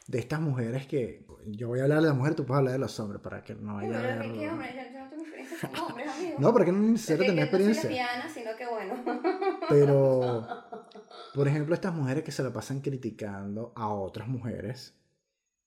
De 0.08 0.20
estas 0.20 0.40
mujeres 0.40 0.88
que. 0.88 1.26
Yo 1.50 1.70
voy 1.70 1.80
a 1.80 1.84
hablar 1.84 2.02
de 2.02 2.08
la 2.10 2.14
mujer, 2.14 2.36
tú 2.36 2.46
puedes 2.46 2.60
hablar 2.60 2.74
de 2.74 2.80
los 2.80 3.00
hombres 3.00 3.22
para 3.22 3.42
que 3.42 3.56
no 3.56 3.78
Ay, 3.80 3.88
haya. 3.88 4.02
pero 4.02 4.22
es 4.22 4.32
que, 4.32 4.40
¿qué, 4.40 4.50
hombre? 4.50 4.68
Yo, 4.76 5.00
no 5.00 5.10
tengo 5.10 5.22
experiencia 5.24 5.70
con 5.70 5.80
hombres, 5.80 6.08
amigo. 6.10 6.36
No, 6.40 6.54
porque 6.54 6.72
no 6.74 6.78
es 6.84 6.92
necesario 6.92 7.26
tener 7.26 7.50
que 7.50 7.58
no 7.58 7.58
soy 7.64 7.72
experiencia. 7.72 7.90
lesbiana, 7.90 8.34
sino 8.34 8.56
que 8.58 8.68
bueno. 8.68 9.22
Pero, 9.70 10.48
por 11.34 11.48
ejemplo, 11.48 11.74
estas 11.74 11.94
mujeres 11.94 12.24
que 12.26 12.32
se 12.32 12.44
la 12.44 12.52
pasan 12.52 12.82
criticando 12.82 13.72
a 13.78 13.88
otras 13.88 14.28
mujeres, 14.28 14.94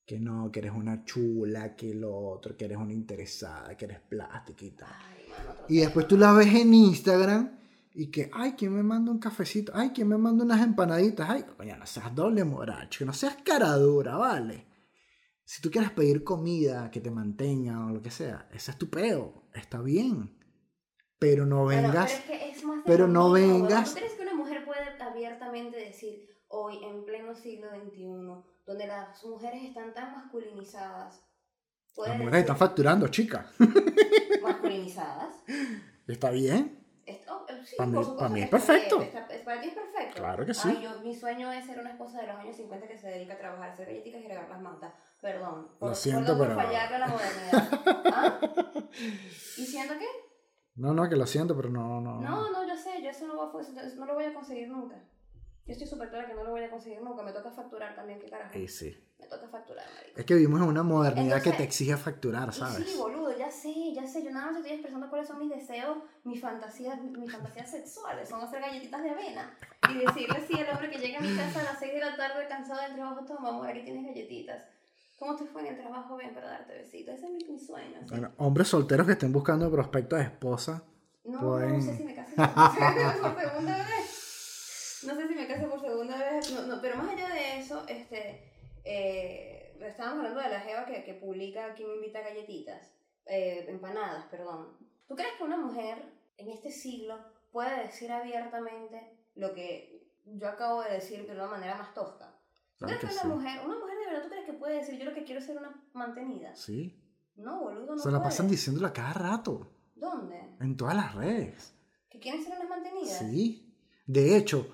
que 0.05 0.19
no, 0.21 0.51
que 0.53 0.59
eres 0.61 0.73
una 0.73 1.03
chula, 1.05 1.77
que 1.77 1.95
lo 1.95 2.15
otro, 2.15 2.57
que 2.59 2.67
eres 2.67 2.77
una 2.79 2.93
interesada, 2.93 3.75
que 3.77 3.87
eres 3.87 4.01
plástica 4.01 4.65
y 4.67 4.71
tal. 4.73 4.89
Ay, 4.91 5.25
Y 5.69 5.79
después 5.79 6.07
tú 6.09 6.19
la 6.19 6.33
ves 6.33 6.55
en 6.55 6.75
Instagram 6.75 7.59
y 7.93 8.11
que, 8.11 8.31
ay, 8.33 8.53
¿quién 8.57 8.75
me 8.75 8.83
manda 8.83 9.11
un 9.11 9.19
cafecito? 9.19 9.73
Ay, 9.75 9.91
¿quién 9.91 10.09
me 10.09 10.17
manda 10.17 10.45
unas 10.45 10.63
empanaditas? 10.63 11.29
Ay, 11.29 11.45
coño, 11.57 11.77
no 11.77 11.87
seas 11.87 12.15
doble 12.15 12.45
moral, 12.45 12.89
chico, 12.89 13.05
no 13.05 13.13
seas 13.13 13.37
cara 13.45 13.77
dura, 13.77 14.17
¿vale? 14.17 14.67
Si 15.45 15.61
tú 15.61 15.71
quieres 15.71 15.91
pedir 15.91 16.23
comida 16.23 16.91
que 16.93 17.01
te 17.01 17.11
mantenga 17.11 17.85
o 17.87 17.91
lo 17.91 18.01
que 18.01 18.11
sea, 18.13 18.49
ese 18.53 18.71
es 18.71 18.79
tu 18.79 18.89
peo, 18.89 19.49
está 19.55 19.81
bien. 19.81 20.37
Pero 21.19 21.45
no 21.45 21.67
vengas... 21.67 22.13
pero 22.13 22.35
es 22.35 22.41
que 22.41 22.51
es 22.51 22.65
más 22.65 22.83
pero 22.87 23.09
no 23.09 23.31
vengas- 23.33 23.91
¿Tú 23.93 23.97
crees 23.99 24.13
que 24.13 24.23
una 24.23 24.35
mujer 24.35 24.65
puede 24.65 24.81
abiertamente 25.03 25.77
decir 25.77 26.29
hoy, 26.49 26.79
en 26.85 27.05
pleno 27.05 27.35
siglo 27.35 27.67
XXI, 27.71 28.05
donde 28.67 28.87
las 28.87 29.23
mujeres 29.25 29.65
están 29.65 29.93
tan 29.93 30.13
masculinizadas, 30.13 31.21
Las 32.07 32.17
mujeres 32.17 32.41
están 32.41 32.57
decir- 32.57 32.59
facturando, 32.59 33.09
chica. 33.09 33.51
masculinizadas? 34.43 35.35
Está 36.07 36.31
bien. 36.31 36.80
Sí, 37.65 37.77
Pa' 37.77 37.87
mí- 37.87 37.95
por 37.95 38.05
supuesto 38.05 38.19
pa' 38.19 38.29
mí 38.29 38.41
que 38.41 38.45
es 38.45 38.51
perfecto. 38.51 39.01
está- 39.03 39.29
para 39.45 39.61
ti 39.61 39.69
es 39.69 39.75
perfecto. 39.75 40.15
Claro 40.17 40.47
que 40.47 40.55
sí. 40.55 40.69
Ay, 40.69 40.83
yo, 40.83 41.01
mi 41.01 41.15
sueño 41.15 41.53
es 41.53 41.65
ser 41.67 41.79
una 41.79 41.91
esposa 41.91 42.21
de 42.21 42.27
los 42.29 42.37
años 42.37 42.57
50 42.57 42.87
que 42.89 42.97
se 42.99 43.09
dedica 43.09 43.35
a 43.35 43.39
trabajar, 43.39 43.71
hacer 43.71 43.87
galletitas 43.87 44.21
y 44.23 44.29
regar 44.29 44.49
las 44.49 44.61
mantas. 44.61 44.93
Perdón. 45.21 45.69
Lo 45.81 45.95
siento, 45.95 46.39
pero- 46.39 46.55
por 46.55 46.65
fallarle 46.65 46.97
a 46.97 46.99
la 46.99 47.07
modernidad. 47.09 48.03
¿Ah? 48.13 48.41
¿Y 49.57 49.67
siento 49.67 49.95
qué? 49.99 50.07
No, 50.77 50.95
no, 50.95 51.09
que 51.09 51.17
lo 51.17 51.27
siento, 51.27 51.55
pero 51.57 51.69
no, 51.69 52.01
no. 52.01 52.21
No, 52.21 52.51
no, 52.51 52.67
yo 52.67 52.77
sé, 52.77 53.03
yo 53.03 53.11
eso 53.11 53.27
no, 53.27 53.35
voy 53.51 53.63
a, 53.65 53.83
eso 53.87 53.97
no 54.01 54.07
lo 54.07 54.15
voy 54.15 54.25
a 54.25 54.33
conseguir 54.35 54.69
nunca. 54.69 54.97
Yo 55.67 55.73
estoy 55.73 55.87
súper 55.87 56.09
clara 56.11 56.27
que 56.27 56.35
no 56.35 56.45
lo 56.45 56.51
voy 56.51 56.65
a 56.65 56.71
conseguir 56.71 57.03
nunca. 57.03 57.23
Me 57.23 57.33
toca 57.33 57.51
facturar 57.51 57.95
también, 57.95 58.19
qué 58.19 58.31
carajo. 58.31 58.59
Y 58.59 58.67
sí. 58.69 58.97
Me 59.21 59.27
toca 59.27 59.49
facturar, 59.49 59.85
marico. 59.95 60.19
Es 60.21 60.25
que 60.27 60.35
vivimos 60.35 60.61
en 60.63 60.69
una 60.69 60.83
modernidad 60.83 61.43
que 61.43 61.51
Entonces- 61.51 61.57
te 61.59 61.63
exige 61.65 61.97
facturar, 61.97 62.53
¿sabes? 62.53 62.89
Sí, 62.89 62.97
boludo, 62.99 63.37
ya 63.37 63.51
sé, 63.51 63.93
ya 63.95 64.07
sé. 64.07 64.25
Yo 64.25 64.31
nada 64.31 64.47
más 64.47 64.57
estoy 64.57 64.73
expresando 64.73 65.09
cuáles 65.11 65.29
son 65.29 65.39
mis 65.39 65.51
deseos, 65.51 65.99
mis 66.25 66.41
fantasías, 66.41 67.01
mis 67.03 67.31
fantasías 67.31 67.71
sexuales. 67.71 68.29
Son 68.29 68.43
hacer 68.43 68.61
galletitas 68.61 69.03
de 69.03 69.11
avena. 69.11 69.57
Y 69.91 69.99
decirle 70.05 70.41
sí 70.47 70.55
al 70.61 70.71
hombre 70.75 70.91
que 70.91 70.99
llega 70.99 71.19
a 71.19 71.23
mi 71.23 71.37
casa 71.37 71.61
a 71.61 71.65
las 71.65 71.79
6 71.79 71.93
de 71.95 72.01
la 72.01 72.17
tarde 72.17 72.47
cansado 72.49 72.81
del 72.83 72.95
trabajo, 72.95 73.25
toma, 73.25 73.49
amor, 73.51 73.69
aquí 73.69 73.83
tienes 73.83 74.07
galletitas. 74.07 74.65
¿Cómo 75.19 75.37
te 75.37 75.45
fue 75.45 75.61
en 75.63 75.69
el 75.75 75.77
trabajo? 75.81 76.17
Bien, 76.17 76.33
para 76.35 76.49
darte 76.49 76.73
besitos. 76.79 77.15
Ese 77.15 77.27
es 77.27 77.33
mi, 77.33 77.45
mi 77.53 77.59
sueño. 77.59 77.99
¿sí? 78.01 78.07
Bueno, 78.09 78.33
hombres 78.39 78.69
solteros 78.69 79.07
que 79.07 79.13
estén 79.13 79.33
buscando 79.33 79.71
prospectos 79.71 80.19
de 80.19 80.25
esposa. 80.25 80.83
No, 81.25 81.39
pueden- 81.41 81.75
no 81.77 81.81
sé 81.93 81.97
si 81.99 82.05
me 82.05 82.15
casé 82.15 82.35
por 83.21 83.41
segunda 83.41 83.77
vez. 83.77 85.03
No 85.07 85.15
sé 85.15 85.29
si 85.29 85.35
me 85.35 85.47
casé 85.47 85.67
por 85.67 85.81
segunda 85.81 86.17
vez. 86.19 86.51
No, 86.53 86.63
no, 86.67 86.81
pero 86.81 86.97
más 86.97 87.11
allá 87.11 87.29
de 87.29 87.59
eso, 87.61 87.85
este, 87.89 88.50
eh, 88.85 89.77
estábamos 89.81 90.19
hablando 90.19 90.41
de 90.41 90.49
la 90.49 90.61
Jeva 90.61 90.87
que, 90.87 91.05
que 91.05 91.15
publica 91.15 91.75
Quién 91.75 91.89
me 91.91 91.97
invita 91.97 92.19
a 92.21 92.23
galletitas. 92.23 92.93
Eh, 93.27 93.67
empanadas, 93.69 94.25
perdón. 94.27 94.77
¿Tú 95.07 95.15
crees 95.15 95.33
que 95.37 95.45
una 95.45 95.57
mujer 95.57 96.03
en 96.37 96.49
este 96.51 96.71
siglo 96.71 97.19
puede 97.53 97.83
decir 97.87 98.11
abiertamente 98.11 99.19
lo 99.35 99.55
que 99.55 100.09
yo 100.25 100.49
acabo 100.49 100.83
de 100.83 100.93
decir 100.95 101.27
de 101.27 101.33
una 101.33 101.47
manera 101.47 101.77
más 101.77 101.93
tosca? 101.95 102.35
¿Tú 102.77 102.87
Claro 102.87 102.99
crees 103.01 103.15
que 103.15 103.21
que 103.21 103.27
una 103.27 103.35
sí. 103.35 103.41
mujer, 103.41 103.65
una 103.67 103.79
mujer 103.79 103.99
de 103.99 104.07
verdad, 104.07 104.23
tú 104.23 104.29
crees 104.31 104.47
que 104.47 104.53
puede 104.55 104.77
decir 104.77 104.99
yo 104.99 105.05
lo 105.05 105.15
que 105.15 105.25
quiero 105.25 105.41
es 105.41 105.47
ser 105.47 105.59
una 105.59 105.83
mantenida? 105.93 106.55
Sí. 106.55 106.97
No, 107.37 107.61
boludo, 107.61 107.95
no 107.97 108.03
Se 108.03 108.11
la 108.11 108.23
pasan 108.23 108.47
puede. 108.47 108.57
diciéndolo 108.57 108.87
a 108.87 108.93
cada 108.93 109.13
rato. 109.13 109.71
¿Dónde? 109.95 110.57
En 110.61 110.77
todas 110.77 110.95
las 110.95 111.15
redes. 111.15 111.75
¿Que 112.09 112.19
quieren 112.19 112.43
ser 112.43 112.55
unas 112.57 112.69
mantenidas? 112.69 113.19
Sí. 113.19 113.75
De 114.07 114.37
hecho, 114.37 114.73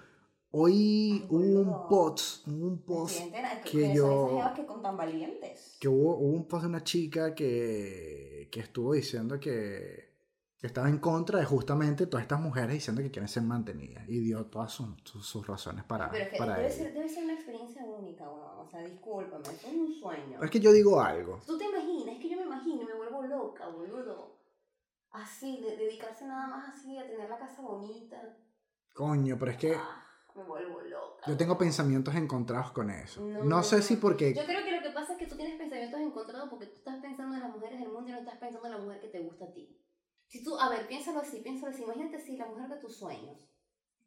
hoy 0.58 1.26
hubo 1.30 1.60
un 1.60 1.86
post, 1.86 2.46
un 2.48 2.82
post 2.84 3.32
que 3.62 3.90
yo- 3.90 4.52
que 4.54 4.66
con 4.66 4.82
tan 4.82 4.96
valientes. 4.96 5.76
que 5.80 5.88
hubo, 5.88 6.16
hubo 6.18 6.34
un 6.36 6.46
post 6.48 6.62
de 6.64 6.68
una 6.68 6.82
chica 6.84 7.34
que, 7.34 8.48
que 8.50 8.60
estuvo 8.60 8.94
diciendo 8.94 9.38
que, 9.38 10.14
que 10.58 10.66
estaba 10.66 10.88
en 10.88 10.98
contra 10.98 11.38
de 11.38 11.44
justamente 11.44 12.06
todas 12.06 12.22
estas 12.24 12.40
mujeres 12.40 12.72
diciendo 12.74 13.02
que 13.02 13.10
quieren 13.10 13.28
ser 13.28 13.42
mantenidas 13.42 14.08
y 14.08 14.20
dio 14.20 14.46
todas 14.46 14.72
sus, 14.72 14.88
sus- 15.04 15.26
sus 15.26 15.46
razones 15.46 15.84
para, 15.84 16.08
Pero 16.10 16.22
es 16.22 16.28
que 16.30 16.36
para 16.36 16.56
debe 16.58 16.70
ser, 16.70 16.94
debe 16.94 17.08
ser 17.08 17.24
una 17.24 17.34
experiencia 17.34 17.84
única, 17.84 18.24
weón. 18.30 18.58
O 18.66 18.66
sea, 18.70 18.80
discúlpame, 18.82 19.44
es 19.54 19.72
un 19.72 19.92
sueño. 20.00 20.42
Es 20.42 20.50
que 20.50 20.60
yo 20.60 20.72
digo 20.72 21.00
algo. 21.00 21.40
Tú 21.46 21.58
te 21.58 21.64
imaginas, 21.64 22.14
es 22.16 22.20
que 22.22 22.30
yo 22.30 22.36
me 22.38 22.44
imagino 22.44 22.86
me 22.86 22.94
vuelvo 22.94 23.22
loca, 23.22 23.68
boludo. 23.68 24.36
Así, 25.10 25.60
de, 25.62 25.76
dedicarse 25.76 26.26
nada 26.26 26.46
más 26.48 26.74
así 26.74 26.96
a 26.98 27.06
tener 27.06 27.28
la 27.28 27.38
casa 27.38 27.62
bonita. 27.62 28.38
Coño, 28.92 29.38
pero 29.38 29.50
es 29.52 29.56
que 29.58 29.74
Ah, 29.74 30.05
me 30.36 30.44
vuelvo 30.44 30.80
loca. 30.82 31.22
yo 31.26 31.36
tengo 31.36 31.56
pensamientos 31.58 32.14
encontrados 32.14 32.70
con 32.72 32.90
eso. 32.90 33.20
No, 33.22 33.38
No, 33.38 33.44
no, 33.44 33.62
sé 33.62 33.76
no. 33.76 33.82
si 33.82 33.96
porque... 33.96 34.34
Yo 34.34 34.44
creo 34.44 34.64
que 34.64 34.72
lo 34.76 34.82
que 34.82 34.90
pasa 34.90 35.12
es 35.14 35.18
que 35.18 35.26
tú 35.26 35.36
tienes 35.36 35.58
pensamientos 35.58 36.00
encontrados 36.00 36.48
porque 36.50 36.66
tú 36.66 36.76
estás 36.76 36.96
pensando 37.00 37.34
en 37.36 37.42
las 37.42 37.50
mujeres 37.54 37.80
del 37.80 37.88
mundo 37.90 38.08
y 38.08 38.12
no 38.12 38.18
estás 38.18 38.36
pensando 38.38 38.66
en 38.66 38.72
la 38.74 38.78
mujer 38.78 39.00
que 39.00 39.08
te 39.08 39.20
gusta 39.20 39.44
a 39.46 39.52
ti. 39.52 39.76
Si 40.28 40.42
tú, 40.42 40.58
a 40.58 40.68
ver, 40.68 40.86
piénsalo 40.88 41.20
así, 41.20 41.40
piénsalo 41.40 41.72
así. 41.72 41.82
Imagínate 41.84 42.18
si 42.20 42.36
la 42.36 42.46
mujer 42.46 42.68
de 42.68 42.76
tus 42.76 42.96
sueños. 42.96 43.38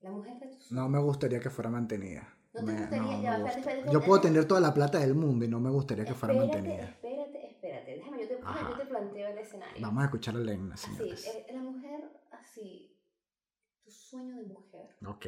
La 0.02 0.12
mujer 0.12 0.34
de 0.40 0.48
tus 0.48 0.66
sueños. 0.66 0.72
No 0.84 0.90
me 0.90 1.00
gustaría 1.00 1.40
que 1.40 1.50
fuera 1.50 1.70
mantenida. 1.70 2.36
No 2.54 2.62
te 2.62 2.66
Me- 2.66 2.80
gustaría- 2.80 3.02
no, 3.02 3.10
ya, 3.12 3.16
espérate, 3.38 3.42
gusta. 3.44 3.60
espérate, 3.60 3.92
Yo 3.94 4.02
puedo 4.02 4.22
tener 4.22 4.46
toda 4.46 4.60
la 4.60 4.74
plata 4.74 5.00
del 5.00 5.14
mundo 5.16 5.46
y 5.46 5.48
no 5.48 5.60
me 5.60 5.70
gustaría 5.70 6.04
que 6.06 6.14
fuera 6.14 6.34
espérate, 6.34 6.58
mantenida. 6.58 6.84
Espérate, 6.90 7.48
espérate. 7.52 7.96
Déjame, 7.96 8.22
yo 8.22 8.28
te, 8.28 8.34
yo 8.40 8.78
te 8.78 8.86
planteo 8.86 9.28
el 9.30 9.38
escenario. 9.38 9.82
Vamos 9.82 10.02
a 10.02 10.06
escuchar 10.06 10.36
a 10.36 10.40
Elena, 10.40 10.74
Así, 10.74 10.92
señores. 10.96 11.26
eh, 11.28 11.46
la 11.54 11.62
mujer 11.62 12.10
así. 12.32 12.89
Tu 13.90 13.96
sueño 13.96 14.36
de 14.36 14.44
mujer. 14.44 14.88
Ok. 15.04 15.26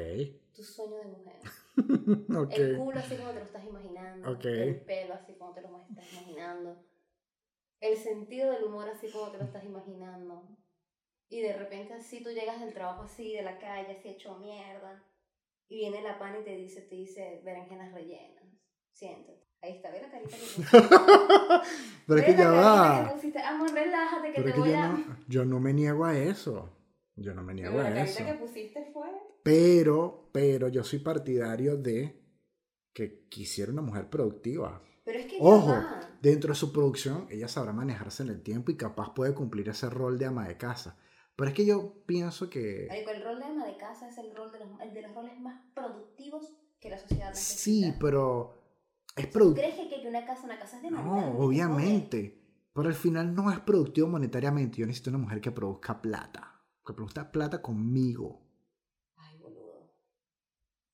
Tu 0.54 0.64
sueño 0.64 0.98
de 0.98 1.06
mujer. 1.06 1.36
ok. 2.38 2.54
El 2.54 2.78
culo 2.78 3.00
así 3.00 3.16
como 3.16 3.30
te 3.32 3.40
lo 3.40 3.46
estás 3.46 3.66
imaginando. 3.66 4.32
Ok. 4.32 4.46
El 4.46 4.82
pelo 4.82 5.14
así 5.16 5.34
como 5.34 5.52
te 5.56 5.62
lo 5.62 5.82
estás 5.90 6.14
imaginando. 6.14 6.86
El 7.80 7.98
sentido 7.98 8.52
del 8.52 8.66
humor 8.66 8.88
así 8.88 9.10
como 9.10 9.32
te 9.32 9.40
lo 9.40 9.46
estás 9.46 9.64
imaginando. 9.64 10.48
Y 11.28 11.42
de 11.42 11.58
repente 11.58 11.96
así 11.96 12.22
tú 12.22 12.30
llegas 12.30 12.60
del 12.60 12.72
trabajo 12.72 13.02
así, 13.02 13.34
de 13.34 13.42
la 13.42 13.58
calle, 13.58 13.94
así 13.94 14.10
hecho 14.10 14.38
mierda. 14.38 15.04
Y 15.68 15.78
viene 15.78 16.04
la 16.04 16.20
pana 16.20 16.42
y 16.42 16.44
te 16.44 16.56
dice, 16.56 16.82
te 16.82 16.94
dice 16.94 17.42
berenjenas 17.44 17.92
rellenas. 17.94 18.44
Siéntate. 18.92 19.42
Ahí 19.64 19.78
está, 19.78 19.90
ve 19.90 20.02
la 20.04 20.12
carita 20.12 20.38
que 20.38 20.44
pusiste. 20.44 20.78
Pero 22.08 22.20
es 22.20 22.26
que 22.28 22.36
ya 22.36 22.52
va. 22.52 23.08
que 23.08 23.16
pusiste. 23.16 23.40
Amor, 23.40 23.74
relájate 23.74 24.28
que 24.28 24.34
Pero 24.36 24.50
es 24.50 24.54
te 24.54 24.54
que 24.54 24.60
voy 24.60 24.72
yo 24.72 24.78
a... 24.78 24.88
no, 24.88 25.18
yo 25.28 25.46
no 25.46 25.60
me 25.60 25.74
niego 25.74 26.06
a 26.06 26.16
eso. 26.16 26.70
Yo 27.22 27.34
no 27.34 27.44
me 27.44 27.54
niego 27.54 27.72
Pero 27.72 27.84
la 27.84 27.90
a 27.90 27.94
carita 27.94 28.12
eso. 28.24 28.26
que 28.26 28.34
pusiste 28.34 28.90
fue... 28.94 29.08
Pero, 29.44 30.30
pero 30.32 30.68
yo 30.68 30.84
soy 30.84 31.00
partidario 31.00 31.78
de 31.78 32.22
que 32.94 33.28
quisiera 33.30 33.72
una 33.72 33.82
mujer 33.82 34.10
productiva. 34.10 34.82
Pero 35.04 35.20
es 35.20 35.26
que 35.26 35.38
Ojo, 35.40 35.74
dentro 36.22 36.50
de 36.54 36.56
su 36.60 36.72
producción, 36.72 37.28
ella 37.30 37.48
sabrá 37.48 37.74
manejarse 37.74 38.24
en 38.24 38.30
el 38.30 38.44
tiempo 38.44 38.72
y 38.72 38.78
capaz 38.78 39.14
puede 39.14 39.34
cumplir 39.34 39.70
ese 39.70 39.90
rol 39.90 40.20
de 40.20 40.26
ama 40.28 40.48
de 40.48 40.58
casa. 40.58 40.98
Pero 41.36 41.50
es 41.50 41.56
que 41.56 41.66
yo 41.66 42.04
pienso 42.06 42.50
que 42.50 42.86
Marico, 42.90 43.12
el 43.12 43.24
rol 43.24 43.40
de 43.40 43.46
ama 43.46 43.66
de 43.66 43.78
casa 43.78 44.10
es 44.10 44.18
el 44.20 44.36
rol 44.36 44.52
de 44.52 44.60
los, 44.60 44.70
el 44.82 44.94
de 44.94 45.02
los 45.02 45.16
roles 45.16 45.40
más 45.40 45.60
productivos 45.74 46.54
que 46.80 46.90
la 46.90 46.98
sociedad 47.00 47.30
necesita. 47.30 47.88
sí, 47.88 47.94
pero 48.00 48.54
es 49.16 49.26
¿Tú 49.28 49.32
productivo. 49.32 49.68
crees 49.74 49.90
que, 49.90 50.02
que 50.02 50.08
una 50.08 50.26
casa, 50.26 50.44
una 50.44 50.60
casa 50.60 50.78
es 50.78 50.84
de 50.84 50.92
No, 50.92 51.38
obviamente. 51.40 52.38
Pero 52.74 52.88
al 52.88 52.94
final 52.96 53.34
no 53.34 53.52
es 53.52 53.60
productivo 53.60 54.08
monetariamente. 54.08 54.78
Yo 54.78 54.86
necesito 54.86 55.10
una 55.10 55.20
mujer 55.20 55.42
que 55.42 55.52
produzca 55.52 56.02
plata. 56.02 56.61
Que 56.92 56.96
produzca 56.96 57.32
plata 57.32 57.62
conmigo. 57.62 58.42
Ay, 59.16 59.38
boludo. 59.40 59.94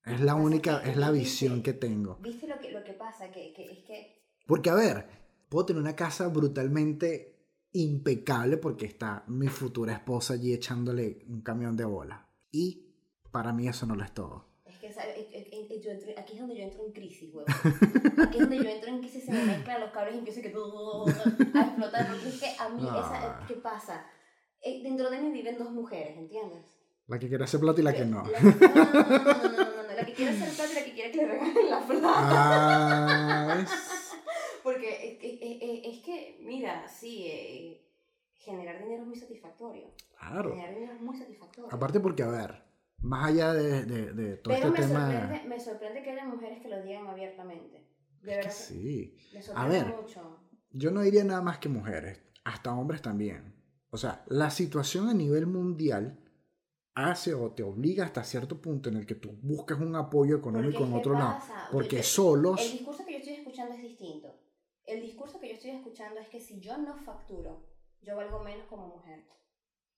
Es 0.05 0.21
la 0.21 0.35
única, 0.35 0.83
es 0.83 0.95
la 0.95 1.09
visión 1.09 1.63
que 1.63 1.73
tengo. 1.73 2.17
¿Viste 2.21 2.47
lo 2.47 2.59
que, 2.59 2.71
lo 2.71 2.83
que 2.83 2.93
pasa? 2.93 3.31
Que, 3.31 3.51
que 3.51 3.63
es 3.71 3.79
que... 3.83 4.21
Porque, 4.45 4.69
a 4.69 4.75
ver, 4.75 5.07
puedo 5.49 5.65
tener 5.65 5.81
una 5.81 5.95
casa 5.95 6.27
brutalmente 6.27 7.35
impecable 7.71 8.57
porque 8.57 8.85
está 8.85 9.23
mi 9.27 9.47
futura 9.47 9.93
esposa 9.93 10.35
allí 10.35 10.53
echándole 10.53 11.25
un 11.27 11.41
camión 11.41 11.75
de 11.75 11.85
bola. 11.85 12.29
Y 12.51 12.93
para 13.31 13.51
mí 13.51 13.67
eso 13.67 13.87
no 13.87 13.95
lo 13.95 14.03
es 14.03 14.13
todo. 14.13 14.45
Es 14.65 14.77
que 14.77 14.93
¿sabes? 14.93 15.17
Es- 15.17 15.47
es- 15.47 15.71
es- 15.71 15.83
yo 15.83 15.91
entro- 15.91 16.13
aquí 16.19 16.33
es 16.33 16.39
donde 16.39 16.57
yo 16.57 16.63
entro 16.63 16.85
en 16.85 16.91
crisis, 16.91 17.33
huevón. 17.33 17.51
Aquí 18.23 18.37
es 18.37 18.39
donde 18.49 18.57
yo 18.57 18.69
entro 18.69 18.89
en 18.89 18.99
crisis, 18.99 19.25
se 19.25 19.31
me 19.31 19.43
mezclan 19.45 19.81
los 19.81 19.89
cables 19.91 20.13
y 20.15 20.17
empiezo 20.19 20.41
que 20.41 20.47
a 21.57 21.61
explotar. 21.65 22.07
Porque 22.07 22.29
es 22.29 22.39
que 22.39 22.49
a 22.59 22.69
mí, 22.69 22.83
esa, 22.83 23.39
Ah. 23.41 23.45
¿qué 23.47 23.55
pasa? 23.55 24.05
Eh, 24.67 24.81
dentro 24.83 25.09
de 25.09 25.21
mí 25.21 25.31
viven 25.31 25.57
dos 25.57 25.71
mujeres, 25.71 26.17
¿entiendes? 26.17 26.77
La 27.07 27.17
que 27.17 27.29
quiere 27.29 27.45
hacer 27.45 27.61
plata 27.61 27.79
y 27.79 27.83
la 27.85 27.93
que 27.93 28.01
eh, 28.01 28.05
no. 28.05 28.27
La, 28.27 28.39
no, 28.41 28.51
no, 28.51 28.59
no, 28.59 29.83
no, 29.83 29.93
la 29.95 30.05
que 30.05 30.13
quiere 30.13 30.31
hacer 30.31 30.49
plata 30.49 30.71
y 30.71 30.75
la 30.75 30.83
que 30.83 30.93
quiere 30.93 31.11
que 31.11 31.17
le 31.17 31.25
regalen 31.25 31.69
la 31.69 31.87
plata. 31.87 32.13
Ah, 32.13 33.65
porque 34.63 35.17
es, 35.21 35.99
que, 36.03 36.37
mira, 36.41 36.85
sí, 36.85 37.27
eh, 37.27 37.81
generar 38.33 38.83
dinero 38.83 39.03
es 39.03 39.07
muy 39.07 39.15
satisfactorio. 39.15 39.93
Claro. 40.19 40.49
Generar 40.49 40.73
dinero 40.75 40.93
es 40.95 41.01
muy 41.01 41.17
satisfactorio. 41.17 41.73
Aparte 41.73 42.01
porque, 42.01 42.23
a 42.23 42.27
ver, 42.27 42.61
más 42.99 43.29
allá 43.29 43.53
de, 43.53 43.85
de, 43.85 44.11
de 44.11 44.35
todo 44.35 44.53
Pero 44.53 44.67
este 44.67 44.81
me 44.81 44.87
tema... 44.87 45.11
Sorprende, 45.11 45.47
me 45.47 45.59
sorprende 45.61 46.03
que 46.03 46.11
haya 46.11 46.25
mujeres 46.25 46.61
que 46.61 46.67
lo 46.67 46.83
digan 46.83 47.07
abiertamente. 47.07 47.87
De 48.21 48.31
es 48.31 48.37
verdad. 48.37 48.43
Que 48.43 48.51
sí. 48.51 49.17
Me 49.33 49.41
sorprende 49.41 49.77
a 49.77 49.83
ver, 49.83 49.95
mucho. 49.95 50.39
Yo 50.71 50.91
no 50.91 50.99
diría 51.03 51.23
nada 51.23 51.41
más 51.41 51.59
que 51.59 51.69
mujeres, 51.69 52.21
hasta 52.43 52.73
hombres 52.73 53.01
también. 53.01 53.56
O 53.89 53.97
sea, 53.97 54.23
la 54.27 54.49
situación 54.49 55.09
a 55.09 55.13
nivel 55.13 55.47
mundial 55.47 56.19
hace 56.93 57.33
o 57.33 57.51
te 57.51 57.63
obliga 57.63 58.05
hasta 58.05 58.23
cierto 58.23 58.59
punto 58.59 58.89
en 58.89 58.97
el 58.97 59.05
que 59.05 59.15
tú 59.15 59.37
buscas 59.41 59.79
un 59.79 59.95
apoyo 59.95 60.37
económico 60.37 60.83
en 60.83 60.91
¿qué 60.91 60.97
otro 60.97 61.13
lado. 61.13 61.39
Porque 61.71 62.03
solos... 62.03 62.59
El 62.59 62.71
discurso 62.71 63.05
que 63.05 63.13
yo 63.13 63.17
estoy 63.19 63.33
escuchando 63.35 63.75
es 63.75 63.81
distinto. 63.81 64.35
El 64.83 65.01
discurso 65.01 65.39
que 65.39 65.49
yo 65.49 65.53
estoy 65.53 65.71
escuchando 65.71 66.19
es 66.19 66.27
que 66.29 66.39
si 66.39 66.59
yo 66.59 66.77
no 66.77 66.97
facturo, 66.97 67.67
yo 68.01 68.15
valgo 68.15 68.43
menos 68.43 68.67
como 68.67 68.87
mujer. 68.87 69.25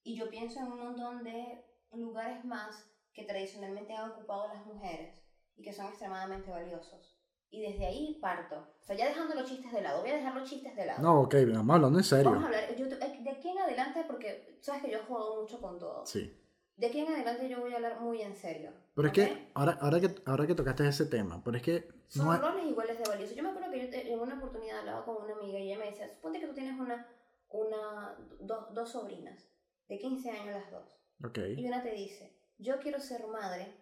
Y 0.04 0.18
yo 0.18 0.30
pienso 0.30 0.60
en 0.60 0.72
un 0.72 0.80
montón 0.80 1.24
de 1.24 1.64
lugares 1.94 2.44
más 2.44 2.86
que 3.14 3.24
tradicionalmente 3.24 3.94
han 3.94 4.12
ocupado 4.12 4.48
las 4.48 4.66
mujeres 4.66 5.22
y 5.56 5.64
que 5.64 5.74
son 5.74 5.88
extremadamente 5.88 6.52
valiosos. 6.52 7.19
Y 7.52 7.62
desde 7.64 7.86
ahí 7.88 8.18
parto. 8.22 8.56
O 8.80 8.84
sea, 8.84 8.96
ya 8.96 9.08
dejando 9.08 9.34
los 9.36 9.50
chistes 9.50 9.72
de 9.72 9.82
lado, 9.82 10.02
voy 10.02 10.12
a 10.12 10.18
dejar 10.18 10.36
los 10.36 10.48
chistes 10.50 10.76
de 10.76 10.86
lado. 10.86 11.02
No, 11.02 11.22
ok, 11.22 11.36
vamos 11.52 11.76
hablando 11.76 11.98
en 12.00 12.04
serio. 12.04 12.26
Vamos 12.32 12.44
a 12.44 12.48
hablar, 12.48 12.76
yo, 12.76 12.86
eh, 12.86 13.20
de 13.22 13.30
aquí 13.32 13.50
en 13.50 13.58
adelante, 13.60 14.04
porque 14.08 14.58
sabes 14.62 14.84
que 14.84 14.92
yo 14.92 15.00
juego 15.08 15.42
mucho 15.42 15.60
con 15.60 15.80
todo. 15.80 16.06
Sí. 16.06 16.36
De 16.78 16.88
aquí 16.88 17.00
en 17.00 17.12
adelante 17.12 17.50
yo 17.50 17.60
voy 17.60 17.74
a 17.74 17.78
hablar 17.78 18.00
muy 18.00 18.22
en 18.22 18.36
serio. 18.36 18.72
Pero 18.94 19.08
es 19.08 19.12
¿ok? 19.12 19.16
que 19.16 19.52
ahora, 19.56 19.78
ahora 19.82 20.00
que 20.00 20.16
ahora 20.26 20.48
que 20.48 20.56
tocaste 20.56 20.88
ese 20.88 21.06
tema, 21.08 21.42
pero 21.44 21.58
es 21.58 21.64
que 21.64 21.88
Son 22.08 22.26
no 22.28 22.34
es- 22.34 22.40
roles 22.40 22.66
iguales 22.66 22.98
de 22.98 23.04
valiosos. 23.10 23.36
Yo 23.36 23.44
me 23.44 23.50
acuerdo 23.50 23.72
que 23.72 23.82
yo 23.82 23.90
te- 23.90 24.14
en 24.14 24.20
una 24.20 24.36
oportunidad 24.38 24.80
hablaba 24.80 25.04
con 25.04 25.18
una 25.24 25.34
amiga 25.34 25.60
y 25.60 25.72
ella 25.72 25.80
me 25.80 25.90
decía, 25.90 26.08
suponte 26.08 26.40
que 26.40 26.48
tú 26.48 26.54
tienes 26.54 26.80
una, 26.80 27.06
una, 27.50 28.16
dos, 28.40 28.74
dos 28.74 28.90
sobrinas, 28.92 29.50
de 29.88 29.98
15 29.98 30.30
años 30.30 30.54
las 30.56 30.72
dos. 30.72 31.02
Ok. 31.26 31.40
Y 31.58 31.66
una 31.68 31.82
te 31.84 31.92
dice, 31.92 32.38
yo 32.60 32.80
quiero 32.80 33.00
ser 33.00 33.26
madre 33.28 33.74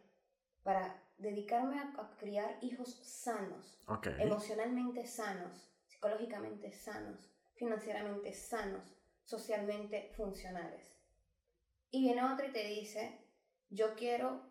para 0.63 1.03
dedicarme 1.17 1.79
a, 1.79 1.93
a 2.01 2.15
criar 2.17 2.57
hijos 2.61 2.89
sanos, 3.03 3.79
Ok. 3.87 4.07
emocionalmente 4.19 5.05
sanos, 5.07 5.71
psicológicamente 5.87 6.71
sanos, 6.71 7.31
financieramente 7.55 8.33
sanos, 8.33 8.95
socialmente 9.23 10.11
funcionales. 10.15 10.95
Y 11.91 12.01
viene 12.03 12.23
otra 12.23 12.47
y 12.47 12.51
te 12.51 12.63
dice, 12.65 13.17
yo 13.69 13.95
quiero 13.95 14.41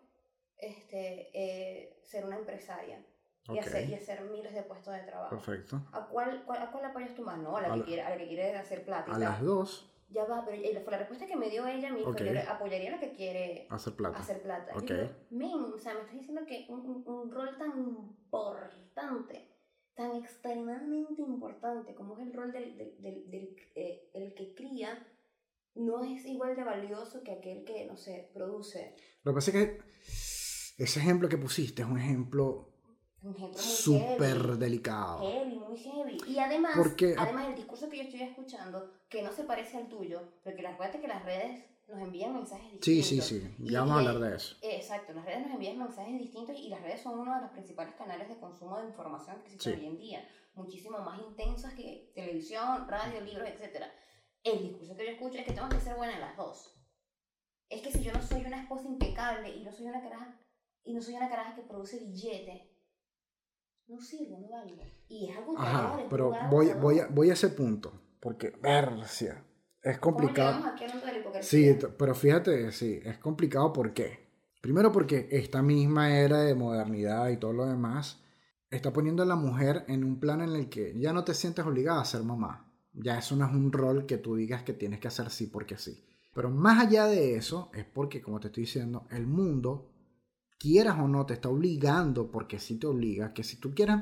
este, 0.57 1.29
eh, 1.33 1.99
ser 2.03 2.25
una 2.25 2.37
empresaria 2.37 3.03
y, 3.47 3.51
Ok. 3.51 3.59
hacer, 3.67 3.89
y 3.89 3.93
hacer 3.93 4.21
miles 4.23 4.53
de 4.53 4.63
puestos 4.63 4.93
de 4.93 5.01
trabajo. 5.01 5.29
Perfecto. 5.35 5.81
¿A 5.93 6.07
cuál, 6.07 6.43
cuál- 6.45 6.61
a 6.63 6.71
cuál 6.71 6.85
apoyas 6.85 7.13
tu 7.15 7.21
mano? 7.23 7.55
A 7.55 7.61
la, 7.61 7.67
A 7.69 7.73
que 7.73 7.79
la- 7.79 7.85
quiere, 7.85 8.01
a 8.01 8.09
la 8.09 8.17
que 8.17 8.27
quiere 8.27 8.55
hacer 8.57 8.83
plata. 8.83 9.05
y 9.07 9.11
A 9.11 9.13
tal. 9.13 9.21
las 9.21 9.41
dos, 9.41 9.89
Ya 10.09 10.23
va, 10.25 10.45
pero 10.45 10.57
fue 10.83 10.91
la 10.91 10.97
respuesta 10.99 11.27
que 11.27 11.35
me 11.35 11.49
dio 11.49 11.67
ella 11.67 11.89
a 11.89 11.93
mí, 11.93 12.01
fue, 12.03 12.11
Ok. 12.13 12.21
yo 12.21 12.51
apoyaría 12.51 12.91
la 12.91 12.99
que 12.99 13.11
quiere 13.11 13.67
hacer 13.69 13.93
plata. 13.93 14.19
hacer 14.19 14.41
plata. 14.41 14.71
Yo 14.73 14.79
Ok. 14.79 14.85
digo, 14.89 15.09
men, 15.31 15.73
o 15.73 15.77
sea, 15.77 15.93
me 15.95 15.99
estás 16.01 16.15
diciendo 16.15 16.41
que 16.47 16.65
un, 16.69 16.79
un- 16.79 17.03
un 17.07 17.31
rol 17.31 17.57
tan 17.57 17.77
importante, 17.77 19.49
tan 19.95 20.15
extremadamente 20.15 21.21
importante 21.21 21.93
como 21.95 22.17
es 22.17 22.25
el 22.27 22.33
rol 22.33 22.51
del, 22.51 22.77
del, 22.77 23.01
del- 23.01 23.29
del, 23.31 23.55
eh, 23.75 24.09
el 24.13 24.33
que 24.33 24.53
cría, 24.53 25.05
no 25.75 26.03
es 26.03 26.25
igual 26.25 26.55
de 26.55 26.63
valioso 26.63 27.21
que 27.23 27.31
aquel 27.33 27.63
que, 27.65 27.85
no 27.85 27.97
sé, 27.97 28.29
produce. 28.33 28.95
Lo 29.23 29.31
que 29.31 29.35
pasa 29.35 29.51
es 29.51 29.57
que 29.57 30.83
ese 30.83 30.99
ejemplo 30.99 31.27
que 31.29 31.37
pusiste 31.37 31.81
es 31.81 31.87
un 31.87 31.99
ejemplo 31.99 32.76
Un 33.23 33.31
ejemplo 33.35 33.57
muy 33.61 33.71
súper 33.71 34.37
heavy. 34.41 34.57
delicado. 34.57 35.19
Heavy, 35.19 35.55
muy 35.59 35.77
heavy. 35.77 36.17
Y 36.27 36.39
además, 36.39 36.73
Porque- 36.77 37.15
además 37.17 37.47
el 37.47 37.55
discurso 37.55 37.89
que 37.89 37.97
yo 37.97 38.03
estoy 38.03 38.21
escuchando, 38.21 38.91
que 39.09 39.21
no 39.23 39.31
se 39.31 39.43
parece 39.43 39.77
al 39.77 39.89
tuyo, 39.89 40.21
porque 40.43 40.65
acuérdate 40.65 41.01
que 41.01 41.07
las 41.07 41.23
redes 41.25 41.65
nos 41.87 41.99
envían 42.01 42.33
mensajes 42.33 42.69
Sí, 42.81 42.95
distintos. 42.95 43.27
sí, 43.27 43.39
sí. 43.41 43.55
Y- 43.59 43.71
Ya 43.71 43.79
vamos 43.79 43.95
a 43.95 43.99
hablar 43.99 44.19
de 44.19 44.35
eso. 44.35 44.55
Eh, 44.61 44.75
Exacto, 44.75 45.13
las 45.13 45.25
redes 45.25 45.41
nos 45.41 45.51
envían 45.51 45.77
mensajes 45.79 46.19
distintos 46.19 46.55
y 46.57 46.69
las 46.69 46.81
redes 46.81 47.01
son 47.01 47.17
uno 47.19 47.33
de 47.35 47.41
los 47.41 47.51
principales 47.51 47.95
canales 47.95 48.27
de 48.29 48.37
consumo 48.39 48.77
de 48.79 48.87
información 48.87 49.37
que 49.41 49.45
existen 49.53 49.73
Sí. 49.75 49.79
hoy 49.79 49.85
en 49.87 49.97
día, 49.97 50.29
muchísimo 50.53 50.99
más 50.99 51.19
intensos 51.21 51.73
que 51.73 52.11
televisión, 52.13 52.87
radio, 52.87 53.21
libros, 53.21 53.47
etc. 53.47 53.83
El 54.43 54.61
discurso 54.63 54.95
que 54.95 55.05
yo 55.05 55.11
escucho 55.11 55.37
es 55.39 55.45
que 55.45 55.53
tengo 55.53 55.69
que 55.69 55.79
ser 55.79 55.95
buena 55.95 56.13
en 56.13 56.21
las 56.21 56.37
dos. 56.37 56.73
Es 57.69 57.81
que 57.81 57.91
si 57.91 58.03
yo 58.03 58.13
no 58.13 58.21
soy 58.21 58.45
una 58.45 58.61
esposa 58.61 58.85
impecable 58.87 59.49
y 59.55 59.63
no 59.63 59.71
soy 59.71 59.87
una 59.87 60.01
caraja, 60.01 60.39
y 60.83 60.93
no 60.93 61.01
soy 61.01 61.15
una 61.15 61.29
caraja 61.29 61.55
que 61.55 61.63
produce 61.63 61.99
billete, 61.99 62.66
no 63.87 64.01
sirvo, 64.01 64.39
no 64.39 64.49
valgo. 64.49 64.81
Y 65.09 65.29
es 65.29 65.37
algo 65.37 65.55
que 65.55 65.61
Ajá, 65.61 66.05
pero 66.09 66.25
lugar 66.31 66.49
voy, 66.49 66.67
otro. 66.67 66.81
voy, 66.81 66.99
a, 66.99 67.07
voy 67.07 67.29
a 67.29 67.33
ese 67.33 67.49
punto. 67.49 67.93
Porque, 68.19 68.51
versia, 68.61 69.43
es 69.83 69.97
¿Cómo 69.99 70.17
complicado. 70.17 70.63
aquí? 70.65 70.85
Sí, 71.39 71.77
pero 71.97 72.13
fíjate, 72.15 72.71
sí, 72.71 72.99
es 73.03 73.17
complicado 73.19 73.71
¿por 73.71 73.93
qué? 73.93 74.27
Primero 74.61 74.91
porque 74.91 75.27
esta 75.31 75.61
misma 75.61 76.17
era 76.19 76.41
de 76.41 76.55
modernidad 76.55 77.29
y 77.29 77.37
todo 77.37 77.53
lo 77.53 77.65
demás 77.65 78.21
está 78.69 78.91
poniendo 78.91 79.23
a 79.23 79.25
la 79.25 79.35
mujer 79.35 79.85
en 79.87 80.03
un 80.03 80.19
plan 80.19 80.41
en 80.41 80.49
el 80.55 80.67
que 80.69 80.99
ya 80.99 81.13
no 81.13 81.23
te 81.23 81.33
sientes 81.33 81.65
obligada 81.65 82.01
a 82.01 82.05
ser 82.05 82.23
mamá. 82.23 82.71
Ya 82.93 83.17
eso 83.19 83.35
no 83.35 83.45
es 83.45 83.53
un 83.53 83.71
rol 83.71 84.05
que 84.05 84.17
tú 84.17 84.35
digas 84.35 84.63
que 84.63 84.73
tienes 84.73 84.99
que 84.99 85.07
hacer 85.07 85.29
sí 85.29 85.47
porque 85.47 85.77
sí. 85.77 86.03
Pero 86.33 86.49
más 86.49 86.85
allá 86.85 87.05
de 87.05 87.35
eso 87.35 87.69
es 87.73 87.85
porque, 87.85 88.21
como 88.21 88.39
te 88.39 88.47
estoy 88.47 88.63
diciendo, 88.63 89.07
el 89.11 89.25
mundo, 89.27 89.89
quieras 90.57 90.97
o 90.99 91.07
no, 91.07 91.25
te 91.25 91.33
está 91.35 91.49
obligando, 91.49 92.31
porque 92.31 92.59
sí 92.59 92.77
te 92.79 92.87
obliga, 92.87 93.33
que 93.33 93.43
si 93.43 93.57
tú 93.59 93.73
quieres 93.73 93.97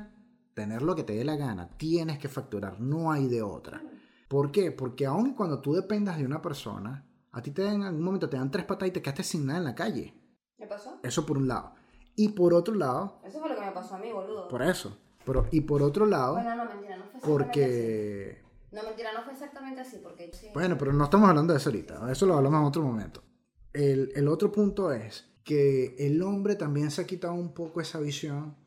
tener 0.53 0.81
lo 0.81 0.95
que 0.95 1.03
te 1.03 1.13
dé 1.13 1.23
la 1.25 1.35
gana, 1.35 1.69
tienes 1.77 2.17
que 2.17 2.29
facturar, 2.29 2.79
no 2.79 3.11
hay 3.11 3.27
de 3.27 3.41
otra. 3.41 3.81
¿Por 4.29 4.51
qué? 4.51 4.71
Porque 4.71 5.05
aun 5.05 5.33
cuando 5.33 5.61
tú 5.61 5.73
dependas 5.73 6.17
de 6.17 6.25
una 6.25 6.41
persona, 6.41 7.05
a 7.31 7.41
ti 7.41 7.51
te 7.51 7.67
en 7.67 7.83
algún 7.83 8.03
momento 8.03 8.29
te 8.29 8.37
dan 8.37 8.49
tres 8.51 8.65
patas 8.65 8.87
y 8.87 8.91
te 8.91 9.01
quedaste 9.01 9.23
sin 9.23 9.45
nada 9.45 9.59
en 9.59 9.65
la 9.65 9.75
calle. 9.75 10.13
¿Me 10.57 10.67
pasó? 10.67 10.99
Eso 11.03 11.25
por 11.25 11.37
un 11.37 11.47
lado. 11.47 11.73
Y 12.15 12.29
por 12.29 12.53
otro 12.53 12.73
lado, 12.73 13.19
Eso 13.25 13.39
fue 13.39 13.49
lo 13.49 13.55
que 13.55 13.61
me 13.65 13.71
pasó 13.71 13.95
a 13.95 13.99
mí, 13.99 14.11
boludo. 14.11 14.47
por 14.47 14.61
eso. 14.61 14.97
Pero, 15.25 15.47
y 15.51 15.61
por 15.61 15.81
otro 15.81 16.05
lado, 16.05 16.33
Bueno, 16.35 16.55
no, 16.55 16.65
mentira, 16.65 16.97
no 16.97 17.03
fue 17.05 17.17
exactamente 17.17 17.63
así. 17.63 17.81
porque... 17.81 18.43
No, 18.71 18.83
mentira, 18.83 19.13
no 19.13 19.23
fue 19.23 19.33
exactamente 19.33 19.81
así, 19.81 19.97
porque 20.01 20.31
sí. 20.33 20.47
Bueno, 20.53 20.77
pero 20.77 20.93
no 20.93 21.03
estamos 21.03 21.27
hablando 21.29 21.51
de 21.53 21.57
eso 21.59 21.69
ahorita. 21.69 22.11
Eso 22.11 22.25
lo 22.25 22.35
hablamos 22.35 22.59
en 22.61 22.65
otro 22.65 22.83
momento. 22.83 23.23
El, 23.73 24.11
el 24.15 24.27
otro 24.27 24.51
punto 24.51 24.91
es 24.93 25.29
que 25.45 25.95
el 25.99 26.21
hombre 26.23 26.55
también 26.55 26.89
se 26.91 27.01
ha 27.01 27.07
quitado 27.07 27.35
un 27.35 27.53
poco 27.53 27.79
esa 27.79 27.99
visión, 27.99 28.57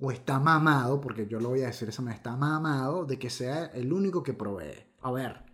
o 0.00 0.10
está 0.10 0.40
mamado, 0.40 1.00
porque 1.00 1.28
yo 1.28 1.38
lo 1.38 1.50
voy 1.50 1.60
a 1.62 1.66
decir 1.66 1.86
de 1.86 1.90
esa 1.90 2.02
manera, 2.02 2.16
está 2.16 2.36
mamado 2.36 3.04
de 3.04 3.18
que 3.18 3.30
sea 3.30 3.66
el 3.66 3.92
único 3.92 4.22
que 4.22 4.32
provee. 4.32 4.94
A 5.02 5.12
ver, 5.12 5.44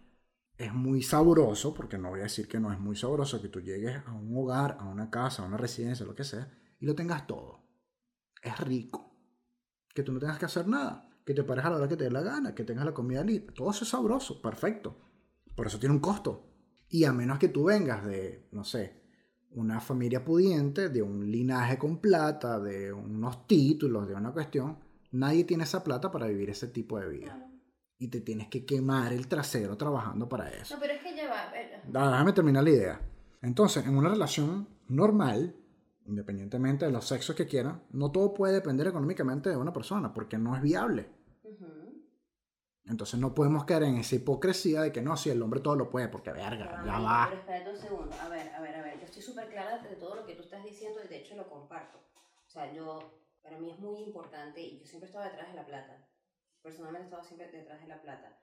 es 0.56 0.72
muy 0.72 1.02
sabroso, 1.02 1.74
porque 1.74 1.98
no 1.98 2.11
voy 2.11 2.20
a 2.20 2.24
decir 2.24 2.46
que 2.46 2.61
no 2.61 2.72
es 2.72 2.78
muy 2.78 2.94
sabroso, 2.94 3.42
que 3.42 3.48
tú 3.48 3.61
llegues 3.61 3.96
a 4.06 4.12
un 4.12 4.35
hogar, 4.37 4.78
a 4.80 4.85
una 4.85 5.11
casa, 5.11 5.42
a 5.42 5.46
una 5.46 5.56
residencia, 5.56 6.06
lo 6.06 6.14
que 6.14 6.24
sea, 6.24 6.48
y 6.78 6.87
lo 6.87 6.94
tengas 6.94 7.26
todo. 7.26 7.64
Es 8.40 8.59
rico. 8.61 9.11
Que 9.92 10.04
tú 10.04 10.12
no 10.12 10.20
tengas 10.20 10.38
que 10.38 10.46
hacer 10.46 10.68
nada. 10.68 11.11
Que 11.26 11.35
te 11.35 11.42
pares 11.42 11.64
a 11.64 11.70
la 11.70 11.76
hora 11.76 11.88
que 11.88 11.96
te 11.96 12.04
dé 12.04 12.11
la 12.11 12.22
gana, 12.22 12.54
que 12.54 12.64
tengas 12.64 12.85
la 12.85 12.94
comida 12.94 13.24
lista. 13.24 13.52
Todo 13.52 13.70
eso 13.70 13.85
es 13.85 13.90
sabroso, 13.90 14.40
perfecto. 14.40 14.96
Por 15.56 15.66
eso 15.66 15.80
tiene 15.80 15.96
un 15.96 16.00
costo. 16.00 16.46
Y 16.88 17.04
a 17.04 17.12
menos 17.12 17.38
que 17.38 17.48
tú 17.48 17.64
vengas 17.64 18.04
de, 18.06 18.48
no 18.52 18.64
sé, 18.64 19.00
una 19.53 19.81
familia 19.81 20.25
pudiente, 20.25 20.89
de 20.89 21.03
un 21.03 21.31
linaje 21.31 21.77
con 21.79 21.99
plata, 21.99 22.59
de 22.61 22.93
unos 22.93 23.47
títulos, 23.47 24.07
de 24.09 24.15
una 24.15 24.33
cuestión, 24.33 24.79
nadie 25.13 25.45
tiene 25.45 25.65
esa 25.65 25.83
plata 25.83 26.11
para 26.11 26.27
vivir 26.27 26.51
ese 26.51 26.69
tipo 26.69 26.99
de 26.99 27.09
vida. 27.09 27.35
Claro. 27.35 27.51
Y 27.99 28.09
te 28.09 28.21
tienes 28.21 28.49
que 28.49 28.65
quemar 28.65 29.13
el 29.13 29.27
trasero 29.29 29.77
trabajando 29.77 30.29
para 30.29 30.49
eso. 30.49 30.75
No, 30.75 30.81
pero 30.81 30.95
es 30.95 31.03
que 31.03 31.15
ya 31.17 31.29
va. 31.29 31.53
Da- 31.91 32.11
Déjame 32.11 32.33
terminar 32.33 32.65
la 32.65 32.71
idea. 32.71 33.01
Entonces, 33.43 33.85
en 33.87 33.97
una 33.97 34.09
relación 34.09 34.69
normal, 34.89 35.55
independientemente 36.07 36.87
de 36.87 36.93
los 36.93 37.07
sexos 37.07 37.37
que 37.37 37.47
quieran, 37.47 37.83
no 37.91 38.11
todo 38.11 38.33
puede 38.33 38.55
depender 38.55 38.87
económicamente 38.87 39.51
de 39.51 39.57
una 39.57 39.73
persona, 39.73 40.13
porque 40.15 40.39
no 40.39 40.57
es 40.57 40.63
viable. 40.63 41.09
ujú. 41.45 41.67
Entonces 42.87 43.21
no 43.21 43.35
podemos 43.35 43.64
caer 43.64 43.85
en 43.85 43.99
esa 43.99 44.16
hipocresía 44.16 44.83
de 44.83 44.93
que 44.93 45.03
no, 45.03 45.16
si 45.16 45.31
el 45.31 45.43
hombre 45.43 45.61
todo 45.61 45.77
lo 45.77 45.90
puede, 45.90 46.09
porque 46.09 46.33
verga, 46.33 46.83
ya 46.85 46.99
va. 46.99 47.27
Pero 47.29 47.40
espérate 47.40 47.71
un 47.71 47.77
segundo. 47.77 48.16
A 48.21 48.29
ver, 48.29 48.49
a 48.55 48.61
ver, 48.61 48.75
a 48.75 48.83
ver. 48.83 48.99
Yo 48.99 49.05
estoy 49.05 49.23
súper 49.23 49.49
clara 49.49 49.79
de 49.79 49.97
todo 49.97 50.16
lo 50.16 50.27
que 50.27 50.35
tú 50.35 50.43
estás 50.43 50.64
diciendo 50.64 51.01
y 51.05 51.09
de 51.09 51.19
hecho 51.19 51.37
lo 51.37 51.49
comparto. 51.49 51.99
O 51.99 52.51
sea, 52.51 52.73
yo, 52.73 52.99
para 53.43 53.59
mí 53.59 53.71
es 53.71 53.79
muy 53.79 54.01
importante 54.03 54.61
y 54.61 54.81
yo 54.81 54.87
siempre 54.87 55.07
he 55.07 55.11
estado 55.11 55.25
detrás 55.31 55.49
de 55.49 55.55
la 55.55 55.66
plata. 55.66 56.09
Personalmente 56.62 57.05
he 57.05 57.09
estado 57.09 57.23
siempre 57.23 57.51
detrás 57.51 57.81
de 57.81 57.88
la 57.88 58.03
plata. 58.03 58.43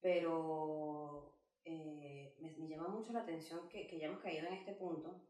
Pero 0.00 1.38
eh, 1.64 2.36
me, 2.40 2.50
me 2.56 2.68
llama 2.68 2.88
mucho 2.88 3.12
la 3.12 3.20
atención 3.20 3.68
que, 3.68 3.86
que 3.86 3.98
ya 3.98 4.06
hemos 4.06 4.20
caído 4.20 4.48
en 4.48 4.54
este 4.54 4.72
punto. 4.72 5.22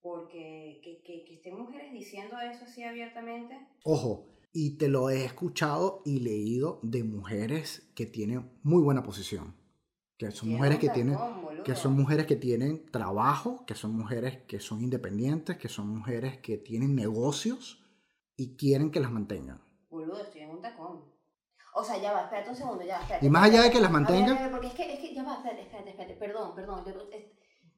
Porque 0.00 0.80
que, 0.82 1.02
que, 1.02 1.24
que 1.24 1.34
estén 1.34 1.58
mujeres 1.58 1.92
diciendo 1.92 2.38
eso 2.40 2.64
así 2.64 2.82
abiertamente. 2.82 3.68
Ojo, 3.84 4.28
y 4.52 4.76
te 4.78 4.88
lo 4.88 5.10
he 5.10 5.24
escuchado 5.24 6.02
y 6.04 6.20
leído 6.20 6.80
de 6.82 7.04
mujeres 7.04 7.90
que 7.94 8.06
tienen 8.06 8.50
muy 8.62 8.82
buena 8.82 9.02
posición. 9.02 9.54
Que 10.18 10.30
son 10.32 10.50
mujeres 10.50 10.78
que 10.78 10.90
tienen, 10.90 11.16
boludo. 11.16 11.62
que 11.64 11.74
son 11.74 11.94
mujeres 11.94 12.26
que 12.26 12.36
tienen 12.36 12.84
trabajo, 12.90 13.64
que 13.66 13.74
son 13.74 13.96
mujeres 13.96 14.38
que 14.46 14.60
son 14.60 14.82
independientes, 14.82 15.56
que 15.56 15.68
son 15.68 15.88
mujeres 15.88 16.38
que 16.38 16.58
tienen 16.58 16.94
negocios 16.94 17.82
y 18.36 18.56
quieren 18.56 18.90
que 18.90 19.00
las 19.00 19.10
mantengan. 19.10 19.62
Boludo, 19.88 20.20
estoy 20.20 20.42
en 20.42 20.50
un 20.50 20.60
tacón. 20.60 21.04
O 21.74 21.84
sea, 21.84 21.96
ya 22.02 22.12
va, 22.12 22.22
espérate 22.24 22.50
un 22.50 22.56
segundo, 22.56 22.84
ya 22.84 22.96
va, 22.96 23.02
espérate. 23.02 23.24
Y 23.26 23.30
más 23.30 23.44
allá 23.44 23.62
de 23.62 23.70
que 23.70 23.80
las 23.80 23.90
A 23.90 23.92
ver, 23.92 24.02
mantengan, 24.02 24.36
a 24.36 24.40
ver, 24.42 24.50
porque 24.50 24.66
es 24.66 24.74
que, 24.74 24.92
es 24.92 24.98
que, 25.00 25.14
ya 25.14 25.22
va, 25.22 25.36
espérate, 25.36 25.62
espérate, 25.62 25.90
espérate, 25.90 26.14
perdón, 26.16 26.54
perdón, 26.54 26.84
yo, 26.84 26.92
es- 27.16 27.26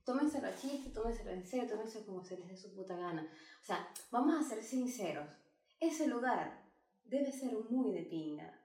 tómenselo 0.05 0.49
a 0.49 0.57
chiste, 0.57 0.91
tómenselo 0.91 1.31
en 1.31 1.47
serio, 1.47 1.69
tómenselo 1.69 2.07
como 2.07 2.25
se 2.25 2.39
les 2.39 2.49
dé 2.49 2.57
su 2.57 2.75
puta 2.75 2.97
gana. 2.97 3.23
O 3.23 3.65
sea, 3.65 3.87
vamos 4.11 4.35
a 4.35 4.49
ser 4.49 4.65
sinceros, 4.65 5.29
ese 5.79 6.09
lugar 6.09 6.62
debe 7.05 7.33
ser 7.33 7.53
muy 7.71 7.93
de 7.93 8.03
pinga. 8.03 8.59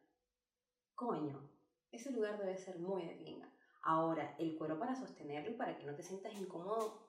Coño, 0.96 1.50
ese 1.92 2.12
lugar 2.12 2.38
debe 2.40 2.58
ser 2.58 2.80
muy 2.80 3.06
de 3.06 3.16
pinga. 3.16 3.52
Ahora, 3.84 4.36
el 4.38 4.58
cuero 4.58 4.78
para 4.78 4.96
sostenerlo 4.96 5.52
y 5.52 5.54
para 5.54 5.78
que 5.78 5.86
no 5.86 5.96
te 5.96 6.04
sientas 6.04 6.34
incómodo, 6.34 7.08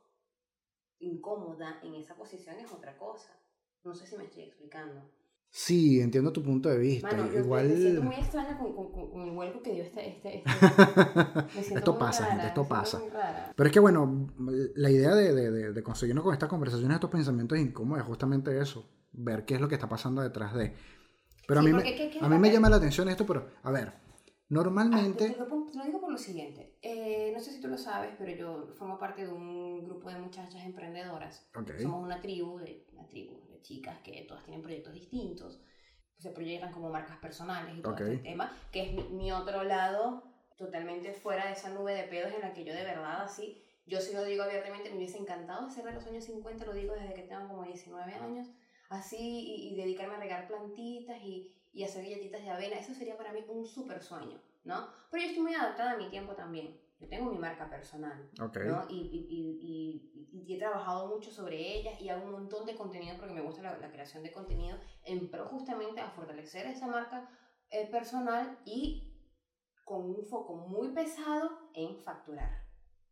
incómoda 1.01 1.81
en 1.83 1.95
esa 1.95 2.15
posición 2.15 2.57
es 2.59 2.71
otra 2.73 2.97
cosa. 2.97 3.31
No 3.85 3.95
sé 3.95 4.07
si 4.07 4.17
me 4.17 4.25
estoy 4.25 4.43
explicando. 4.45 5.01
sí, 5.51 6.01
entiendo 6.01 6.33
tu 6.33 6.43
punto 6.43 6.69
de 6.69 6.79
vista. 6.79 7.11
Mano, 7.11 7.33
yo 7.33 7.41
Igual... 7.41 7.69
me 7.69 7.77
siento 7.77 8.03
muy 8.03 8.15
extraña 8.17 8.59
con, 8.59 8.75
con, 8.75 9.11
con, 9.11 9.23
el 9.23 9.31
vuelco 9.31 9.63
que 9.63 9.73
dio 9.73 9.83
este... 9.83 10.09
este, 10.09 10.45
este 11.57 11.75
esto 11.79 11.99
pasa, 11.99 12.23
rara, 12.23 12.33
gente, 12.33 12.47
esto 12.49 12.69
pasa. 12.69 13.01
Pero 13.57 13.67
es 13.67 13.73
que 13.73 13.81
bueno, 13.81 14.29
la 14.77 14.91
idea 14.91 15.15
de, 15.15 15.33
de, 15.33 15.51
de, 15.51 15.73
de 15.73 15.83
conseguirnos 15.83 16.23
con 16.23 16.35
estas 16.35 16.49
conversaciones, 16.49 16.97
estos 16.97 17.11
pensamientos 17.11 17.59
incómodos, 17.59 18.03
es 18.03 18.07
justamente 18.07 18.61
eso. 18.61 18.89
Ver 19.13 19.45
qué 19.45 19.55
es 19.55 19.61
lo 19.61 19.69
que 19.69 19.75
está 19.75 19.89
pasando 19.89 20.23
detrás 20.23 20.55
de. 20.55 20.75
Pero 21.49 21.63
Sí, 21.63 21.67
a 21.67 21.71
mí, 21.71 21.77
me, 21.77 21.83
¿qué- 21.83 21.97
qué 22.11 22.19
es 22.19 22.23
a 22.23 22.29
mí 22.29 22.39
me 22.39 22.51
llama 22.53 22.69
la 22.69 22.77
atención 22.77 23.09
esto, 23.09 23.25
pero 23.27 23.51
a 23.63 23.71
ver, 23.71 23.89
Ah, 23.89 24.03
normalmente... 24.51 25.31
te, 25.31 25.37
lo, 25.39 25.47
te 25.47 25.79
lo 25.79 25.85
digo 25.85 25.99
por 26.01 26.13
lo 26.13 26.19
siguiente. 26.19 26.79
Eh, 26.83 27.33
no 27.35 27.41
sé 27.41 27.53
si 27.53 27.61
tú 27.63 27.69
lo 27.69 27.79
sabes, 27.79 28.15
pero 28.19 28.31
yo 28.33 28.75
formo 28.75 28.99
parte 28.99 29.25
de 29.27 29.33
un 29.33 29.83
grupo 29.85 30.11
de 30.11 30.19
muchachas 30.19 30.63
emprendedoras. 30.63 31.49
Ok, 31.57 31.71
Somos 31.81 32.05
una 32.05 32.21
tribu, 32.21 32.59
de, 32.59 32.87
una 32.93 33.07
tribu 33.09 33.49
de 33.49 33.63
chicas 33.63 33.99
que 34.01 34.27
todas 34.29 34.45
tienen 34.45 34.61
proyectos 34.63 34.93
distintos. 34.93 35.63
Se 36.19 36.31
proyectan 36.33 36.71
como 36.73 36.91
marcas 36.91 37.17
personales 37.19 37.79
y 37.79 37.81
todo 37.81 37.95
Ok. 37.95 38.01
este 38.03 38.19
tema, 38.19 38.55
que 38.71 38.83
es 38.83 38.93
mi, 38.93 39.05
mi 39.17 39.33
otro 39.33 39.65
lado 39.65 40.25
totalmente 40.59 41.15
fuera 41.15 41.47
de 41.47 41.53
esa 41.53 41.71
nube 41.71 41.95
de 41.95 42.03
pedos 42.03 42.33
en 42.35 42.43
la 42.43 42.53
que 42.53 42.65
yo 42.65 42.75
de 42.75 42.83
verdad 42.85 43.23
así 43.23 43.63
Yo 43.87 44.01
sí 44.03 44.13
lo 44.13 44.23
digo 44.25 44.43
abiertamente, 44.43 44.91
me 44.91 44.97
hubiese 44.97 45.17
encantado 45.17 45.67
hacer 45.67 45.85
los 45.95 46.07
años 46.07 46.25
50, 46.25 46.67
lo 46.67 46.75
digo 46.75 46.93
desde 46.95 47.15
que 47.15 47.23
tengo 47.23 47.49
como 47.49 47.63
19 47.65 48.13
años, 48.13 48.49
así 48.89 49.17
y, 49.19 49.69
y 49.73 49.77
dedicarme 49.77 50.17
a 50.17 50.21
regar 50.21 50.49
plantitas 50.49 51.21
y, 51.23 51.53
y 51.73 51.85
hacer 51.85 52.03
galletitas 52.05 52.43
de 52.43 52.51
avena, 52.51 52.79
eso 52.79 52.95
sería 52.95 53.17
para 53.17 53.33
mí 53.33 53.45
un 53.49 53.67
súper 53.67 54.03
sueño, 54.03 54.41
¿no? 54.65 54.89
Pero 55.11 55.23
yo 55.23 55.29
estoy 55.31 55.43
muy 55.43 55.55
adaptada 55.55 55.93
a 55.93 55.97
mi 55.97 56.09
tiempo 56.09 56.35
también. 56.35 56.81
Yo 57.01 57.09
tengo 57.09 57.31
mi 57.31 57.39
marca 57.39 57.71
personal, 57.71 58.29
Ok. 58.41 58.57
¿no? 58.67 58.85
Y, 58.89 58.97
y, 58.97 59.27
y, 59.31 60.33
y, 60.33 60.45
y 60.45 60.55
he 60.55 60.59
trabajado 60.59 61.07
mucho 61.07 61.31
sobre 61.31 61.79
ellas 61.79 62.01
y 62.01 62.09
hago 62.09 62.25
un 62.25 62.33
montón 62.33 62.67
de 62.67 62.75
contenido 62.75 63.17
porque 63.17 63.35
me 63.35 63.41
gusta 63.41 63.63
la, 63.63 63.79
la 63.79 63.93
creación 63.93 64.25
de 64.25 64.33
contenido 64.33 64.77
en 65.05 65.31
pro 65.31 65.47
justamente 65.47 66.01
a 66.01 66.11
fortalecer 66.11 66.67
esa 66.67 66.89
marca 66.89 67.31
eh, 67.71 67.87
personal 67.87 68.59
y 68.65 69.15
con 69.85 70.11
un 70.11 70.25
foco 70.25 70.57
muy 70.57 70.89
pesado 70.89 71.71
en 71.75 71.97
facturar. 71.99 72.67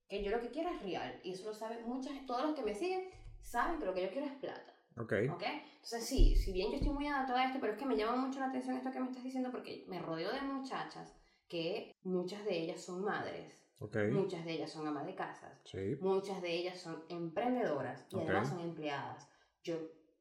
Que 0.09 0.21
yo 0.25 0.33
lo 0.33 0.41
que 0.41 0.51
quiero 0.51 0.71
es 0.71 0.83
real 0.83 1.21
y 1.23 1.33
eso 1.33 1.47
lo 1.47 1.55
saben 1.55 1.87
muchas, 1.87 2.27
todos 2.27 2.43
los 2.43 2.55
que 2.57 2.63
me 2.63 2.75
siguen 2.75 3.09
saben 3.41 3.79
que 3.79 3.87
lo 3.87 3.95
que 3.95 4.03
yo 4.03 4.11
quiero 4.11 4.27
es 4.27 4.35
plata. 4.35 4.76
Ok. 4.99 5.13
¿Ok? 5.33 5.43
Entonces, 5.75 6.07
sí, 6.07 6.35
si 6.37 6.53
bien 6.53 6.71
yo 6.71 6.77
estoy 6.77 6.91
muy 6.93 7.07
adaptada 7.07 7.43
a 7.43 7.47
esto, 7.47 7.59
pero 7.61 7.73
es 7.75 7.79
que 7.79 7.87
me 7.87 7.97
llama 7.97 8.17
mucho 8.17 8.41
la 8.41 8.47
atención 8.47 8.77
esto 8.77 8.91
que 8.91 9.01
me 9.01 9.07
estás 9.07 9.23
diciendo 9.25 9.51
porque 9.51 9.85
me 9.89 10.01
rodeo 10.01 10.33
de 10.33 10.41
muchachas 10.43 11.15
que 11.49 11.95
muchas 12.03 12.45
de 12.45 12.59
ellas 12.59 12.81
son 12.83 13.05
madres, 13.05 13.63
Ok. 13.79 13.97
muchas 14.11 14.45
de 14.45 14.53
ellas 14.53 14.71
son 14.73 14.87
amas 14.89 15.07
de 15.07 15.15
casas, 15.15 15.61
Sí. 15.65 15.97
muchas 16.01 16.43
de 16.43 16.53
ellas 16.53 16.81
son 16.81 17.05
emprendedoras 17.09 18.07
y 18.11 18.17
Ok. 18.17 18.23
además 18.23 18.49
son 18.49 18.61
empleadas. 18.61 19.29
Yo 19.63 19.77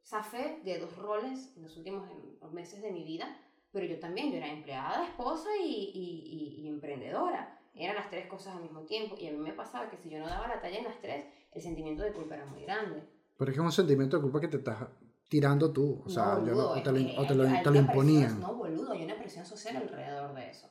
zafé 0.05 0.59
de 0.63 0.77
dos 0.77 0.95
roles 0.97 1.53
en 1.55 1.63
los 1.63 1.75
últimos 1.77 2.07
meses 2.51 2.81
de 2.81 2.91
mi 2.91 3.03
vida, 3.03 3.35
pero 3.71 3.85
yo 3.88 3.99
también, 3.99 4.29
yo 4.31 4.38
era 4.38 4.51
empleada, 4.51 5.05
esposa 5.07 5.49
y, 5.59 5.65
y, 5.93 6.59
y, 6.59 6.61
y 6.61 6.67
emprendedora. 6.67 7.59
Eran 7.73 7.95
las 7.95 8.09
tres 8.09 8.27
cosas 8.27 8.55
al 8.55 8.61
mismo 8.61 8.81
tiempo 8.85 9.15
y 9.19 9.27
a 9.27 9.31
mí 9.31 9.38
me 9.38 9.51
pasaba 9.53 9.89
que 9.89 9.97
si 9.97 10.09
yo 10.09 10.19
no 10.19 10.27
daba 10.27 10.47
la 10.47 10.61
talla 10.61 10.77
en 10.77 10.85
las 10.85 10.99
tres, 11.01 11.25
el 11.51 11.61
sentimiento 11.61 12.03
de 12.03 12.13
culpa 12.13 12.35
era 12.35 12.45
muy 12.45 12.61
grande. 12.61 13.01
Pero 13.38 13.52
es 13.52 13.56
que 13.56 13.62
es 13.62 13.65
un 13.65 13.71
sentimiento 13.71 14.17
de 14.17 14.21
culpa 14.24 14.39
que 14.39 14.48
te 14.48 14.58
estás 14.58 14.88
tirando 15.28 15.71
tú. 15.71 16.04
O 16.06 16.10
sea, 16.10 16.36
no, 16.36 16.45
yo 16.45 16.56
boludo, 16.56 16.76
no- 16.76 16.80
o 16.80 16.84
te 16.84 16.91
lo, 16.91 16.98
que 16.98 17.19
o 17.19 17.26
te 17.28 17.36
lo, 17.36 17.43
hay 17.43 17.50
te 17.50 17.56
lo 17.56 17.62
presión- 17.71 17.76
imponían. 17.86 18.39
No, 18.39 18.56
boludo, 18.56 18.91
hay 18.91 19.04
una 19.04 19.17
presión 19.17 19.45
social 19.45 19.78
alrededor 19.78 20.34
de 20.36 20.50
eso. 20.50 20.67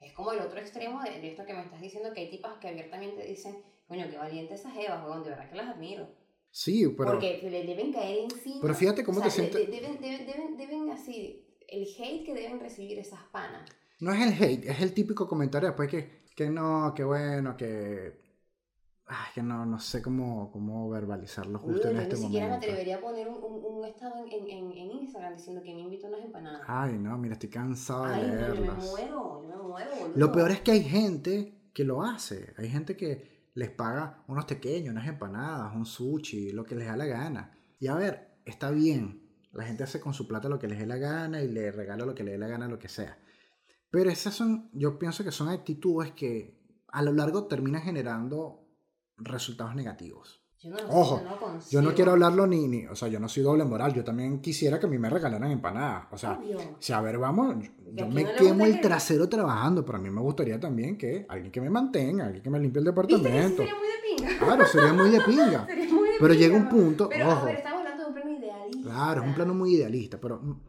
Es 0.00 0.12
como 0.12 0.32
el 0.32 0.40
otro 0.40 0.58
extremo 0.58 1.02
de, 1.02 1.10
de 1.20 1.28
esto 1.28 1.44
que 1.46 1.54
me 1.54 1.62
estás 1.62 1.80
diciendo, 1.80 2.10
que 2.14 2.20
hay 2.20 2.30
tipas 2.30 2.58
que 2.58 2.68
abiertamente 2.68 3.24
dicen, 3.26 3.56
coño, 3.88 4.06
qué 4.10 4.16
valiente 4.18 4.54
esas 4.54 4.72
evas, 4.76 5.04
weón, 5.06 5.22
de 5.24 5.30
verdad 5.30 5.48
que 5.48 5.56
las 5.56 5.68
admiro. 5.74 6.08
Sí, 6.50 6.86
pero. 6.96 7.12
Porque 7.12 7.40
le 7.50 7.64
deben 7.64 7.92
caer 7.92 8.18
encima. 8.30 8.58
Pero 8.62 8.74
fíjate 8.74 9.04
cómo 9.04 9.18
o 9.18 9.20
sea, 9.22 9.28
te 9.30 9.34
sientes- 9.34 9.60
de- 9.66 9.66
Deben, 9.80 10.00
deben, 10.00 10.26
deben, 10.26 10.56
deben 10.56 10.90
así, 10.90 11.58
el 11.68 11.82
hate 11.98 12.24
que 12.24 12.34
deben 12.34 12.60
recibir 12.60 12.98
esas 12.98 13.20
panas. 13.32 13.68
No 14.00 14.12
es 14.12 14.20
el 14.20 14.42
hate, 14.42 14.64
es 14.66 14.80
el 14.80 14.92
típico 14.92 15.26
comentario 15.26 15.68
después 15.68 15.88
que, 15.90 16.24
que 16.36 16.48
no, 16.50 16.92
que 16.94 17.04
bueno, 17.04 17.56
que. 17.56 18.25
Ay, 19.08 19.30
que 19.34 19.42
no, 19.42 19.64
no 19.64 19.78
sé 19.78 20.02
cómo, 20.02 20.50
cómo 20.50 20.88
verbalizarlo 20.90 21.60
justo 21.60 21.88
en 21.88 21.94
yo 21.96 22.02
este 22.02 22.16
ni 22.16 22.22
siquiera 22.22 22.46
me 22.46 22.52
momento. 22.54 22.66
atrevería 22.66 22.96
a 22.96 23.00
poner 23.00 23.28
un, 23.28 23.36
un, 23.36 23.64
un 23.78 23.84
estado 23.84 24.16
en, 24.26 24.48
en, 24.50 24.72
en, 24.72 24.90
Instagram 24.90 25.36
diciendo 25.36 25.62
que 25.62 25.74
me 25.74 25.80
invito 25.82 26.06
a 26.06 26.10
unas 26.10 26.24
empanadas. 26.24 26.62
Ay, 26.66 26.98
no, 26.98 27.16
mira, 27.16 27.34
estoy 27.34 27.48
cansado 27.48 28.06
de 28.06 28.14
Ay, 28.14 28.22
no, 28.32 28.50
yo 28.52 28.64
me 28.64 28.72
leerlas. 28.72 28.78
muero, 28.84 29.42
yo 29.48 29.56
me 29.56 29.62
muero, 29.62 29.90
boludo. 30.00 30.12
Lo 30.16 30.32
peor 30.32 30.50
es 30.50 30.60
que 30.60 30.72
hay 30.72 30.82
gente 30.82 31.70
que 31.72 31.84
lo 31.84 32.02
hace. 32.02 32.52
Hay 32.58 32.68
gente 32.68 32.96
que 32.96 33.48
les 33.54 33.70
paga 33.70 34.24
unos 34.26 34.44
pequeños, 34.46 34.90
unas 34.92 35.06
empanadas, 35.06 35.72
un 35.76 35.86
sushi, 35.86 36.50
lo 36.50 36.64
que 36.64 36.74
les 36.74 36.88
da 36.88 36.96
la 36.96 37.06
gana. 37.06 37.56
Y 37.78 37.86
a 37.86 37.94
ver, 37.94 38.38
está 38.44 38.72
bien. 38.72 39.22
La 39.52 39.64
gente 39.64 39.84
hace 39.84 40.00
con 40.00 40.14
su 40.14 40.26
plata 40.26 40.48
lo 40.48 40.58
que 40.58 40.66
les 40.66 40.78
dé 40.80 40.86
la 40.86 40.96
gana 40.96 41.42
y 41.42 41.48
le 41.48 41.70
regala 41.70 42.04
lo 42.04 42.14
que 42.14 42.24
le 42.24 42.32
dé 42.32 42.38
la 42.38 42.48
gana, 42.48 42.66
lo 42.66 42.78
que 42.80 42.88
sea. 42.88 43.16
Pero 43.88 44.10
esas 44.10 44.34
son, 44.34 44.68
yo 44.72 44.98
pienso 44.98 45.22
que 45.22 45.30
son 45.30 45.48
actitudes 45.48 46.10
que 46.12 46.60
a 46.88 47.02
lo 47.02 47.12
largo 47.12 47.46
terminan 47.46 47.82
generando 47.82 48.65
resultados 49.18 49.74
negativos. 49.74 50.42
Yo 50.62 50.70
no 50.70 50.76
Ojo, 50.88 51.22
yo 51.70 51.82
no, 51.82 51.90
Yo 51.90 51.94
quiero 51.94 52.12
hablarlo 52.12 52.46
ni, 52.46 52.66
ni, 52.66 52.86
o 52.86 52.96
sea, 52.96 53.08
yo 53.08 53.20
no 53.20 53.28
soy 53.28 53.42
doble 53.42 53.64
moral, 53.64 53.92
yo 53.92 54.02
también 54.02 54.40
quisiera 54.40 54.80
que 54.80 54.86
a 54.86 54.88
mí 54.88 54.98
me 54.98 55.08
regalaran 55.10 55.50
empanadas. 55.50 56.06
O 56.10 56.18
sea, 56.18 56.40
Obvio. 56.40 56.56
si 56.80 56.92
a 56.92 57.00
ver, 57.02 57.18
vamos, 57.18 57.54
yo- 57.56 57.60
¿Y 57.60 57.88
a 57.90 57.92
yo 57.92 57.94
quién 57.94 58.14
me 58.14 58.24
no 58.24 58.34
quemo 58.34 58.66
el 58.66 58.72
que- 58.76 58.80
trasero 58.80 59.28
trabajando, 59.28 59.84
pero 59.84 59.98
a 59.98 60.00
mí 60.00 60.10
me 60.10 60.20
gustaría 60.22 60.58
también 60.58 60.96
que 60.96 61.26
alguien 61.28 61.52
que 61.52 61.60
me 61.60 61.70
mantenga, 61.70 62.24
alguien 62.24 62.42
que 62.42 62.50
me 62.50 62.58
limpie 62.58 62.80
el 62.80 62.86
¿Viste 62.86 63.00
que 63.02 63.16
sí 63.16 63.16
departamento. 63.20 63.62
sería 63.62 63.76
muy 63.76 63.86
de 63.86 64.16
pinga? 64.16 64.38
Claro, 64.38 64.66
sería 64.66 64.92
muy 64.94 65.10
de 65.10 65.20
pinga. 65.20 65.66
Sería 65.68 65.92
muy 65.92 66.08
de 66.08 66.14
Pero 66.18 66.34
llega 66.34 66.56
un 66.56 66.68
punto, 66.68 67.08
Pero, 67.10 67.28
ojo, 67.28 67.46
ver, 67.48 67.56
estamos 67.56 67.78
hablando 67.80 68.02
de 68.02 68.08
un 68.08 68.14
plano 68.14 68.30
idealista. 68.32 68.82
claro, 68.82 69.20
es 69.22 69.26
un 69.28 69.34
plano 69.34 69.54
muy 69.54 69.74
idealista, 69.74 70.18
pero 70.20 70.40
mm, 70.42 70.60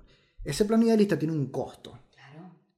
ese 0.44 0.66
plano 0.66 0.84
idealista 0.84 1.18
tiene 1.18 1.34
un 1.34 1.48
costo. 1.48 1.98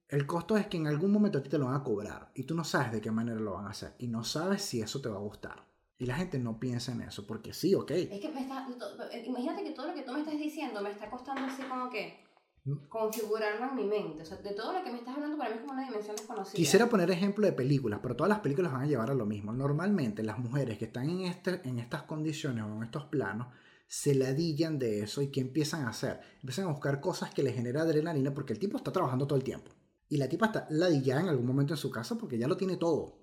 El 0.09 0.25
costo 0.25 0.57
es 0.57 0.67
que 0.67 0.77
en 0.77 0.87
algún 0.87 1.11
momento 1.11 1.37
a 1.37 1.43
ti 1.43 1.49
te 1.49 1.57
lo 1.57 1.65
van 1.65 1.75
a 1.75 1.83
cobrar 1.83 2.31
y 2.33 2.43
tú 2.43 2.55
no 2.55 2.63
sabes 2.63 2.91
de 2.91 3.01
qué 3.01 3.11
manera 3.11 3.39
lo 3.39 3.53
van 3.53 3.67
a 3.67 3.69
hacer 3.69 3.93
y 3.99 4.07
no 4.07 4.23
sabes 4.23 4.61
si 4.63 4.81
eso 4.81 5.01
te 5.01 5.09
va 5.09 5.17
a 5.17 5.21
gustar. 5.21 5.65
Y 5.97 6.05
la 6.05 6.15
gente 6.15 6.39
no 6.39 6.59
piensa 6.59 6.91
en 6.93 7.01
eso, 7.01 7.27
porque 7.27 7.53
sí, 7.53 7.75
ok. 7.75 7.91
Es 7.91 8.19
que 8.21 8.29
me 8.29 8.41
está, 8.41 8.67
eh, 9.11 9.23
imagínate 9.25 9.63
que 9.63 9.71
todo 9.71 9.87
lo 9.87 9.93
que 9.93 10.01
tú 10.01 10.13
me 10.13 10.19
estás 10.19 10.37
diciendo 10.37 10.81
me 10.81 10.91
está 10.91 11.09
costando 11.09 11.41
así 11.41 11.61
como 11.63 11.89
que 11.89 12.29
Mm. 12.65 12.87
configurarlo 12.89 13.69
en 13.69 13.75
mi 13.75 13.85
mente. 13.85 14.21
O 14.21 14.25
sea, 14.25 14.37
de 14.37 14.51
todo 14.51 14.73
lo 14.73 14.83
que 14.83 14.91
me 14.91 14.97
estás 14.97 15.15
hablando 15.15 15.37
para 15.37 15.49
mí 15.49 15.55
es 15.55 15.61
como 15.61 15.73
una 15.73 15.85
dimensión 15.85 16.15
desconocida. 16.15 16.55
Quisiera 16.55 16.89
poner 16.89 17.09
ejemplo 17.11 17.45
de 17.45 17.53
películas, 17.53 17.99
pero 18.01 18.15
todas 18.15 18.29
las 18.29 18.39
películas 18.39 18.71
van 18.71 18.83
a 18.83 18.85
llevar 18.85 19.09
a 19.09 19.13
lo 19.13 19.25
mismo. 19.25 19.53
Normalmente 19.53 20.23
las 20.23 20.39
mujeres 20.39 20.77
que 20.77 20.85
están 20.85 21.09
en, 21.09 21.21
este, 21.21 21.61
en 21.67 21.79
estas 21.79 22.03
condiciones 22.03 22.63
o 22.65 22.75
en 22.75 22.83
estos 22.83 23.05
planos 23.05 23.47
se 23.87 24.13
ladillan 24.13 24.77
de 24.77 25.01
eso 25.01 25.21
y 25.21 25.29
¿qué 25.31 25.41
empiezan 25.41 25.85
a 25.85 25.89
hacer? 25.89 26.19
Empiezan 26.41 26.65
a 26.65 26.71
buscar 26.71 26.99
cosas 26.99 27.33
que 27.33 27.43
les 27.43 27.55
genera 27.55 27.81
adrenalina 27.81 28.33
porque 28.33 28.53
el 28.53 28.59
tipo 28.59 28.77
está 28.77 28.91
trabajando 28.91 29.25
todo 29.25 29.37
el 29.37 29.43
tiempo. 29.43 29.71
Y 30.09 30.17
la 30.17 30.27
tipa 30.27 30.47
está 30.47 30.67
ladillada 30.71 31.21
en 31.21 31.29
algún 31.29 31.45
momento 31.45 31.73
en 31.73 31.77
su 31.77 31.89
casa 31.91 32.17
porque 32.17 32.37
ya 32.37 32.47
lo 32.47 32.57
tiene 32.57 32.77
todo. 32.77 33.15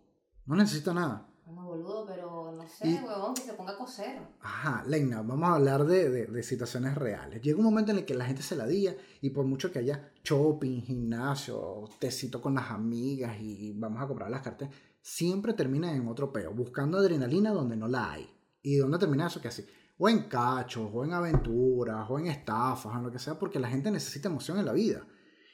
No 0.47 0.55
necesita 0.57 0.95
nada. 0.95 1.29
Bueno, 1.45 1.65
boludo, 1.67 2.07
pero 2.07 2.53
no 2.53 2.67
sé, 2.69 2.89
Y- 2.89 2.95
huevón, 2.95 3.35
que 3.35 3.43
se 3.43 3.53
ponga 3.53 3.73
a 3.73 3.77
coser. 3.79 4.19
Ajá, 4.41 4.85
Leina, 4.87 5.23
vamos 5.23 5.49
a 5.49 5.55
hablar 5.55 5.85
de, 5.87 6.11
de- 6.11 6.27
de 6.27 6.43
situaciones 6.43 6.95
reales. 6.97 7.41
Llega 7.43 7.59
un 7.59 7.65
momento 7.65 7.93
en 7.93 7.99
el 7.99 8.05
que 8.05 8.15
la 8.15 8.25
gente 8.25 8.43
se 8.43 8.57
ladilla 8.57 8.97
y 9.21 9.31
por 9.31 9.45
mucho 9.47 9.71
que 9.71 9.79
haya 9.81 10.11
shopping, 10.25 10.81
gimnasio, 10.83 11.85
tecito 11.99 12.41
con 12.41 12.55
las 12.55 12.71
amigas 12.71 13.37
y 13.41 13.73
vamos 13.77 14.03
a 14.03 14.07
comprar 14.09 14.31
las 14.31 14.43
cartas, 14.43 14.71
siempre 15.01 15.55
termina 15.55 15.93
en 15.95 16.07
otro 16.09 16.33
peo, 16.33 16.53
buscando 16.53 16.99
adrenalina 16.99 17.53
donde 17.53 17.77
no 17.77 17.87
la 17.89 18.13
hay. 18.13 18.29
¿Y 18.63 18.77
dónde 18.77 18.99
termina 18.99 19.29
eso? 19.29 19.41
Que 19.41 19.49
así, 19.49 19.65
o 19.99 20.09
en 20.09 20.25
cachos, 20.29 20.91
o 20.93 21.05
en 21.05 21.13
aventuras, 21.13 22.07
o 22.11 22.19
en 22.19 22.27
estafas, 22.27 22.93
o 22.93 22.97
en 22.99 23.05
lo 23.05 23.13
que 23.13 23.19
sea, 23.21 23.39
porque 23.39 23.61
la 23.61 23.69
gente 23.69 23.91
necesita 23.93 24.29
emoción 24.29 24.59
en 24.59 24.67
la 24.67 24.73
vida. 24.73 25.07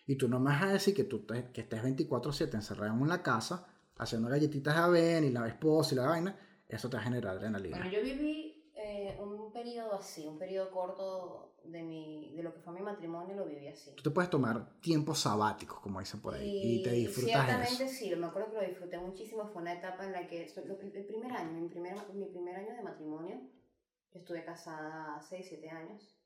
Y 0.07 0.17
tú 0.17 0.29
no 0.29 0.41
me 0.41 0.51
vas 0.51 0.62
a 0.62 0.73
decir 0.73 0.95
que 0.95 1.05
tú 1.05 1.21
te- 1.21 1.51
que 1.53 1.61
estés 1.62 1.83
24/7 1.83 2.57
encerrado 2.57 2.93
en 2.95 3.01
una 3.01 3.23
casa 3.23 3.67
haciendo 3.99 4.29
galletitas 4.29 4.75
de 4.75 4.81
avena 4.81 5.27
y 5.27 5.31
la 5.31 5.47
esposa 5.47 5.95
y 5.95 5.99
la 5.99 6.07
vaina, 6.07 6.37
eso 6.69 6.88
te 6.88 6.97
va 6.97 7.03
a 7.03 7.05
generar 7.05 7.37
adrenalina. 7.37 7.77
Bueno, 7.79 7.93
yo 7.93 8.03
viví 8.03 8.73
eh, 8.77 9.19
un 9.21 9.53
periodo 9.53 9.95
así, 9.95 10.27
un 10.27 10.38
periodo 10.38 10.71
corto 10.71 11.55
de, 11.65 11.83
mi, 11.83 12.33
de 12.35 12.43
lo 12.43 12.53
que 12.53 12.61
fue 12.61 12.73
mi 12.73 12.81
matrimonio, 12.81 13.37
lo 13.37 13.45
viví 13.47 13.69
así. 13.69 13.93
Tú 13.95 14.03
te 14.03 14.11
puedes 14.11 14.31
tomar 14.31 14.81
tiempos 14.81 15.21
sabáticos, 15.21 15.79
como 15.81 16.01
dicen 16.01 16.21
por 16.21 16.35
ahí, 16.35 16.57
y, 16.61 16.79
te 16.81 16.91
disfrutas 16.93 17.47
ciertamente 17.47 17.85
eso. 17.85 17.88
sí, 17.88 18.11
me 18.17 18.27
acuerdo 18.27 18.51
que 18.51 18.57
lo 18.57 18.69
disfruté 18.69 18.99
muchísimo. 18.99 19.49
Fue 19.53 19.62
una 19.62 19.75
etapa 19.75 20.05
en 20.05 20.12
la 20.12 20.27
que, 20.27 20.47
el 20.47 21.05
primer 21.07 21.33
año, 21.33 21.61
mi 21.61 21.69
primer, 21.69 21.95
mi 22.15 22.27
primer 22.27 22.57
año 22.57 22.75
de 22.75 22.83
matrimonio, 22.83 23.37
yo 24.12 24.21
estuve 24.21 24.45
casada 24.45 25.21
6, 25.21 25.47
7 25.49 25.71
años. 25.71 26.17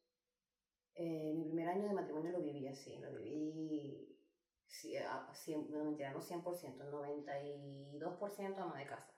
Eh, 0.99 1.35
mi 1.37 1.45
primer 1.45 1.69
año 1.69 1.89
de 1.89 1.95
matrimonio 1.95 2.33
lo 2.33 2.41
viví 2.41 2.67
así, 2.67 2.97
lo 2.99 3.13
viví, 3.13 4.19
sí, 4.67 4.97
a- 4.97 5.31
cien- 5.35 5.69
no 5.69 5.85
mentira, 5.85 6.11
no 6.13 6.21
100%, 6.21 6.85
92% 6.91 8.63
ama 8.63 8.79
de 8.79 8.87
casa. 8.87 9.13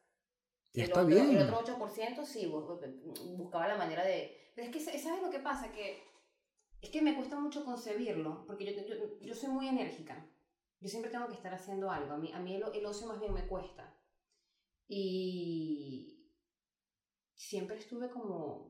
Y 0.72 0.80
está 0.82 1.02
bien. 1.04 1.30
El 1.36 1.42
otro 1.54 1.58
8% 1.60 2.26
sí, 2.26 2.46
bu- 2.46 3.36
buscaba 3.36 3.68
la 3.68 3.76
manera 3.76 4.04
de... 4.04 4.50
Pero 4.54 4.68
es 4.68 4.74
que, 4.76 4.98
¿sabes 4.98 5.22
lo 5.22 5.30
que 5.30 5.38
pasa? 5.38 5.70
Que 5.72 6.02
es 6.82 6.90
que 6.90 7.00
me 7.00 7.14
cuesta 7.16 7.38
mucho 7.38 7.64
concebirlo, 7.64 8.44
porque 8.46 8.64
yo, 8.74 8.82
yo, 8.86 9.18
yo 9.20 9.34
soy 9.34 9.50
muy 9.50 9.68
enérgica. 9.68 10.28
Yo 10.80 10.88
siempre 10.88 11.10
tengo 11.10 11.26
que 11.28 11.34
estar 11.34 11.54
haciendo 11.54 11.90
algo. 11.90 12.12
A 12.12 12.18
mí, 12.18 12.32
a 12.32 12.40
mí 12.40 12.54
el, 12.56 12.62
el 12.74 12.86
ocio 12.86 13.06
más 13.06 13.18
bien 13.20 13.32
me 13.34 13.46
cuesta. 13.46 13.96
Y 14.88 16.32
siempre 17.34 17.76
estuve 17.78 18.10
como... 18.10 18.67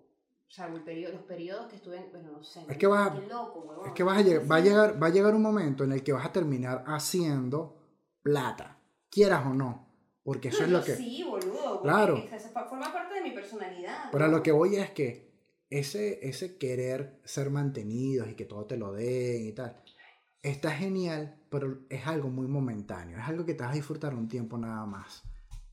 O 0.48 0.50
sea, 0.50 0.66
el 0.66 0.82
periodo, 0.82 1.12
los 1.12 1.22
periodos 1.22 1.66
que 1.68 1.76
estuve, 1.76 1.96
en- 1.98 2.10
bueno, 2.10 2.32
no 2.32 2.42
sé. 2.42 2.64
Es 2.68 2.78
que 2.78 2.86
vas 2.86 3.10
qué 3.20 3.26
loco, 3.28 3.60
huevón. 3.60 3.86
Es 3.86 3.92
que 3.92 4.02
vas 4.02 4.18
a 4.18 4.22
llegar, 4.22 4.50
va, 4.50 4.56
a 4.56 4.60
llegar, 4.60 5.02
va 5.02 5.06
a 5.06 5.10
llegar 5.10 5.34
un 5.34 5.42
momento 5.42 5.84
en 5.84 5.92
el 5.92 6.02
que 6.02 6.12
vas 6.12 6.26
a 6.26 6.32
terminar 6.32 6.84
haciendo 6.86 7.76
plata, 8.22 8.78
quieras 9.10 9.46
o 9.46 9.54
no, 9.54 9.88
porque 10.24 10.48
eso 10.48 10.60
No, 10.60 10.66
es 10.66 10.72
lo 10.72 10.84
que... 10.84 10.96
Sí, 10.96 11.22
boludo. 11.22 11.80
Claro. 11.82 12.28
Eso 12.32 12.48
forma 12.68 12.92
parte 12.92 13.14
de 13.14 13.22
mi 13.22 13.30
personalidad. 13.30 13.96
Pero 14.10 14.24
a 14.24 14.28
lo 14.28 14.42
que 14.42 14.52
voy 14.52 14.76
es 14.76 14.90
que 14.90 15.30
ese, 15.70 16.26
ese 16.26 16.56
querer 16.58 17.20
ser 17.24 17.50
mantenidos 17.50 18.28
y 18.28 18.34
que 18.34 18.46
todo 18.46 18.64
te 18.66 18.76
lo 18.76 18.92
den 18.92 19.46
y 19.46 19.52
tal, 19.52 19.76
está 20.42 20.70
genial, 20.72 21.40
pero 21.50 21.80
es 21.90 22.06
algo 22.06 22.30
muy 22.30 22.46
momentáneo, 22.46 23.18
es 23.18 23.24
algo 23.24 23.44
que 23.44 23.54
te 23.54 23.62
vas 23.64 23.72
a 23.72 23.76
disfrutar 23.76 24.14
un 24.14 24.28
tiempo 24.28 24.56
nada 24.58 24.86
más. 24.86 25.22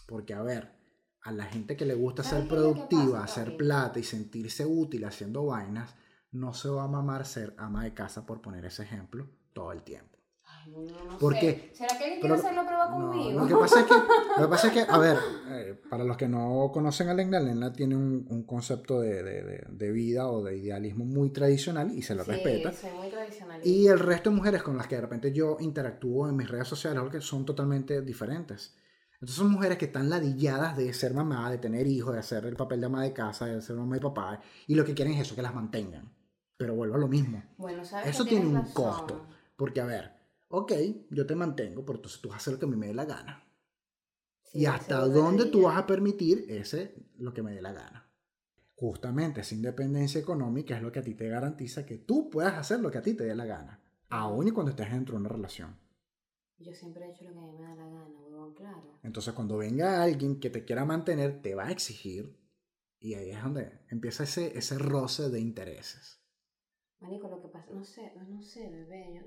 Porque 0.08 0.34
a 0.34 0.42
ver, 0.44 0.75
a 1.26 1.32
la 1.32 1.46
gente 1.46 1.76
que 1.76 1.86
le 1.86 1.96
gusta 1.96 2.24
¿Sabes 2.24 2.48
ser 2.48 2.48
productiva, 2.48 3.24
hacer 3.24 3.58
plata 3.58 4.00
y 4.00 4.04
sentirse 4.04 4.64
útil 4.64 5.06
haciendo 5.06 5.48
vainas, 5.48 5.96
no 6.32 6.54
se 6.54 6.70
va 6.70 6.84
a 6.84 6.88
mamar 6.88 7.26
ser 7.26 7.56
ama 7.58 7.84
de 7.84 7.96
casa 7.96 8.28
por 8.28 8.42
poner 8.42 8.64
ese 8.66 8.84
ejemplo 8.84 9.28
todo 9.52 9.72
el 9.72 9.82
tiempo. 9.82 10.20
Ay, 10.44 10.72
no 10.72 11.18
Porque, 11.18 11.72
sé. 11.74 11.78
¿Será 11.78 11.98
que 11.98 12.04
alguien 12.04 12.20
quiere 12.20 12.36
hacer 12.36 12.54
la 12.54 12.66
prueba 12.68 12.92
conmigo? 12.92 13.40
lo, 13.40 13.48
que 13.48 13.56
pasa 13.56 13.80
es 13.80 13.86
que, 13.88 13.94
lo 13.96 14.44
que 14.44 14.48
pasa 14.52 14.68
es 14.68 14.74
que, 14.74 14.82
a 14.88 14.98
ver, 15.00 15.18
eh, 15.50 15.82
para 15.90 16.04
los 16.04 16.16
que 16.16 16.28
no 16.28 16.70
conocen 16.72 17.10
a 17.10 17.16
Lena, 17.16 17.40
Lena 17.40 17.74
tiene 17.74 17.96
un, 17.96 18.28
un 18.30 18.44
concepto 18.44 19.02
de, 19.02 19.24
de, 19.24 19.66
de, 19.68 19.92
vida 19.92 20.28
o 20.30 20.44
de 20.44 20.58
idealismo 20.58 21.06
muy 21.06 21.32
tradicional 21.32 21.92
y 21.92 22.04
se 22.04 22.14
lo 22.14 22.24
sí, 22.24 22.30
respeta. 22.34 22.72
soy 22.72 22.92
muy 22.92 23.10
tradicional. 23.10 23.62
Y 23.64 23.88
el 23.88 23.98
resto 23.98 24.30
de 24.30 24.36
mujeres 24.36 24.62
con 24.62 24.78
las 24.78 24.86
que 24.86 24.94
de 24.94 25.02
repente 25.02 25.34
yo 25.34 25.58
interactúo 25.60 26.30
en 26.30 26.36
mis 26.36 26.48
redes 26.48 26.68
sociales 26.68 27.02
que 27.12 27.20
son 27.20 27.46
totalmente 27.46 28.04
diferentes. 28.04 28.76
Entonces 29.26 29.42
son 29.42 29.54
mujeres 29.54 29.80
que 29.80 29.86
están 29.86 30.08
ladilladas 30.08 30.78
de 30.78 30.94
ser 30.94 31.16
mamá, 31.16 31.50
de 31.50 31.58
tener 31.58 31.88
hijos, 31.88 32.14
de 32.14 32.20
hacer 32.20 32.46
el 32.46 32.56
papel 32.56 32.80
de 32.80 32.86
ama 32.86 33.02
de 33.02 33.12
casa, 33.12 33.48
de 33.48 33.60
ser 33.60 33.76
mamá 33.76 33.98
y 33.98 34.00
papá, 34.00 34.40
y 34.68 34.76
lo 34.76 34.86
que 34.86 34.94
quieren 34.94 35.16
es 35.16 35.22
eso, 35.22 35.34
que 35.34 35.42
las 35.42 35.56
mantengan. 35.56 36.14
Pero 36.56 36.76
vuelvo 36.76 36.94
a 36.94 37.00
lo 37.00 37.08
mismo. 37.08 37.44
Bueno, 37.58 37.84
¿sabes 37.84 38.10
Eso 38.10 38.24
tiene 38.24 38.46
un 38.46 38.62
costo. 38.72 39.26
Porque, 39.56 39.82
a 39.82 39.86
ver, 39.88 40.12
ok, 40.50 40.74
yo 41.10 41.26
te 41.26 41.34
mantengo, 41.34 41.84
pero 41.84 41.98
entonces 41.98 42.22
tú 42.22 42.30
vas 42.30 42.36
a 42.36 42.38
hacer 42.38 42.54
lo 42.54 42.60
que 42.60 42.66
a 42.66 42.70
mí 42.70 42.76
me 42.76 42.86
dé 42.86 42.94
la 42.94 43.06
gana. 43.06 43.44
y 44.54 44.68
hasta 44.68 45.00
dónde 45.08 45.46
tú 45.46 45.64
vas 45.64 45.78
a 45.78 45.88
permitir 45.88 46.46
ese 46.48 46.94
lo 47.18 47.34
que 47.34 47.42
me 47.42 47.52
dé 47.52 47.64
la 47.64 47.74
gana. 47.74 48.08
Justamente 48.76 49.42
esa 49.42 49.56
independencia 49.56 50.22
económica 50.22 50.78
es 50.78 50.84
lo 50.84 50.92
que 50.92 51.00
a 51.00 51.04
ti 51.04 51.16
te 51.16 51.28
garantiza 51.28 51.84
que 51.84 51.98
tú 51.98 52.30
puedas 52.30 52.54
hacer 52.54 52.80
lo 52.80 52.92
que 52.92 53.00
a 53.00 53.02
ti 53.02 53.16
te 53.16 53.24
dé 53.24 53.34
la 53.34 53.46
gana, 53.46 53.82
aun 54.08 54.50
y 54.50 54.52
cuando 54.52 54.70
estés 54.70 54.92
dentro 54.92 55.16
de 55.16 55.22
una 55.22 55.30
relación. 55.30 55.84
Yo 56.60 56.74
siempre 56.74 57.06
he 57.06 57.10
hecho 57.10 57.26
lo 57.26 57.34
que 57.34 57.40
a 57.40 57.42
mí 57.42 57.54
me 57.54 57.64
da 57.64 57.76
la 57.76 57.86
gana, 57.88 58.25
claro. 58.54 59.00
Entonces 59.04 59.34
cuando 59.34 59.58
venga 59.58 60.04
alguien 60.04 60.40
que 60.40 60.50
te 60.50 60.66
quiera 60.66 60.86
mantener, 60.86 61.42
te 61.42 61.56
va 61.56 61.66
a 61.66 61.72
exigir 61.72 62.38
y 63.00 63.16
ahí 63.16 63.32
es 63.32 63.42
donde 63.42 63.80
empieza 63.90 64.24
ese, 64.24 64.58
ese 64.58 64.78
roce 64.78 65.30
de 65.30 65.40
intereses. 65.40 66.22
Marico, 67.00 67.28
lo 67.28 67.42
que 67.42 67.50
pasa, 67.50 67.72
no 67.72 67.84
sé, 67.84 68.14
no 68.28 68.42
sé, 68.42 68.70
bebé, 68.70 69.14
yo, 69.14 69.22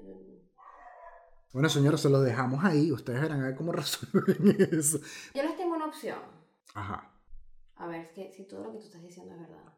bueno, 1.52 1.70
señores, 1.70 2.00
se 2.00 2.10
los 2.10 2.24
dejamos 2.24 2.62
ahí. 2.62 2.92
Ustedes 2.92 3.22
verán 3.22 3.40
a 3.40 3.46
ver 3.46 3.56
cómo 3.56 3.72
resuelven 3.72 4.56
eso. 4.70 4.98
Yo 5.34 5.42
les 5.42 5.56
tengo 5.56 5.76
una 5.76 5.86
opción. 5.86 6.18
Ajá. 6.74 7.10
A 7.76 7.86
ver, 7.86 8.02
es 8.02 8.08
que 8.10 8.32
si 8.32 8.46
todo 8.46 8.64
lo 8.64 8.72
que 8.72 8.78
tú 8.78 8.84
estás 8.84 9.02
diciendo 9.02 9.34
es 9.34 9.40
verdad. 9.40 9.72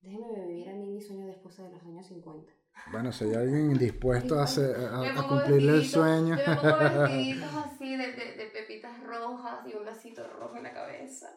Déjenme 0.00 0.46
vivir 0.46 0.68
a 0.68 0.74
mí 0.74 0.88
mi 0.88 1.00
sueño 1.00 1.26
de 1.26 1.32
esposa 1.32 1.64
de 1.64 1.70
los 1.70 1.82
años 1.82 2.06
50. 2.06 2.52
Bueno, 2.90 3.12
si 3.12 3.24
hay 3.24 3.34
alguien 3.34 3.78
dispuesto 3.78 4.38
a, 4.38 4.44
hacer, 4.44 4.76
a, 4.76 5.26
cumplirle 5.26 5.76
el 5.76 5.84
sueño. 5.86 6.36
Yo 6.36 6.46
me 6.46 6.56
pongo 6.56 6.78
vestiditos 7.00 7.54
así 7.54 7.96
de, 7.96 8.12
de, 8.12 8.36
de, 8.36 8.46
pepitas 8.52 9.02
rojas 9.04 9.66
y 9.66 9.74
un 9.74 9.84
lacito 9.84 10.26
rojo 10.28 10.56
en 10.56 10.64
la 10.64 10.72
cabeza. 10.72 11.28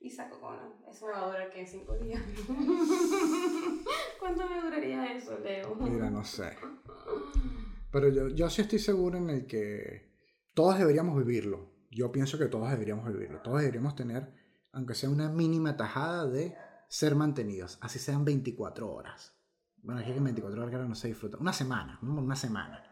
Y 0.00 0.10
saco 0.10 0.40
con... 0.40 0.56
Eso 0.88 1.06
me 1.06 1.12
va 1.12 1.22
a 1.22 1.26
durar, 1.26 1.50
¿qué? 1.50 1.66
¿Cinco 1.66 1.96
días? 1.98 2.22
¿Cuánto 4.20 4.48
me 4.48 4.60
duraría 4.60 5.12
eso, 5.12 5.38
Leo? 5.38 5.74
Mira, 5.76 6.10
no 6.10 6.24
sé. 6.24 6.56
Pero 7.90 8.08
yo, 8.08 8.28
yo 8.28 8.48
sí 8.50 8.62
estoy 8.62 8.78
seguro 8.78 9.18
en 9.18 9.30
el 9.30 9.46
que 9.46 10.12
todos 10.54 10.78
deberíamos 10.78 11.16
vivirlo. 11.16 11.70
Yo 11.90 12.12
pienso 12.12 12.38
que 12.38 12.46
todos 12.46 12.70
deberíamos 12.70 13.06
vivirlo. 13.12 13.40
Todos 13.40 13.60
deberíamos 13.60 13.96
tener, 13.96 14.32
aunque 14.72 14.94
sea 14.94 15.10
una 15.10 15.28
mínima 15.28 15.76
tajada 15.76 16.26
de 16.26 16.56
ser 16.88 17.14
mantenidos, 17.14 17.78
así 17.80 17.98
sean 17.98 18.24
24 18.24 18.90
horas. 18.90 19.37
Bueno, 19.82 20.00
aquí 20.00 20.12
que 20.12 20.20
24 20.20 20.62
horas 20.62 20.88
no 20.88 20.94
se 20.94 21.08
disfruta. 21.08 21.38
Una 21.38 21.52
semana, 21.52 21.98
una 22.02 22.36
semana. 22.36 22.84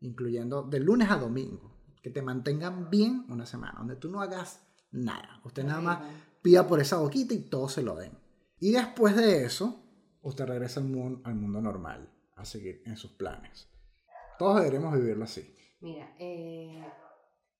Incluyendo 0.00 0.62
de 0.62 0.80
lunes 0.80 1.10
a 1.10 1.16
domingo. 1.16 1.94
Que 2.02 2.10
te 2.10 2.22
mantengan 2.22 2.88
bien 2.90 3.26
una 3.28 3.46
semana, 3.46 3.74
donde 3.78 3.96
tú 3.96 4.10
no 4.10 4.20
hagas 4.20 4.64
nada. 4.92 5.40
Usted 5.44 5.64
nada 5.64 5.80
más 5.80 5.98
pida 6.42 6.66
por 6.66 6.80
esa 6.80 6.98
boquita 6.98 7.34
y 7.34 7.48
todo 7.48 7.68
se 7.68 7.82
lo 7.82 7.96
den. 7.96 8.12
Y 8.60 8.72
después 8.72 9.16
de 9.16 9.44
eso, 9.44 9.82
usted 10.22 10.46
regresa 10.46 10.80
al 10.80 10.86
mundo, 10.86 11.20
al 11.24 11.34
mundo 11.34 11.60
normal, 11.60 12.12
a 12.36 12.44
seguir 12.44 12.82
en 12.86 12.96
sus 12.96 13.12
planes. 13.12 13.68
Todos 14.38 14.56
deberíamos 14.56 14.94
vivirlo 14.94 15.24
así. 15.24 15.54
Mira, 15.80 16.14
eh, 16.18 16.84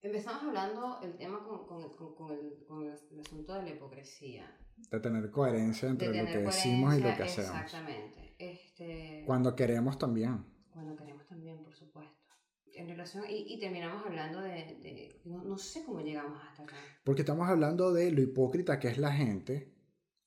empezamos 0.02 0.42
hablando 0.42 1.00
el 1.02 1.16
tema 1.16 1.44
con, 1.44 1.66
con, 1.66 1.96
con, 1.96 2.30
el, 2.32 2.64
con, 2.66 2.82
el, 2.84 3.20
asunto 3.20 3.54
de 3.54 3.62
la 3.62 3.70
hipocresía. 3.70 4.58
De 4.90 5.00
tener 5.00 5.30
coherencia 5.30 5.88
entre 5.88 6.08
lo 6.08 6.26
que 6.26 6.38
decimos 6.38 6.96
y 6.96 7.00
lo 7.00 7.16
que 7.16 7.22
hacemos. 7.22 7.60
Exactamente. 7.62 8.34
Este, 8.38 9.22
cuando 9.26 9.56
queremos 9.56 9.98
también. 9.98 10.44
Cuando 10.72 10.96
queremos 10.96 11.26
también, 11.26 11.62
por 11.62 11.74
supuesto. 11.74 12.14
En 12.74 12.88
relación, 12.88 13.24
y, 13.28 13.54
y 13.54 13.58
terminamos 13.58 14.04
hablando 14.04 14.40
de, 14.42 14.50
de 14.82 15.22
no, 15.24 15.42
no, 15.42 15.56
sé 15.56 15.82
cómo 15.84 16.00
llegamos 16.00 16.38
hasta 16.46 16.64
acá. 16.64 16.76
Porque 17.04 17.22
estamos 17.22 17.48
hablando 17.48 17.92
de 17.92 18.12
lo 18.12 18.20
hipócrita 18.20 18.78
que 18.78 18.88
es 18.88 18.98
la 18.98 19.12
gente 19.12 19.72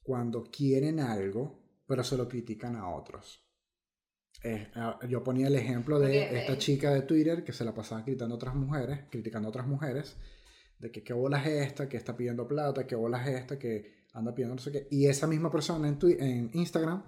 cuando 0.01 0.43
quieren 0.45 0.99
algo, 0.99 1.59
pero 1.85 2.03
se 2.03 2.17
lo 2.17 2.27
critican 2.27 2.75
a 2.75 2.89
otros. 2.89 3.45
Eh, 4.43 4.71
yo 5.07 5.23
ponía 5.23 5.47
el 5.47 5.55
ejemplo 5.55 5.99
de 5.99 6.39
esta 6.39 6.53
eh, 6.53 6.57
chica 6.57 6.93
de 6.93 7.01
Twitter 7.01 7.43
que 7.43 7.51
se 7.51 7.65
la 7.65 7.73
pasaba 7.73 8.01
gritando 8.01 8.35
a 8.35 8.37
otras 8.37 8.55
mujeres, 8.55 9.01
criticando 9.09 9.47
a 9.47 9.49
otras 9.49 9.67
mujeres, 9.67 10.17
de 10.77 10.91
que 10.91 11.03
qué 11.03 11.13
bola 11.13 11.41
es 11.41 11.67
esta, 11.67 11.89
que 11.89 11.97
está 11.97 12.15
pidiendo 12.15 12.47
plata, 12.47 12.87
qué 12.87 12.95
bola 12.95 13.21
es 13.21 13.41
esta, 13.41 13.59
que 13.59 13.98
anda 14.13 14.33
pidiendo 14.33 14.55
no 14.55 14.61
sé 14.61 14.71
qué. 14.71 14.87
Y 14.91 15.07
esa 15.07 15.27
misma 15.27 15.51
persona 15.51 15.87
en, 15.87 15.97
en 16.19 16.51
Instagram 16.53 17.03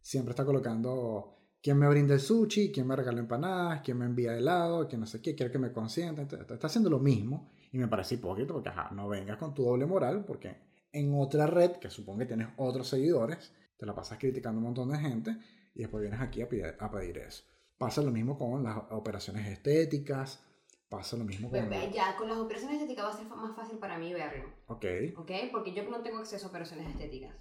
siempre 0.00 0.30
está 0.30 0.44
colocando 0.44 1.36
quién 1.62 1.78
me 1.78 1.88
brinda 1.88 2.14
el 2.14 2.20
sushi, 2.20 2.72
quién 2.72 2.86
me 2.86 2.96
regala 2.96 3.20
empanadas, 3.20 3.80
quién 3.82 3.98
me 3.98 4.06
envía 4.06 4.36
helado, 4.36 4.88
quién 4.88 5.00
no 5.00 5.06
sé 5.06 5.20
qué, 5.20 5.34
quiere 5.34 5.52
que 5.52 5.58
me 5.58 5.72
consienta. 5.72 6.22
Está 6.22 6.66
haciendo 6.66 6.90
lo 6.90 6.98
mismo 6.98 7.50
y 7.72 7.78
me 7.78 7.88
parece 7.88 8.14
hipócrita 8.16 8.52
porque, 8.52 8.70
ajá, 8.70 8.90
no 8.92 9.08
vengas 9.08 9.36
con 9.36 9.54
tu 9.54 9.64
doble 9.64 9.86
moral 9.86 10.24
porque 10.24 10.56
en 10.92 11.14
otra 11.14 11.46
red, 11.46 11.72
que 11.72 11.90
supongo 11.90 12.20
que 12.20 12.26
tienes 12.26 12.48
otros 12.56 12.88
seguidores, 12.88 13.52
te 13.76 13.86
la 13.86 13.94
pasas 13.94 14.18
criticando 14.18 14.58
a 14.58 14.60
un 14.60 14.64
montón 14.64 14.90
de 14.90 14.98
gente 14.98 15.36
y 15.74 15.80
después 15.80 16.02
vienes 16.02 16.20
aquí 16.20 16.42
a 16.42 16.48
pedir, 16.48 16.74
a 16.78 16.90
pedir 16.90 17.18
eso. 17.18 17.44
Pasa 17.78 18.02
lo 18.02 18.10
mismo 18.10 18.36
con 18.36 18.62
las 18.62 18.76
operaciones 18.90 19.46
estéticas, 19.46 20.42
pasa 20.90 21.16
lo 21.16 21.24
mismo 21.24 21.48
con... 21.48 21.70
Ya, 21.92 22.16
con 22.16 22.28
las 22.28 22.38
operaciones 22.38 22.76
estéticas 22.76 23.06
va 23.06 23.10
a 23.10 23.16
ser 23.16 23.26
más 23.28 23.56
fácil 23.56 23.78
para 23.78 23.96
mí 23.96 24.12
verlo. 24.12 24.52
Ok. 24.66 24.84
Ok, 25.16 25.30
porque 25.52 25.72
yo 25.72 25.88
no 25.88 26.02
tengo 26.02 26.18
acceso 26.18 26.46
a 26.46 26.50
operaciones 26.50 26.90
estéticas. 26.90 27.34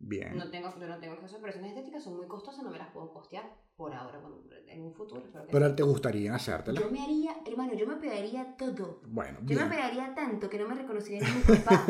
Bien. 0.00 0.36
No 0.36 0.50
tengo, 0.50 0.68
yo 0.78 0.86
no 0.86 0.98
tengo 0.98 1.14
acceso 1.14 1.36
a 1.36 1.38
operaciones 1.38 1.70
estéticas, 1.70 2.02
son 2.02 2.16
muy 2.16 2.26
costosas, 2.26 2.62
no 2.62 2.70
me 2.70 2.78
las 2.78 2.90
puedo 2.90 3.12
costear 3.12 3.44
por 3.76 3.94
ahora, 3.94 4.20
en 4.66 4.82
un 4.82 4.92
futuro. 4.92 5.22
Pero 5.50 5.74
te 5.74 5.82
gustaría 5.84 6.34
hacértela. 6.34 6.80
Yo 6.80 6.90
me 6.90 7.00
haría, 7.00 7.36
hermano, 7.46 7.74
yo 7.74 7.86
me 7.86 7.96
pegaría 7.96 8.56
todo. 8.56 9.00
Bueno, 9.06 9.38
Yo 9.44 9.58
me 9.60 9.66
pegaría 9.66 10.14
tanto 10.14 10.50
que 10.50 10.58
no 10.58 10.68
me 10.68 10.74
reconocería 10.74 11.20
ni 11.20 11.34
mi 11.34 11.42
papá. 11.64 11.86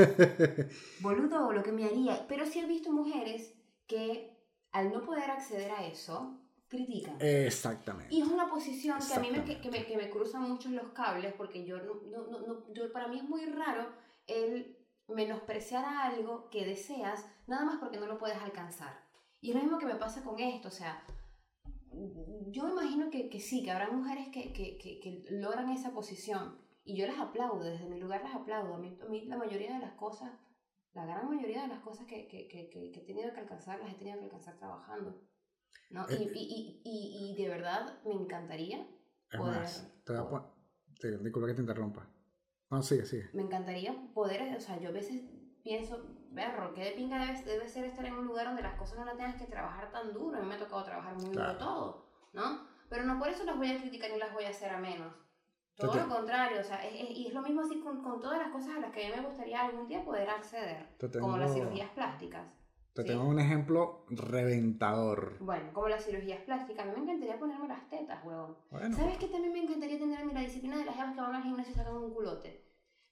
Boludo, 1.00 1.52
lo 1.52 1.62
que 1.62 1.72
me 1.72 1.84
haría. 1.84 2.26
Pero 2.28 2.44
sí 2.44 2.60
he 2.60 2.66
visto 2.66 2.92
mujeres 2.92 3.54
que 3.86 4.38
al 4.72 4.92
no 4.92 5.02
poder 5.02 5.30
acceder 5.30 5.70
a 5.70 5.86
eso, 5.86 6.38
critican. 6.68 7.16
Exactamente. 7.20 8.14
Y 8.14 8.22
es 8.22 8.28
una 8.28 8.48
posición 8.48 8.98
que 9.06 9.14
a 9.14 9.20
mí 9.20 9.30
me, 9.30 9.44
que, 9.44 9.70
me, 9.70 9.86
que 9.86 9.96
me 9.96 10.10
cruzan 10.10 10.42
mucho 10.42 10.68
los 10.70 10.92
cables 10.92 11.34
porque 11.34 11.64
yo 11.64 11.78
no, 11.78 11.94
no, 12.10 12.40
no, 12.40 12.72
yo, 12.72 12.92
para 12.92 13.08
mí 13.08 13.18
es 13.18 13.24
muy 13.24 13.44
raro 13.46 13.90
el 14.26 14.76
menospreciar 15.08 15.84
a 15.84 16.04
algo 16.04 16.50
que 16.50 16.66
deseas 16.66 17.26
nada 17.46 17.64
más 17.64 17.78
porque 17.78 17.98
no 17.98 18.06
lo 18.06 18.18
puedes 18.18 18.38
alcanzar. 18.38 19.00
Y 19.40 19.50
es 19.50 19.56
lo 19.56 19.62
mismo 19.62 19.78
que 19.78 19.86
me 19.86 19.94
pasa 19.94 20.22
con 20.22 20.38
esto, 20.38 20.68
o 20.68 20.72
sea, 20.72 21.04
yo 22.48 22.68
imagino 22.68 23.10
que, 23.10 23.28
que 23.28 23.40
sí, 23.40 23.62
que 23.62 23.70
habrá 23.70 23.90
mujeres 23.90 24.28
que, 24.28 24.52
que, 24.52 24.78
que, 24.78 25.24
logran 25.30 25.70
esa 25.70 25.92
posición 25.92 26.58
y 26.84 26.96
yo 26.96 27.06
las 27.06 27.18
aplaudo, 27.18 27.64
desde 27.64 27.88
mi 27.88 27.98
lugar 27.98 28.22
las 28.22 28.34
aplaudo. 28.34 28.74
A 28.74 28.78
mí, 28.78 28.98
a 29.00 29.06
mí 29.06 29.24
la 29.26 29.36
mayoría 29.36 29.74
de 29.74 29.80
las 29.80 29.92
cosas 29.92 30.32
la 30.98 31.06
gran 31.06 31.28
mayoría 31.28 31.62
de 31.62 31.68
las 31.68 31.80
cosas 31.80 32.06
que, 32.06 32.26
que, 32.26 32.48
que, 32.48 32.68
que, 32.68 32.86
he 32.86 33.04
tenido 33.04 33.32
que 33.32 33.40
alcanzar 33.40 33.78
las 33.78 33.92
he 33.92 33.96
tenido 33.96 34.18
que 34.18 34.24
alcanzar 34.24 34.56
trabajando. 34.56 35.20
¿No? 35.90 36.06
y, 36.08 36.14
eh, 36.14 36.32
y, 36.34 36.82
y, 36.84 37.32
y, 37.32 37.42
de 37.42 37.48
verdad 37.48 38.02
me 38.04 38.14
encantaría 38.14 38.86
poder... 39.30 39.60
Más, 39.60 40.02
te 40.04 40.12
voy 40.12 40.40
a 40.40 40.58
te, 40.98 41.16
disculpa 41.18 41.48
que 41.48 41.54
te 41.54 41.60
interrumpa. 41.60 42.08
No, 42.70 42.82
sigue, 42.82 43.06
sigue. 43.06 43.30
Me 43.32 43.42
encantaría 43.42 43.94
poder, 44.12 44.56
o 44.56 44.60
sea, 44.60 44.78
yo 44.78 44.90
a 44.90 44.92
veces 44.92 45.22
pienso, 45.62 46.04
berro, 46.30 46.74
qué 46.74 46.84
de 46.84 46.90
pinga 46.92 47.18
debe, 47.18 47.42
debe 47.42 47.68
ser 47.68 47.84
estar 47.84 48.04
en 48.04 48.14
un 48.14 48.26
lugar 48.26 48.46
donde 48.46 48.62
las 48.62 48.78
cosas 48.78 48.98
no 48.98 49.04
las 49.04 49.16
tengas 49.16 49.36
que 49.36 49.46
trabajar 49.46 49.90
tan 49.90 50.12
duro. 50.12 50.36
A 50.36 50.40
mí 50.40 50.46
me 50.46 50.54
ha 50.54 50.58
tocado 50.58 50.84
trabajar 50.84 51.14
muy 51.14 51.30
duro 51.30 51.56
todo, 51.56 52.10
¿no? 52.32 52.66
Pero 52.88 53.04
no 53.04 53.18
por 53.18 53.28
eso 53.28 53.44
las 53.44 53.56
voy 53.56 53.70
a 53.70 53.80
criticar 53.80 54.10
ni 54.10 54.18
las 54.18 54.32
voy 54.32 54.44
a 54.44 54.50
hacer 54.50 54.70
a 54.70 54.78
menos. 54.78 55.14
Todo 55.76 55.94
lo 55.94 56.08
contrario, 56.08 56.60
o 56.60 56.64
sea, 56.64 56.84
es, 56.84 56.92
y 57.10 57.28
es 57.28 57.34
lo 57.34 57.40
mismo 57.40 57.60
así 57.60 57.78
con, 57.78 58.02
con, 58.02 58.20
todas 58.20 58.38
las 58.38 58.50
cosas 58.50 58.76
a 58.76 58.80
las 58.80 58.90
que 58.90 59.06
a 59.06 59.10
mí 59.10 59.16
me 59.16 59.28
gustaría 59.28 59.64
algún 59.64 59.86
día 59.86 60.04
poder 60.04 60.28
acceder, 60.28 60.88
como 61.20 61.36
las 61.36 61.54
cirugías 61.54 61.90
plásticas. 61.90 62.48
Te 62.98 63.04
tengo 63.04 63.28
un 63.28 63.38
ejemplo 63.38 64.04
reventador. 64.08 65.36
Bueno, 65.38 65.72
como 65.72 65.86
las 65.86 66.04
cirugías 66.04 66.40
plásticas, 66.40 66.84
a 66.84 66.88
mí 66.88 66.96
me 66.96 67.02
encantaría 67.04 67.38
ponerme 67.38 67.68
las 67.68 67.88
tetas, 67.88 68.24
huevón. 68.24 68.56
¿Sabes 68.72 69.18
qué 69.18 69.28
también 69.28 69.52
me 69.52 69.62
encantaría 69.62 70.00
tener 70.00 70.26
la 70.26 70.40
disciplina 70.40 70.78
de 70.78 70.84
las 70.84 70.96
jevas 70.96 71.14
que 71.14 71.20
van 71.20 71.34
al 71.36 71.44
gimnasio 71.44 71.72
y 71.72 71.76
sacan 71.76 71.94
un 71.94 72.12
culote? 72.12 72.60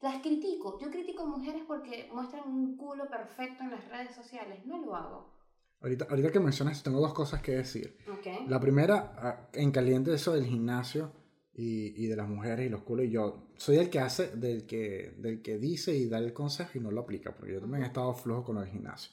Las 0.01 0.21
critico. 0.23 0.77
Yo 0.81 0.91
critico 0.91 1.23
a 1.23 1.27
mujeres 1.27 1.63
porque 1.69 2.11
muestran 2.13 2.49
un 2.49 2.77
culo 2.77 3.09
perfecto 3.09 3.63
en 3.63 3.71
las 3.71 3.89
redes 3.89 4.13
sociales. 4.13 4.67
No 4.67 4.85
lo 4.85 4.97
hago. 4.97 5.33
Ahorita, 5.81 6.07
ahorita 6.11 6.33
que 6.33 6.41
mencionas, 6.41 6.83
tengo 6.83 6.99
dos 6.99 7.15
cosas 7.15 7.41
que 7.41 7.53
decir. 7.53 7.97
Okay. 8.19 8.45
La 8.49 8.59
primera, 8.59 9.15
ah, 9.19 9.49
en 9.53 9.71
caliente 9.71 10.13
eso 10.13 10.33
del 10.33 10.47
gimnasio 10.47 11.13
y, 11.55 12.05
y, 12.05 12.09
de 12.09 12.17
las 12.17 12.29
mujeres 12.29 12.67
y 12.67 12.71
los 12.71 12.83
culos. 12.83 13.07
Y 13.07 13.11
yo 13.11 13.53
soy 13.57 13.77
el 13.77 13.89
que 13.89 14.01
hace, 14.01 14.35
del 14.37 14.67
que, 14.67 15.15
del 15.19 15.43
que 15.43 15.59
dice 15.59 15.97
y 15.97 16.09
da 16.09 16.19
el 16.19 16.33
consejo 16.33 16.73
y 16.75 16.81
no 16.81 16.91
lo 16.91 17.03
aplica, 17.03 17.37
porque 17.37 17.53
yo 17.53 17.61
también 17.61 17.85
he 17.85 17.87
estado 17.87 18.13
flojo 18.15 18.43
con 18.43 18.59
el 18.59 18.67
gimnasio. 18.67 19.13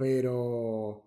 Pero 0.00 1.04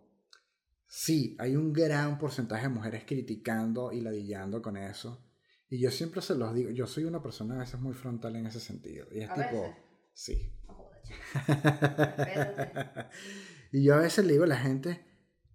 sí, 0.85 1.35
hay 1.39 1.55
un 1.55 1.73
gran 1.73 2.19
porcentaje 2.19 2.67
de 2.67 2.73
mujeres 2.75 3.05
criticando 3.07 3.91
y 3.91 4.01
ladillando 4.01 4.61
con 4.61 4.77
eso. 4.77 5.31
Y 5.67 5.79
yo 5.79 5.89
siempre 5.89 6.21
se 6.21 6.35
los 6.35 6.53
digo, 6.53 6.69
yo 6.69 6.85
soy 6.85 7.05
una 7.05 7.19
persona 7.19 7.55
a 7.55 7.61
veces 7.61 7.79
muy 7.79 7.95
frontal 7.95 8.35
en 8.35 8.45
ese 8.45 8.59
sentido. 8.59 9.07
Y 9.11 9.21
es 9.21 9.31
¿A 9.31 9.33
tipo, 9.33 9.63
veces? 9.63 9.77
sí. 10.13 10.53
Y 13.71 13.83
yo 13.83 13.95
a 13.95 13.97
veces 13.97 14.27
le 14.27 14.33
digo 14.33 14.43
a 14.43 14.47
la 14.47 14.57
gente, 14.57 15.03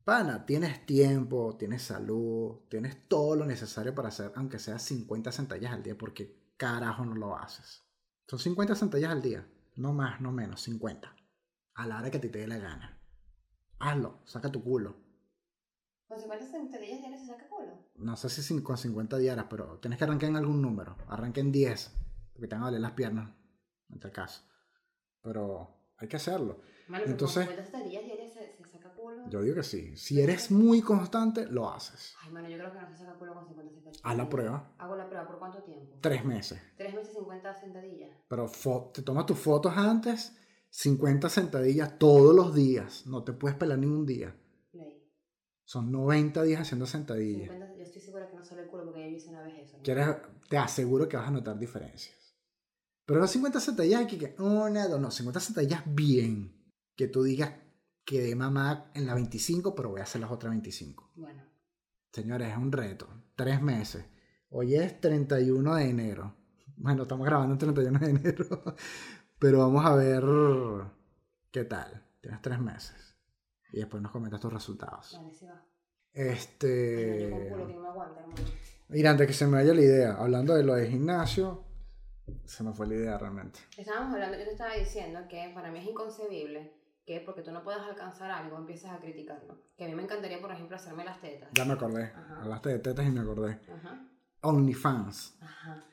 pana, 0.03 0.45
tienes 0.45 0.85
tiempo, 0.85 1.57
tienes 1.57 1.83
salud, 1.83 2.63
tienes 2.69 3.07
todo 3.07 3.37
lo 3.37 3.47
necesario 3.47 3.95
para 3.95 4.09
hacer, 4.09 4.33
aunque 4.35 4.59
sea 4.59 4.81
50 4.81 5.31
centellas 5.31 5.73
al 5.73 5.85
día, 5.85 5.97
porque 5.97 6.55
carajo 6.57 7.05
no 7.05 7.15
lo 7.15 7.39
haces. 7.39 7.85
Son 8.27 8.41
50 8.41 8.75
centellas 8.75 9.13
al 9.13 9.23
día, 9.23 9.49
no 9.77 9.93
más, 9.93 10.21
no 10.21 10.33
menos, 10.33 10.61
50. 10.63 11.15
A 11.75 11.87
la 11.87 11.99
hora 11.99 12.11
que 12.11 12.19
te 12.19 12.31
dé 12.31 12.49
la 12.49 12.59
gana. 12.59 12.98
Hazlo, 13.81 14.21
saca 14.25 14.51
tu 14.51 14.63
culo. 14.63 14.97
Con 16.09 16.19
50 16.19 16.47
centellas 16.47 17.01
diarias 17.01 17.21
se 17.21 17.27
saca 17.27 17.49
culo. 17.49 17.73
No 17.97 18.17
sé 18.17 18.29
si 18.31 18.63
con 18.63 18.77
50 18.79 19.19
diarias, 19.19 19.47
pero 19.51 19.79
tienes 19.79 19.99
que 19.99 20.05
arrancar 20.05 20.31
en 20.31 20.37
algún 20.37 20.63
número. 20.63 20.97
Arranca 21.09 21.41
en 21.41 21.53
10, 21.53 21.93
porque 22.33 22.49
te 22.49 22.55
van 22.55 22.63
a 22.63 22.67
doler 22.67 22.81
las 22.81 22.93
piernas, 22.93 23.31
en 23.91 24.01
tal 24.01 24.11
caso. 24.13 24.43
Pero 25.21 25.93
hay 25.99 26.09
que 26.09 26.17
hacerlo. 26.17 26.61
Mano, 26.89 27.05
Entonces- 27.05 27.47
con 27.47 27.57
50 27.57 27.71
centellas 27.79 28.05
diarias 28.05 28.33
se, 28.33 28.57
se 28.57 28.69
saca 28.71 28.95
culo. 28.95 29.29
Yo 29.29 29.43
digo 29.43 29.57
que 29.57 29.63
sí. 29.63 29.97
Si 29.97 30.21
eres 30.21 30.51
muy 30.51 30.81
constante, 30.81 31.47
lo 31.47 31.71
haces. 31.71 32.15
Ay, 32.23 32.31
mano, 32.33 32.49
yo 32.49 32.57
creo 32.57 32.73
que 32.73 32.81
no 32.81 32.89
se 32.89 32.97
saca 32.97 33.15
culo 33.19 33.35
con 33.35 33.47
50 33.47 33.73
centellas. 33.75 34.01
Haz 34.03 34.17
la 34.17 34.29
prueba. 34.29 34.75
Hago 34.79 34.97
la 34.97 35.07
prueba. 35.07 35.27
¿Por 35.27 35.39
cuánto 35.39 35.63
tiempo? 35.63 35.99
Tres 36.01 36.25
meses. 36.25 36.61
Tres 36.79 36.95
meses 36.95 37.13
50 37.15 37.55
sentadillas. 37.55 38.11
Pero 38.29 38.51
te 38.95 39.03
tomas 39.03 39.27
tus 39.27 39.39
fotos 39.39 39.77
antes, 39.77 40.35
50 40.71 41.29
sentadillas 41.29 41.99
todos 41.99 42.35
los 42.35 42.55
días. 42.55 43.07
No 43.07 43.25
te 43.25 43.33
puedes 43.33 43.57
pelar 43.57 43.79
ningún 43.79 44.07
día. 44.07 44.35
Play. 44.71 45.03
Son 45.65 45.91
90 45.91 46.43
días 46.43 46.63
haciendo 46.63 46.87
sentadillas. 46.87 47.51
50, 47.51 47.77
yo 47.77 47.83
estoy 47.83 48.03
segura 48.03 48.29
que 48.29 48.37
no 48.37 48.45
sale 48.45 48.63
el 48.63 48.69
culo 48.69 48.85
porque 48.85 49.01
ya 49.01 49.09
yo 49.09 49.17
hice 49.17 49.29
una 49.31 49.43
vez 49.43 49.55
eso. 49.59 49.77
¿no? 49.77 49.83
Quieres, 49.83 50.17
te 50.49 50.59
aseguro 50.59 51.09
que 51.09 51.17
vas 51.17 51.29
a 51.29 51.33
notar 51.33 51.59
diferencias. 51.59 52.17
Pero 53.05 53.21
no 53.21 53.27
50 53.27 53.61
sentadillas 53.61 54.03
aquí 54.03 54.19
que 54.19 54.35
una, 54.39 54.87
dos, 54.87 55.01
no, 55.01 55.11
50 55.11 55.41
sentadillas 55.41 55.83
bien. 55.87 56.55
Que 56.95 57.09
tú 57.09 57.23
digas 57.23 57.53
que 58.05 58.21
de 58.21 58.35
mamá 58.35 58.91
en 58.95 59.07
la 59.07 59.15
25, 59.15 59.75
pero 59.75 59.91
voy 59.91 60.01
a 60.01 60.05
hacer 60.05 60.21
las 60.21 60.31
otras 60.31 60.51
25. 60.51 61.13
Bueno, 61.17 61.43
Señores, 62.13 62.51
es 62.51 62.57
un 62.57 62.73
reto. 62.73 63.09
Tres 63.37 63.63
meses. 63.63 64.05
Hoy 64.51 64.75
es 64.75 65.01
31 65.01 65.75
de 65.75 65.89
enero. 65.89 66.35
Bueno, 66.77 67.03
estamos 67.03 67.27
grabando 67.27 67.53
el 67.53 67.59
31 67.59 67.99
de 67.99 68.11
enero. 68.11 68.65
Pero 69.39 69.59
vamos 69.59 69.85
a 69.85 69.95
ver 69.95 70.25
qué 71.51 71.65
tal. 71.65 72.05
Tienes 72.21 72.43
tres 72.43 72.59
meses. 72.59 73.17
Y 73.73 73.79
después 73.79 74.03
nos 74.03 74.13
comentas 74.13 74.41
tus 74.41 74.53
resultados. 74.53 75.15
vale, 75.17 75.35
sí 75.35 75.47
va. 75.47 75.65
Este. 76.13 77.31
yo 77.31 77.31
con 77.31 77.49
culo 77.49 77.67
que 77.67 77.75
no 77.75 77.81
me 77.81 77.89
aguanta, 77.89 78.21
hermano. 78.21 78.43
Mira, 78.89 79.11
antes 79.11 79.27
que 79.27 79.33
se 79.35 79.47
me 79.47 79.59
vaya 79.59 79.75
la 79.75 79.83
idea, 79.83 80.15
hablando 80.15 80.55
de 80.55 80.65
lo 80.65 80.75
de 80.75 80.89
gimnasio, 80.89 81.65
se 82.45 82.65
me 82.65 82.73
fue 82.73 82.87
la 82.87 82.95
idea 82.95 83.19
realmente. 83.19 83.61
Estábamos 83.77 84.15
hablando, 84.15 84.39
yo 84.39 84.45
te 84.45 84.53
estaba 84.53 84.75
diciendo 84.75 85.21
que 85.29 85.53
para 85.55 85.71
mí 85.71 85.79
es 85.79 85.87
inconcebible 85.87 86.73
que 87.07 87.21
porque 87.21 87.43
tú 87.43 87.53
no 87.53 87.63
puedas 87.63 87.83
alcanzar 87.83 88.31
algo 88.31 88.57
empieces 88.57 88.91
a 88.91 88.99
criticarlo. 88.99 89.63
Que 89.77 89.85
a 89.85 89.89
mí 89.89 89.95
me 89.95 90.03
encantaría, 90.03 90.41
por 90.41 90.51
ejemplo, 90.51 90.77
hacerme 90.77 91.05
las 91.05 91.21
tetas. 91.21 91.51
Ya 91.53 91.65
me 91.65 91.75
acordé. 91.75 92.05
Ajá. 92.05 92.43
Hablaste 92.43 92.69
de 92.71 92.79
tetas 92.81 93.07
y 93.07 93.11
me 93.11 93.21
acordé. 93.21 93.61
Ajá. 93.73 94.09
OnlyFans. 94.43 95.39
Ajá. 95.41 95.85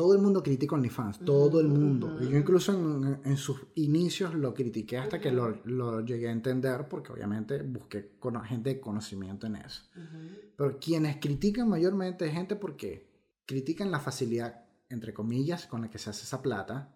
Todo 0.00 0.14
el 0.14 0.22
mundo 0.22 0.42
critica 0.42 0.74
OnlyFans, 0.76 1.18
todo 1.26 1.60
el 1.60 1.68
mundo. 1.68 2.06
Ujú. 2.06 2.24
Y 2.24 2.30
yo 2.30 2.38
incluso 2.38 2.72
en, 2.72 3.20
en 3.22 3.36
sus 3.36 3.66
inicios 3.74 4.34
lo 4.34 4.54
critiqué 4.54 4.96
hasta 4.96 5.20
que 5.20 5.28
Ujú. 5.28 5.36
lo, 5.36 5.98
lo 5.98 6.00
llegué 6.00 6.28
a 6.28 6.32
entender 6.32 6.88
porque 6.88 7.12
obviamente 7.12 7.62
busqué 7.62 8.12
con 8.18 8.42
gente 8.42 8.70
de 8.70 8.80
conocimiento 8.80 9.46
en 9.46 9.56
eso. 9.56 9.82
Ujú. 9.94 10.52
Pero 10.56 10.78
quienes 10.78 11.16
critican 11.18 11.68
mayormente 11.68 12.26
es 12.26 12.32
gente 12.32 12.56
porque 12.56 13.10
critican 13.44 13.90
la 13.90 14.00
facilidad, 14.00 14.64
entre 14.88 15.12
comillas, 15.12 15.66
con 15.66 15.82
la 15.82 15.90
que 15.90 15.98
se 15.98 16.08
hace 16.08 16.22
esa 16.24 16.40
plata, 16.40 16.94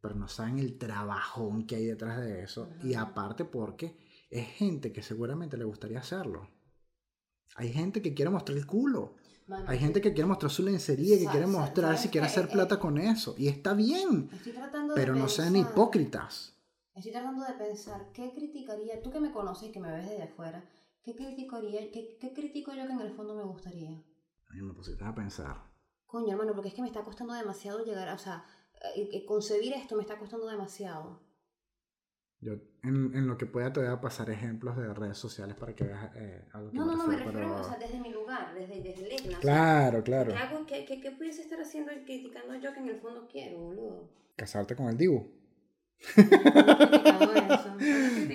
pero 0.00 0.14
no 0.14 0.28
saben 0.28 0.58
el 0.58 0.78
trabajón 0.78 1.66
que 1.66 1.76
hay 1.76 1.86
detrás 1.86 2.20
de 2.20 2.42
eso. 2.44 2.68
Y 2.82 2.94
aparte 2.94 3.44
porque 3.44 3.96
es 4.30 4.46
gente 4.46 4.92
que 4.92 5.02
seguramente 5.02 5.56
le 5.56 5.64
gustaría 5.64 5.98
hacerlo. 5.98 6.48
Hay 7.56 7.72
gente 7.72 8.00
que 8.00 8.14
quiere 8.14 8.30
mostrar 8.30 8.56
el 8.56 8.66
culo. 8.66 9.16
Hay 9.66 9.78
gente 9.78 10.00
que 10.00 10.12
quiere 10.12 10.26
mostrar 10.26 10.50
su 10.50 10.62
lencería, 10.62 11.18
que 11.18 11.26
quiere 11.26 11.46
mostrar 11.46 11.92
si 11.92 11.98
¿sabes 11.98 12.10
quiere 12.10 12.26
hacer 12.26 12.48
plata 12.48 12.78
con 12.78 12.98
eso. 12.98 13.34
Y 13.38 13.48
está 13.48 13.74
bien, 13.74 14.30
pero 14.94 15.14
no 15.14 15.28
sean 15.28 15.56
hipócritas. 15.56 16.54
Estoy 16.94 17.12
tratando 17.12 17.44
de 17.44 17.54
pensar 17.54 18.12
qué 18.12 18.32
criticaría, 18.34 19.02
tú 19.02 19.10
que 19.10 19.20
me 19.20 19.32
conoces 19.32 19.68
y 19.68 19.72
que 19.72 19.80
me 19.80 19.90
ves 19.90 20.08
desde 20.08 20.24
afuera, 20.24 20.68
qué 21.02 21.14
criticaría, 21.14 21.90
qué, 21.90 22.18
qué 22.20 22.32
critico 22.34 22.72
yo 22.74 22.86
que 22.86 22.92
en 22.92 23.00
el 23.00 23.12
fondo 23.12 23.34
me 23.34 23.44
gustaría. 23.44 23.90
A 23.90 24.54
mí 24.54 24.62
me 24.62 24.74
pusiste 24.74 25.04
a 25.04 25.14
pensar. 25.14 25.56
Coño, 26.06 26.32
hermano, 26.32 26.52
porque 26.52 26.68
es 26.68 26.74
que 26.74 26.82
me 26.82 26.88
está 26.88 27.02
costando 27.02 27.32
demasiado 27.32 27.84
llegar, 27.84 28.12
o 28.14 28.18
sea, 28.18 28.44
eh, 28.96 29.08
eh, 29.12 29.24
concebir 29.24 29.72
esto 29.72 29.96
me 29.96 30.02
está 30.02 30.18
costando 30.18 30.46
demasiado. 30.46 31.20
Yo, 32.42 32.54
en, 32.82 33.14
en 33.14 33.26
lo 33.26 33.36
que 33.36 33.44
pueda, 33.46 33.70
te 33.72 33.80
voy 33.80 33.90
a 33.90 34.00
pasar 34.00 34.30
ejemplos 34.30 34.76
de 34.76 34.94
redes 34.94 35.18
sociales 35.18 35.56
para 35.56 35.74
que 35.74 35.84
veas 35.84 36.10
eh, 36.16 36.42
algo 36.52 36.70
que 36.70 36.76
No, 36.78 36.86
no, 36.86 36.96
no, 36.96 37.06
me 37.06 37.16
refiero, 37.16 37.38
pero- 37.38 37.60
o 37.60 37.64
sea, 37.64 37.78
desde 37.78 38.00
mi 38.00 38.10
lugar, 38.12 38.54
desde, 38.54 38.80
desde 38.82 39.06
el 39.06 39.12
Igna. 39.12 39.28
o 39.28 39.30
sea, 39.32 39.40
Claro, 39.40 40.02
claro. 40.02 40.32
¿Qué, 40.32 40.38
hago, 40.38 40.66
qué, 40.66 40.84
qué, 40.86 41.00
qué 41.02 41.10
pudiese 41.10 41.42
estar 41.42 41.60
haciendo 41.60 41.92
y 41.92 42.02
criticando 42.04 42.54
yo 42.56 42.72
que 42.72 42.80
en 42.80 42.88
el 42.88 42.96
fondo 42.96 43.28
quiero, 43.30 43.58
boludo? 43.58 44.08
Casarte 44.36 44.74
con 44.74 44.86
el 44.88 44.96
Dibu. 44.96 45.26
Criticando 46.14 47.34
eso, 47.34 47.76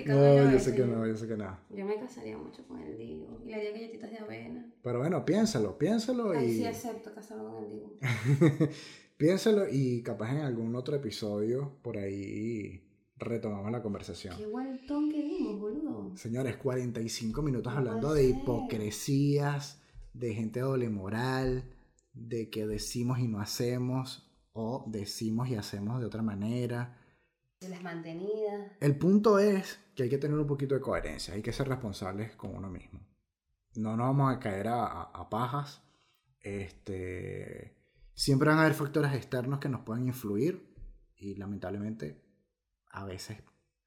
No, 0.06 0.44
yo 0.44 0.56
eso, 0.56 0.70
sé 0.70 0.74
que 0.76 0.84
no, 0.86 1.06
yo 1.06 1.16
sé 1.16 1.26
que 1.26 1.36
no. 1.36 1.58
Yo 1.70 1.84
me 1.84 1.98
casaría 1.98 2.36
mucho 2.38 2.64
con 2.68 2.80
el 2.80 2.96
Digo 2.96 3.40
y 3.44 3.48
le 3.48 3.54
haría 3.56 3.72
galletitas 3.72 4.10
de 4.10 4.18
avena. 4.18 4.72
Pero 4.82 5.00
bueno, 5.00 5.24
piénsalo, 5.24 5.76
piénsalo 5.76 6.30
Ahí 6.30 6.44
y... 6.44 6.58
sí 6.58 6.66
acepto 6.68 7.12
casarme 7.12 7.44
con 7.44 7.64
el 7.64 7.70
Digo. 7.70 7.92
piénsalo 9.16 9.66
y 9.68 10.02
capaz 10.02 10.30
en 10.30 10.42
algún 10.42 10.76
otro 10.76 10.94
episodio 10.94 11.72
por 11.82 11.96
ahí 11.98 12.85
retomamos 13.18 13.70
la 13.72 13.82
conversación. 13.82 14.36
Qué 14.36 14.46
vueltón 14.46 15.10
que 15.10 15.22
dimos, 15.22 15.58
boludo. 15.60 16.16
Señores, 16.16 16.56
45 16.56 17.42
minutos 17.42 17.72
hablando 17.74 18.12
de 18.12 18.24
hipocresías, 18.28 19.80
de 20.12 20.34
gente 20.34 20.60
doble 20.60 20.88
moral, 20.88 21.64
de 22.12 22.50
que 22.50 22.66
decimos 22.66 23.18
y 23.18 23.28
no 23.28 23.40
hacemos, 23.40 24.30
o 24.52 24.84
decimos 24.88 25.48
y 25.48 25.54
hacemos 25.54 26.00
de 26.00 26.06
otra 26.06 26.22
manera. 26.22 26.98
De 27.60 27.68
las 27.68 27.82
mantenidas. 27.82 28.72
El 28.80 28.96
punto 28.96 29.38
es 29.38 29.78
que 29.94 30.04
hay 30.04 30.08
que 30.10 30.18
tener 30.18 30.38
un 30.38 30.46
poquito 30.46 30.74
de 30.74 30.80
coherencia, 30.80 31.34
hay 31.34 31.42
que 31.42 31.52
ser 31.52 31.68
responsables 31.68 32.36
con 32.36 32.54
uno 32.54 32.68
mismo. 32.70 33.00
No 33.76 33.96
nos 33.96 34.06
vamos 34.08 34.34
a 34.34 34.38
caer 34.38 34.68
a, 34.68 34.84
a- 34.86 35.02
a 35.14 35.28
pajas. 35.28 35.82
Este, 36.40 37.74
siempre 38.14 38.48
van 38.48 38.58
a 38.58 38.62
haber 38.62 38.74
factores 38.74 39.12
externos 39.14 39.58
que 39.58 39.68
nos 39.68 39.82
pueden 39.82 40.06
influir 40.06 40.74
y 41.16 41.34
lamentablemente 41.34 42.22
a 42.96 43.04
veces 43.04 43.42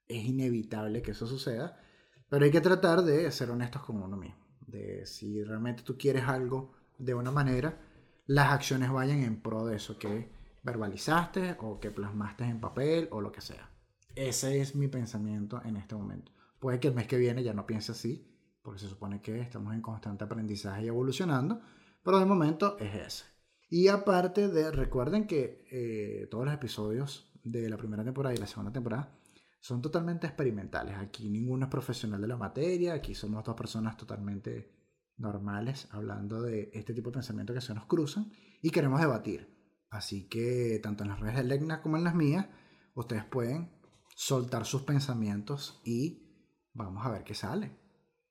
es 0.07 0.23
inevitable 0.23 1.01
que 1.01 1.11
eso 1.11 1.25
suceda, 1.25 1.81
pero 2.29 2.45
hay 2.45 2.51
que 2.51 2.61
tratar 2.61 3.01
de 3.01 3.29
ser 3.31 3.49
honestos 3.49 3.81
con 3.81 4.01
uno 4.01 4.15
mismo. 4.15 4.45
De 4.67 5.05
si 5.07 5.43
realmente 5.43 5.81
tú 5.81 5.97
quieres 5.97 6.23
algo 6.25 6.75
de 6.99 7.15
una 7.15 7.31
manera, 7.31 7.81
las 8.27 8.51
acciones 8.51 8.91
vayan 8.91 9.23
en 9.23 9.41
pro 9.41 9.65
de 9.65 9.77
eso 9.77 9.97
que 9.97 10.31
verbalizaste 10.61 11.57
o 11.59 11.79
que 11.79 11.89
plasmaste 11.89 12.43
en 12.43 12.61
papel 12.61 13.09
o 13.11 13.19
lo 13.19 13.31
que 13.31 13.41
sea. 13.41 13.71
Ese 14.13 14.61
es 14.61 14.75
mi 14.75 14.87
pensamiento 14.87 15.59
en 15.65 15.77
este 15.77 15.95
momento. 15.95 16.31
Puede 16.59 16.79
que 16.79 16.89
el 16.89 16.93
mes 16.93 17.07
que 17.07 17.17
viene 17.17 17.43
ya 17.43 17.55
no 17.55 17.65
piense 17.65 17.93
así, 17.93 18.31
porque 18.61 18.79
se 18.79 18.89
supone 18.89 19.21
que 19.21 19.39
estamos 19.39 19.73
en 19.73 19.81
constante 19.81 20.23
aprendizaje 20.23 20.83
y 20.83 20.87
evolucionando, 20.87 21.61
pero 22.03 22.19
de 22.19 22.25
momento 22.25 22.77
es 22.77 22.93
ese. 22.93 23.25
Y 23.69 23.87
aparte 23.87 24.49
de, 24.49 24.71
recuerden 24.71 25.25
que 25.25 25.65
eh, 25.71 26.27
todos 26.29 26.45
los 26.45 26.53
episodios 26.53 27.28
de 27.51 27.69
la 27.69 27.77
primera 27.77 28.03
temporada 28.03 28.35
y 28.35 28.37
la 28.37 28.47
segunda 28.47 28.71
temporada 28.71 29.19
son 29.59 29.81
totalmente 29.81 30.27
experimentales. 30.27 30.97
Aquí 30.97 31.29
ninguno 31.29 31.65
es 31.65 31.71
profesional 31.71 32.21
de 32.21 32.27
la 32.27 32.37
materia, 32.37 32.93
aquí 32.93 33.13
somos 33.13 33.43
dos 33.43 33.55
personas 33.55 33.97
totalmente 33.97 34.71
normales 35.17 35.87
hablando 35.91 36.41
de 36.41 36.69
este 36.73 36.93
tipo 36.93 37.09
de 37.09 37.15
pensamientos 37.15 37.53
que 37.53 37.61
se 37.61 37.73
nos 37.73 37.85
cruzan 37.85 38.31
y 38.61 38.69
queremos 38.69 38.99
debatir. 39.01 39.59
Así 39.89 40.27
que 40.29 40.79
tanto 40.81 41.03
en 41.03 41.09
las 41.09 41.19
redes 41.19 41.37
de 41.37 41.43
Legna 41.43 41.81
como 41.81 41.97
en 41.97 42.03
las 42.03 42.15
mías, 42.15 42.47
ustedes 42.93 43.25
pueden 43.25 43.71
soltar 44.15 44.65
sus 44.65 44.83
pensamientos 44.83 45.81
y 45.83 46.29
vamos 46.73 47.05
a 47.05 47.11
ver 47.11 47.23
qué 47.23 47.33
sale. 47.33 47.77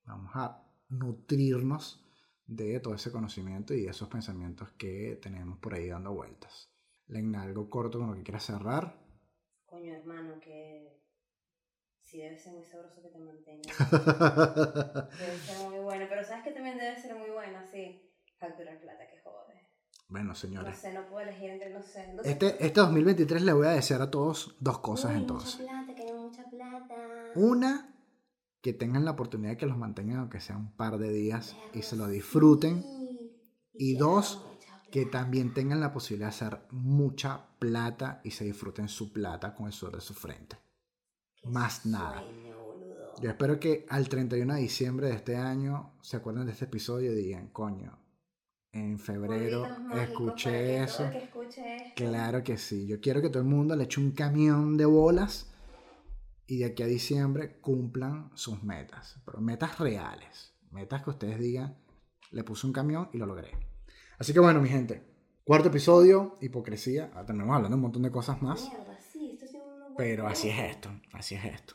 Vamos 0.05 0.31
a 0.35 0.65
nutrirnos 0.89 2.05
de 2.47 2.81
todo 2.81 2.95
ese 2.95 3.13
conocimiento 3.13 3.75
y 3.75 3.83
de 3.83 3.91
esos 3.91 4.09
pensamientos 4.09 4.71
que 4.73 5.19
tenemos 5.21 5.59
por 5.59 5.75
ahí 5.75 5.89
dando 5.89 6.15
vueltas. 6.15 6.71
Legna, 7.07 7.43
algo 7.43 7.69
corto 7.69 7.99
con 7.99 8.09
lo 8.09 8.15
que 8.15 8.23
quieras 8.23 8.45
cerrar. 8.45 9.08
Coño, 9.69 9.95
hermano, 9.95 10.41
que 10.41 10.99
sí 12.01 12.19
debe 12.19 12.39
ser 12.39 12.55
muy 12.55 12.65
sabroso 12.65 13.03
que 13.03 13.09
te 13.09 13.19
mantenga. 13.19 13.63
Debe 15.19 15.39
ser 15.39 15.69
muy 15.69 15.79
bueno, 15.81 16.07
pero 16.09 16.25
sabes 16.25 16.43
que 16.45 16.53
también 16.53 16.79
debe 16.79 16.99
ser 17.01 17.15
muy 17.17 17.31
bueno, 17.31 17.59
sí. 17.71 18.03
Facturar 18.39 18.81
plata, 18.81 19.07
que 19.09 19.19
jode. 19.19 19.55
bueno, 20.09 20.29
No 20.29 20.35
señores. 20.35 20.79
sé, 20.79 20.93
no 20.95 21.07
puedo 21.09 21.21
elegir 21.29 21.51
entre, 21.51 21.71
no 21.71 21.83
sé. 21.83 22.13
No 22.15 22.23
sé. 22.23 22.31
Este, 22.31 22.47
este 22.65 22.81
2023 22.81 23.43
le 23.43 23.53
voy 23.53 23.67
a 23.67 23.71
desear 23.71 24.01
a 24.01 24.11
todos 24.11 24.57
dos 24.61 24.79
cosas 24.79 25.11
Uy, 25.13 25.19
entonces. 25.19 25.61
Mucha 25.61 25.85
plata, 25.85 26.13
mucha 26.15 26.45
plata. 26.51 26.95
Una, 27.35 27.95
que 28.63 28.73
tengan 28.73 29.05
la 29.05 29.11
oportunidad 29.11 29.51
de 29.51 29.57
que 29.59 29.67
los 29.67 29.77
mantengan 29.77 30.21
aunque 30.21 30.41
sea 30.41 30.57
un 30.57 30.75
par 30.77 30.99
de 30.99 31.11
días 31.13 31.57
y 31.75 31.83
se 31.83 31.97
lo 31.97 32.07
disfruten. 32.09 32.83
Sí. 32.83 33.35
Y 33.75 33.93
quiero 33.97 34.07
dos, 34.07 34.47
que 34.91 35.07
también 35.07 35.53
tengan 35.53 35.81
la 35.81 35.93
posibilidad 35.93 36.29
de 36.29 36.35
hacer 36.35 36.61
mucha 36.71 37.47
plata 37.59 38.21
y 38.25 38.31
se 38.31 38.45
disfruten 38.45 38.89
su 38.89 39.13
plata 39.13 39.55
con 39.55 39.67
el 39.67 39.73
sudor 39.73 39.97
de 39.97 40.01
su 40.01 40.15
frente. 40.15 40.57
Más 41.45 41.87
nada. 41.87 42.23
Boludo. 42.23 43.15
Yo 43.21 43.31
espero 43.31 43.59
que 43.59 43.85
al 43.89 44.09
31 44.09 44.55
de 44.55 44.61
diciembre 44.61 45.09
de 45.09 45.15
este 45.15 45.37
año 45.37 45.93
se 46.01 46.17
acuerden 46.17 46.47
de 46.47 46.53
este 46.53 46.67
episodio 46.67 47.13
y 47.13 47.17
digan, 47.17 47.49
coño, 47.49 47.99
en 48.73 48.99
febrero 48.99 49.67
escuché 49.95 50.83
eso. 50.83 51.11
que 51.11 51.19
escuche 51.19 51.93
Claro 51.97 52.43
que 52.43 52.59
sí. 52.59 52.87
Yo 52.87 53.01
quiero 53.01 53.21
que 53.21 53.29
todo 53.29 53.43
el 53.43 53.49
mundo 53.49 53.75
le 53.77 53.85
eche 53.85 54.01
un 54.01 54.13
camión 54.13 54.77
de 54.77 54.85
bolas 54.85 55.51
y 56.47 56.59
de 56.59 56.67
aquí 56.67 56.83
a 56.83 56.87
diciembre 56.87 57.59
cumplan 57.61 58.31
sus 58.35 58.63
metas. 58.63 59.21
Pero 59.25 59.41
metas 59.41 59.79
reales. 59.79 60.55
Metas 60.71 61.03
que 61.03 61.11
ustedes 61.11 61.39
digan, 61.39 61.77
le 62.31 62.45
puse 62.45 62.67
un 62.67 62.73
camión 62.73 63.09
y 63.13 63.19
lo 63.19 63.27
logré. 63.27 63.51
Así 64.19 64.33
que 64.33 64.41
bueno, 64.41 64.61
mi 64.61 64.69
gente. 64.69 65.03
Cuarto 65.45 65.69
episodio, 65.69 66.37
hipocresía. 66.41 67.11
Ah, 67.15 67.25
Tenemos 67.25 67.55
hablando 67.55 67.77
un 67.77 67.83
montón 67.83 68.03
de 68.03 68.11
cosas 68.11 68.43
más. 68.43 68.69
Mierda, 68.69 68.99
sí, 69.13 69.31
esto 69.33 69.47
sí 69.47 69.57
es 69.57 69.63
un 69.63 69.79
buen 69.81 69.95
Pero 69.97 70.27
así 70.27 70.49
es 70.51 70.59
esto. 70.59 70.91
Así 71.13 71.35
es 71.37 71.45
esto. 71.45 71.75